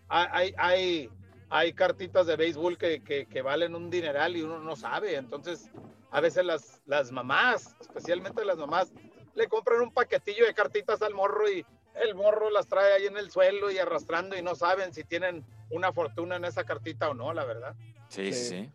Hay, 0.09 0.53
hay, 0.57 1.09
hay 1.49 1.73
cartitas 1.73 2.27
de 2.27 2.35
béisbol 2.35 2.77
que, 2.77 3.01
que, 3.01 3.41
valen 3.41 3.73
un 3.73 3.89
dineral 3.89 4.35
y 4.35 4.41
uno 4.41 4.59
no 4.59 4.75
sabe. 4.75 5.15
Entonces, 5.15 5.69
a 6.11 6.21
veces 6.21 6.45
las, 6.45 6.81
las 6.85 7.11
mamás, 7.11 7.75
especialmente 7.79 8.45
las 8.45 8.57
mamás, 8.57 8.91
le 9.33 9.47
compran 9.47 9.81
un 9.81 9.91
paquetillo 9.91 10.45
de 10.45 10.53
cartitas 10.53 11.01
al 11.01 11.15
morro 11.15 11.49
y 11.49 11.65
el 11.95 12.15
morro 12.15 12.49
las 12.49 12.67
trae 12.67 12.93
ahí 12.93 13.05
en 13.05 13.17
el 13.17 13.31
suelo 13.31 13.71
y 13.71 13.77
arrastrando 13.77 14.37
y 14.37 14.41
no 14.41 14.55
saben 14.55 14.93
si 14.93 15.03
tienen 15.03 15.45
una 15.69 15.93
fortuna 15.93 16.35
en 16.35 16.45
esa 16.45 16.63
cartita 16.63 17.09
o 17.09 17.13
no, 17.13 17.33
la 17.33 17.45
verdad. 17.45 17.75
Sí, 18.09 18.33
sí. 18.33 18.49
sí. 18.49 18.71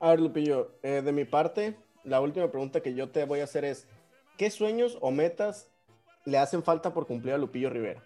A 0.00 0.10
ver, 0.10 0.20
Lupillo, 0.20 0.72
eh, 0.82 1.02
de 1.02 1.12
mi 1.12 1.24
parte, 1.24 1.76
la 2.04 2.20
última 2.20 2.50
pregunta 2.50 2.80
que 2.80 2.94
yo 2.94 3.10
te 3.10 3.24
voy 3.24 3.40
a 3.40 3.44
hacer 3.44 3.64
es, 3.64 3.86
¿qué 4.36 4.50
sueños 4.50 4.98
o 5.00 5.10
metas 5.10 5.70
le 6.24 6.38
hacen 6.38 6.62
falta 6.62 6.92
por 6.92 7.06
cumplir 7.06 7.34
a 7.34 7.38
Lupillo 7.38 7.70
Rivera? 7.70 8.04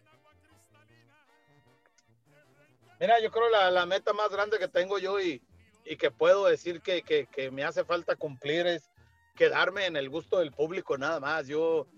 Mira, 2.99 3.21
yo 3.21 3.31
creo 3.31 3.51
la, 3.51 3.71
la 3.71 3.85
meta 3.85 4.13
más 4.13 4.31
grande 4.31 4.59
que 4.59 4.69
tengo 4.69 4.99
yo 4.99 5.21
y, 5.21 5.43
y 5.85 5.97
que 5.97 6.11
puedo 6.11 6.47
decir 6.47 6.81
que, 6.81 7.03
que, 7.03 7.27
que, 7.27 7.51
me 7.51 7.65
hace 7.65 7.85
falta 7.85 8.17
cumplir 8.17 8.67
es 8.67 8.89
quedarme 9.35 9.87
en 9.87 9.97
el 9.97 10.09
gusto 10.09 10.39
del 10.39 10.53
público 10.53 10.97
nada 10.97 11.19
más. 11.19 11.49
Yo, 11.49 11.89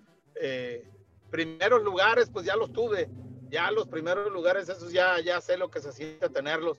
eh, 0.40 0.88
primeros 1.34 1.82
lugares, 1.82 2.30
pues 2.32 2.46
ya 2.46 2.54
los 2.54 2.72
tuve. 2.72 3.08
Ya 3.48 3.68
los 3.72 3.88
primeros 3.88 4.30
lugares, 4.30 4.68
esos 4.68 4.92
ya, 4.92 5.18
ya 5.18 5.40
sé 5.40 5.56
lo 5.56 5.68
que 5.68 5.80
se 5.80 5.92
siente 5.92 6.28
tenerlos. 6.28 6.78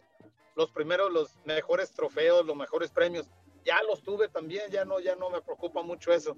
Los 0.56 0.72
primeros, 0.72 1.12
los 1.12 1.36
mejores 1.44 1.92
trofeos, 1.92 2.46
los 2.46 2.56
mejores 2.56 2.90
premios, 2.90 3.30
ya 3.66 3.84
los 3.84 4.02
tuve 4.02 4.30
también, 4.30 4.72
ya 4.72 4.86
no, 4.86 5.02
ya 5.02 5.18
no 5.18 5.30
me 5.30 5.42
preocupa 5.42 5.82
mucho 5.84 6.14
eso. 6.14 6.38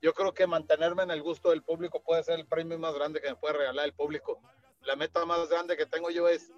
Yo 0.00 0.12
creo 0.12 0.34
que 0.34 0.44
mantenerme 0.44 1.04
en 1.04 1.12
el 1.12 1.22
gusto 1.22 1.50
del 1.50 1.62
público 1.62 2.02
puede 2.02 2.24
ser 2.24 2.40
el 2.40 2.48
premio 2.48 2.80
más 2.80 2.96
grande 2.96 3.20
que 3.20 3.28
me 3.28 3.36
puede 3.36 3.54
regalar 3.54 3.84
el 3.84 3.92
público. 3.92 4.40
La 4.80 4.96
meta 4.96 5.24
más 5.24 5.48
grande 5.48 5.76
que 5.76 5.86
tengo 5.86 6.10
yo 6.10 6.26
es 6.26 6.50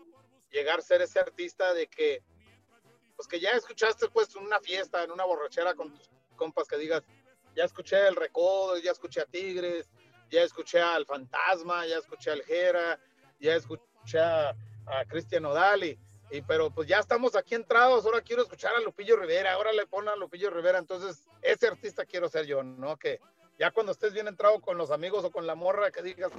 llegar 0.52 0.78
a 0.78 0.82
ser 0.82 1.02
ese 1.02 1.20
artista 1.20 1.74
de 1.74 1.86
que, 1.86 2.22
pues 3.14 3.28
que 3.28 3.40
ya 3.40 3.50
escuchaste 3.50 4.08
pues 4.08 4.34
en 4.36 4.46
una 4.46 4.58
fiesta, 4.58 5.04
en 5.04 5.10
una 5.10 5.26
borrachera 5.26 5.74
con 5.74 5.92
tus 5.92 6.10
compas 6.34 6.66
que 6.66 6.78
digas, 6.78 7.02
ya 7.54 7.64
escuché 7.64 8.08
el 8.08 8.16
Recodo, 8.16 8.78
ya 8.78 8.92
escuché 8.92 9.20
a 9.20 9.26
Tigres, 9.26 9.90
ya 10.34 10.42
escuché 10.42 10.80
al 10.80 11.06
Fantasma, 11.06 11.86
ya 11.86 11.98
escuché 11.98 12.30
al 12.30 12.42
Jera, 12.42 12.98
ya 13.40 13.54
escuché 13.54 14.18
a, 14.18 14.54
Cristian 15.08 15.46
Odali, 15.46 15.98
y, 16.30 16.42
pero 16.42 16.70
pues 16.70 16.86
ya 16.86 16.98
estamos 16.98 17.34
aquí 17.36 17.54
entrados, 17.54 18.04
ahora 18.04 18.20
quiero 18.20 18.42
escuchar 18.42 18.74
a 18.74 18.80
Lupillo 18.80 19.16
Rivera, 19.16 19.54
ahora 19.54 19.72
le 19.72 19.86
ponen 19.86 20.10
a 20.10 20.16
Lupillo 20.16 20.50
Rivera, 20.50 20.78
entonces 20.78 21.26
ese 21.40 21.68
artista 21.68 22.04
quiero 22.04 22.28
ser 22.28 22.44
yo, 22.44 22.62
¿no? 22.62 22.98
Que 22.98 23.18
ya 23.58 23.70
cuando 23.70 23.92
estés 23.92 24.12
bien 24.12 24.28
entrado 24.28 24.60
con 24.60 24.76
los 24.76 24.90
amigos 24.90 25.24
o 25.24 25.30
con 25.30 25.46
la 25.46 25.54
morra, 25.54 25.90
que 25.90 26.02
digas, 26.02 26.30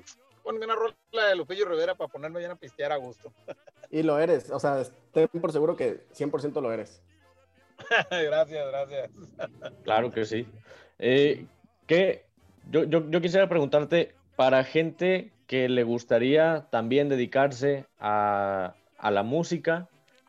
ponme 0.44 0.66
una 0.66 0.76
rola 0.76 1.28
de 1.28 1.36
Lupillo 1.36 1.66
Rivera 1.66 1.96
para 1.96 2.12
ponerme 2.12 2.38
bien 2.40 2.52
a 2.52 2.56
pistear 2.56 2.92
a 2.92 2.98
gusto. 2.98 3.34
Y 3.92 4.02
lo 4.02 4.20
eres, 4.20 4.50
o 4.50 4.60
sea, 4.60 4.82
estoy 4.82 5.28
por 5.28 5.52
seguro 5.52 5.76
que 5.78 6.08
100% 6.10 6.60
lo 6.60 6.74
eres. 6.74 7.02
gracias, 8.10 8.68
gracias. 8.68 9.12
Claro 9.84 10.12
que 10.12 10.26
sí. 10.26 10.48
Eh, 10.98 11.46
¿qué, 11.86 12.25
yo, 12.72 12.84
yo, 12.84 13.22
quisiera 13.22 13.48
preguntarte, 13.48 14.16
para 14.36 14.64
gente 14.64 15.32
que 15.48 15.70
le 15.70 15.84
gustaría 15.84 16.68
también 16.72 17.10
dedicarse 17.10 17.86
a, 18.00 18.76
la 19.02 19.24
música, 19.24 19.88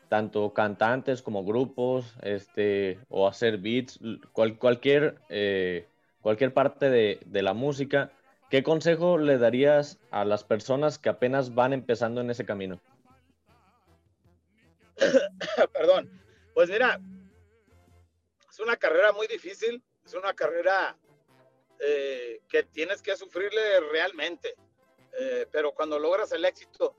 tanto 0.09 0.53
cantantes 0.53 1.21
como 1.21 1.43
grupos, 1.43 2.15
este, 2.21 2.99
o 3.09 3.27
hacer 3.27 3.57
beats, 3.57 3.99
cualquier, 4.31 5.15
eh, 5.29 5.87
cualquier 6.21 6.53
parte 6.53 6.89
de, 6.89 7.19
de, 7.25 7.41
la 7.41 7.53
música, 7.53 8.11
¿qué 8.49 8.63
consejo 8.63 9.17
le 9.17 9.37
darías 9.37 9.99
a 10.11 10.23
las 10.23 10.43
personas 10.43 10.99
que 10.99 11.09
apenas 11.09 11.55
van 11.55 11.73
empezando 11.73 12.21
en 12.21 12.29
ese 12.29 12.45
camino? 12.45 12.79
Perdón, 15.73 16.09
pues 16.53 16.69
mira, 16.69 16.99
es 18.49 18.59
una 18.59 18.77
carrera 18.77 19.11
muy 19.11 19.27
difícil, 19.27 19.83
es 20.05 20.13
una 20.13 20.33
carrera 20.33 20.95
eh, 21.79 22.41
que 22.49 22.63
tienes 22.63 23.01
que 23.01 23.15
sufrirle 23.15 23.79
realmente. 23.91 24.55
Eh, 25.19 25.47
pero 25.51 25.73
cuando 25.73 25.97
logras 25.99 26.31
el 26.31 26.45
éxito 26.45 26.95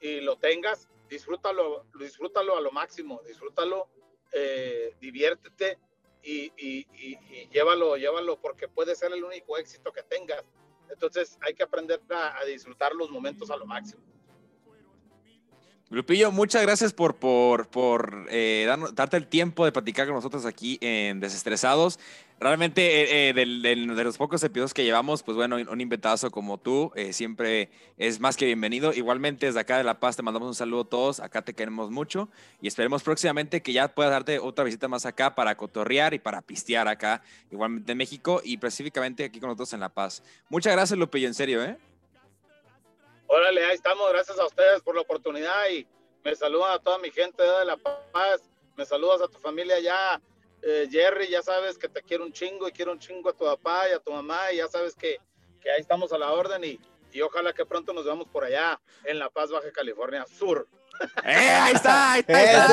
y 0.00 0.20
lo 0.20 0.36
tengas, 0.36 0.88
disfrútalo, 1.08 1.86
disfrútalo 1.98 2.56
a 2.56 2.60
lo 2.60 2.72
máximo, 2.72 3.22
disfrútalo, 3.26 3.88
eh, 4.32 4.94
diviértete 5.00 5.78
y, 6.22 6.52
y, 6.56 7.48
llévalo, 7.50 7.96
llévalo 7.96 8.40
porque 8.40 8.68
puede 8.68 8.94
ser 8.94 9.12
el 9.12 9.22
único 9.22 9.58
éxito 9.58 9.92
que 9.92 10.02
tengas. 10.02 10.44
Entonces 10.88 11.38
hay 11.40 11.54
que 11.54 11.62
aprender 11.62 12.00
a 12.10 12.44
disfrutar 12.44 12.94
los 12.94 13.10
momentos 13.10 13.50
a 13.50 13.56
lo 13.56 13.66
máximo. 13.66 14.11
Lupillo, 15.92 16.32
muchas 16.32 16.62
gracias 16.62 16.94
por, 16.94 17.16
por, 17.16 17.68
por 17.68 18.26
eh, 18.30 18.66
darte 18.94 19.18
el 19.18 19.26
tiempo 19.26 19.66
de 19.66 19.72
platicar 19.72 20.06
con 20.06 20.14
nosotros 20.14 20.46
aquí 20.46 20.78
en 20.80 21.20
Desestresados. 21.20 21.98
Realmente, 22.40 23.02
eh, 23.02 23.28
eh, 23.28 23.34
de, 23.34 23.76
los 24.02 24.16
pocos 24.16 24.42
episodios 24.42 24.72
que 24.72 24.84
llevamos, 24.84 25.22
pues 25.22 25.36
bueno, 25.36 25.56
un 25.56 25.80
inventazo 25.82 26.30
como 26.30 26.56
tú 26.56 26.90
siempre 27.10 27.68
es 27.98 28.20
más 28.20 28.38
que 28.38 28.46
bienvenido. 28.46 28.94
Igualmente, 28.94 29.44
desde 29.44 29.60
acá 29.60 29.76
de 29.76 29.84
La 29.84 30.00
Paz 30.00 30.16
te 30.16 30.22
mandamos 30.22 30.48
un 30.48 30.54
saludo 30.54 30.80
a 30.80 30.88
todos. 30.88 31.20
Acá 31.20 31.42
te 31.42 31.52
queremos 31.52 31.90
mucho 31.90 32.30
y 32.62 32.68
esperemos 32.68 33.02
próximamente 33.02 33.60
que 33.60 33.74
ya 33.74 33.88
puedas 33.88 34.12
darte 34.12 34.38
otra 34.38 34.64
visita 34.64 34.88
más 34.88 35.04
acá 35.04 35.34
para 35.34 35.58
cotorrear 35.58 36.14
y 36.14 36.18
para 36.18 36.40
pistear 36.40 36.88
acá, 36.88 37.22
igualmente 37.50 37.92
en 37.92 37.98
México 37.98 38.40
y 38.42 38.54
específicamente 38.54 39.24
aquí 39.24 39.40
con 39.40 39.48
nosotros 39.48 39.74
en 39.74 39.80
La 39.80 39.90
Paz. 39.90 40.22
Muchas 40.48 40.72
gracias, 40.72 40.98
Lupillo, 40.98 41.28
en 41.28 41.34
serio, 41.34 41.62
¿eh? 41.62 41.76
Órale, 43.34 43.64
ahí 43.64 43.74
estamos. 43.74 44.12
Gracias 44.12 44.38
a 44.38 44.44
ustedes 44.44 44.82
por 44.82 44.94
la 44.94 45.00
oportunidad 45.00 45.66
y 45.70 45.88
me 46.22 46.36
saludan 46.36 46.72
a 46.72 46.78
toda 46.78 46.98
mi 46.98 47.10
gente 47.10 47.42
de 47.42 47.64
La 47.64 47.78
Paz. 47.78 48.42
Me 48.76 48.84
saludas 48.84 49.22
a 49.22 49.28
tu 49.28 49.38
familia 49.38 49.80
ya. 49.80 50.20
Eh, 50.60 50.86
Jerry, 50.90 51.28
ya 51.28 51.40
sabes 51.40 51.78
que 51.78 51.88
te 51.88 52.02
quiero 52.02 52.24
un 52.24 52.32
chingo 52.34 52.68
y 52.68 52.72
quiero 52.72 52.92
un 52.92 52.98
chingo 52.98 53.30
a 53.30 53.32
tu 53.32 53.46
papá 53.46 53.88
y 53.88 53.92
a 53.92 54.00
tu 54.00 54.12
mamá 54.12 54.52
y 54.52 54.58
ya 54.58 54.68
sabes 54.68 54.94
que, 54.94 55.16
que 55.62 55.70
ahí 55.70 55.80
estamos 55.80 56.12
a 56.12 56.18
la 56.18 56.30
orden 56.30 56.62
y, 56.62 56.78
y 57.10 57.22
ojalá 57.22 57.54
que 57.54 57.64
pronto 57.64 57.94
nos 57.94 58.04
veamos 58.04 58.28
por 58.28 58.44
allá 58.44 58.78
en 59.04 59.18
La 59.18 59.30
Paz, 59.30 59.50
Baja 59.50 59.72
California 59.72 60.26
Sur. 60.26 60.68
¡Eh, 61.24 61.32
ahí 61.34 61.72
está! 61.72 62.12
Ahí 62.12 62.20
está! 62.20 62.68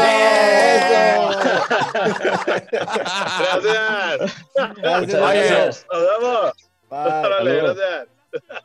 Gracias. 3.39 4.35
Gracias. 4.75 5.87
Nos 5.89 6.01
vemos. 6.01 6.53
gracias. 6.89 8.59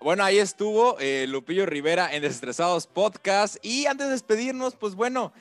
Bueno, 0.00 0.22
ahí 0.22 0.38
estuvo 0.38 0.96
eh, 1.00 1.26
Lupillo 1.28 1.66
Rivera 1.66 2.14
en 2.14 2.22
Desestresados 2.22 2.86
Podcast. 2.86 3.56
Y 3.62 3.86
antes 3.86 4.06
de 4.06 4.12
despedirnos, 4.12 4.76
pues 4.76 4.94
bueno, 4.94 5.32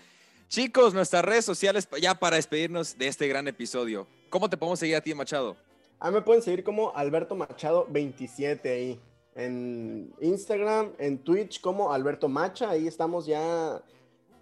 chicos, 0.48 0.96
nuestras 0.96 1.24
redes 1.24 1.46
sociales 1.46 1.88
ya 2.02 2.16
para 2.16 2.38
despedirnos 2.38 2.98
de 2.98 3.08
este 3.08 3.28
gran 3.28 3.48
episodio. 3.48 4.08
¿Cómo 4.32 4.50
te 4.50 4.58
podemos 4.58 4.80
seguir 4.80 4.96
a 4.96 5.02
ti, 5.02 5.14
Machado? 5.14 5.56
A 6.00 6.10
mí 6.10 6.16
me 6.16 6.24
pueden 6.24 6.42
seguir 6.42 6.64
como 6.64 6.92
Alberto 6.96 7.36
Machado 7.36 7.86
27 7.90 8.70
ahí. 8.70 9.00
En 9.36 10.12
Instagram, 10.22 10.94
en 10.98 11.20
Twitch 11.20 11.62
como 11.62 11.94
Alberto 11.94 12.28
Macha. 12.28 12.72
Ahí 12.72 12.88
estamos 12.88 13.28
ya, 13.28 13.80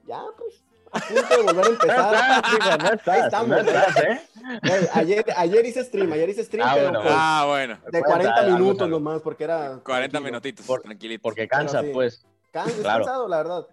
ya 0.07 0.24
pues 0.38 0.63
a 0.95 0.99
punto 0.99 1.37
de 1.37 1.43
volver 1.43 1.65
a 1.65 1.69
empezar. 1.69 2.83
no 2.83 2.93
estás, 2.93 3.07
Ahí 3.07 3.21
estamos. 3.21 3.57
¿eh? 3.57 4.89
ayer, 4.93 5.25
ayer 5.35 5.65
hice 5.65 5.83
stream, 5.83 6.11
ayer 6.13 6.29
hice 6.29 6.43
stream, 6.43 6.67
ah, 6.67 6.71
pero 6.73 6.85
bueno. 6.85 7.01
Pues, 7.01 7.15
ah, 7.17 7.45
bueno. 7.47 7.77
de 7.91 8.01
40 8.01 8.43
minutos 8.43 8.89
nomás, 8.89 9.21
porque 9.21 9.43
era... 9.43 9.79
40 9.83 10.19
minutitos, 10.19 10.65
tranquilito. 10.81 11.21
Porque 11.21 11.47
cansa, 11.47 11.83
pues. 11.93 12.25
Cansa, 12.51 12.81
claro. 12.81 13.05
cansado, 13.05 13.27
la 13.27 13.37
verdad. 13.37 13.67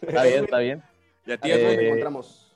Está 0.00 0.24
bien, 0.24 0.44
está 0.44 0.58
bien. 0.58 0.82
¿Y 1.26 1.32
a 1.32 1.38
ti, 1.38 1.50
Edwin? 1.50 1.80
Eh, 1.80 1.86
encontramos? 1.86 2.52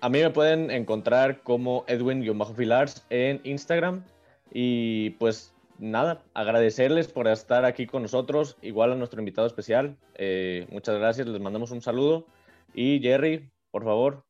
A 0.00 0.08
mí 0.08 0.20
me 0.20 0.30
pueden 0.30 0.70
encontrar 0.70 1.42
como 1.42 1.84
Edwin-Filars 1.86 3.04
en 3.10 3.40
Instagram. 3.44 4.04
Y 4.52 5.10
pues 5.10 5.52
nada, 5.78 6.22
agradecerles 6.34 7.08
por 7.08 7.26
estar 7.28 7.64
aquí 7.64 7.86
con 7.86 8.02
nosotros, 8.02 8.56
igual 8.62 8.92
a 8.92 8.94
nuestro 8.94 9.20
invitado 9.20 9.46
especial. 9.46 9.96
Eh, 10.14 10.66
muchas 10.70 10.98
gracias, 10.98 11.26
les 11.26 11.40
mandamos 11.40 11.70
un 11.70 11.82
saludo. 11.82 12.26
Y 12.74 13.00
Jerry, 13.00 13.50
por 13.70 13.84
favor, 13.84 14.24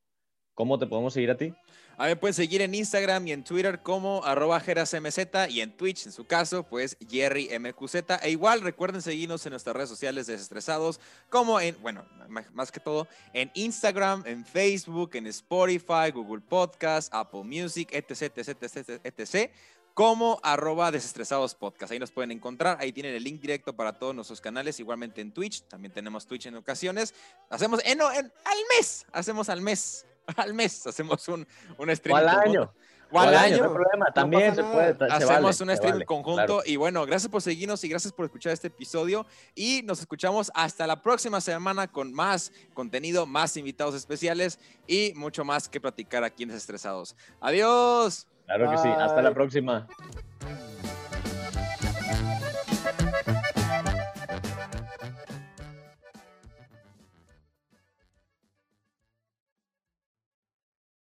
¿cómo 0.54 0.78
te 0.78 0.86
podemos 0.86 1.14
seguir 1.14 1.30
a 1.30 1.36
ti? 1.36 1.54
A 1.98 2.08
mí 2.08 2.14
pueden 2.14 2.34
seguir 2.34 2.62
en 2.62 2.74
Instagram 2.74 3.28
y 3.28 3.32
en 3.32 3.44
Twitter 3.44 3.80
como 3.80 4.24
arroba 4.24 4.58
jerasmz 4.58 5.18
y 5.50 5.60
en 5.60 5.76
Twitch, 5.76 6.06
en 6.06 6.12
su 6.12 6.24
caso, 6.24 6.64
pues 6.64 6.96
JerryMQZ. 6.98 7.94
E 8.22 8.30
igual 8.30 8.62
recuerden 8.62 9.02
seguirnos 9.02 9.44
en 9.46 9.50
nuestras 9.50 9.76
redes 9.76 9.90
sociales 9.90 10.26
desestresados, 10.26 10.98
como 11.28 11.60
en, 11.60 11.76
bueno, 11.82 12.04
más 12.28 12.72
que 12.72 12.80
todo, 12.80 13.06
en 13.32 13.50
Instagram, 13.54 14.24
en 14.26 14.44
Facebook, 14.44 15.10
en 15.14 15.26
Spotify, 15.28 16.10
Google 16.12 16.40
Podcast, 16.40 17.12
Apple 17.14 17.44
Music, 17.44 17.90
etc, 17.92 18.32
etc, 18.36 18.62
etc, 18.62 19.00
etc. 19.04 19.52
como 19.94 20.40
arroba 20.42 20.90
desestresados 20.90 21.54
podcast. 21.54 21.92
Ahí 21.92 21.98
nos 21.98 22.10
pueden 22.10 22.30
encontrar, 22.30 22.78
ahí 22.80 22.92
tienen 22.92 23.14
el 23.14 23.22
link 23.22 23.40
directo 23.40 23.74
para 23.74 23.98
todos 23.98 24.14
nuestros 24.14 24.40
canales, 24.40 24.80
igualmente 24.80 25.20
en 25.20 25.32
Twitch, 25.32 25.62
también 25.62 25.92
tenemos 25.92 26.26
Twitch 26.26 26.46
en 26.46 26.56
ocasiones. 26.56 27.14
Hacemos, 27.50 27.80
en, 27.84 28.00
al 28.00 28.58
mes, 28.76 29.06
hacemos 29.12 29.48
al 29.48 29.60
mes, 29.60 30.06
al 30.36 30.54
mes, 30.54 30.86
hacemos 30.86 31.28
un, 31.28 31.46
un 31.78 31.96
stream. 31.96 32.16
al 32.16 32.28
año. 32.28 32.72
O 33.14 33.20
al 33.20 33.34
año. 33.34 33.64
No 33.64 33.74
problema, 33.74 34.06
también 34.14 34.54
se 34.54 34.64
puede. 34.64 34.96
Hacemos 35.10 35.60
un 35.60 35.76
stream 35.76 36.00
conjunto 36.06 36.62
y 36.64 36.76
bueno, 36.76 37.04
gracias 37.04 37.30
por 37.30 37.42
seguirnos 37.42 37.84
y 37.84 37.88
gracias 37.88 38.10
por 38.10 38.24
escuchar 38.24 38.54
este 38.54 38.68
episodio 38.68 39.26
y 39.54 39.82
nos 39.84 40.00
escuchamos 40.00 40.50
hasta 40.54 40.86
la 40.86 41.02
próxima 41.02 41.42
semana 41.42 41.88
con 41.88 42.12
más 42.14 42.52
contenido, 42.72 43.26
más 43.26 43.54
invitados 43.58 43.94
especiales 43.94 44.58
y 44.86 45.12
mucho 45.14 45.44
más 45.44 45.68
que 45.68 45.78
platicar 45.78 46.24
aquí 46.24 46.44
en 46.44 46.48
Desestresados. 46.48 47.14
Adiós. 47.40 48.31
Claro 48.46 48.70
que 48.70 48.78
sí. 48.78 48.88
Hasta 48.88 49.22
la 49.22 49.32
próxima. 49.32 49.86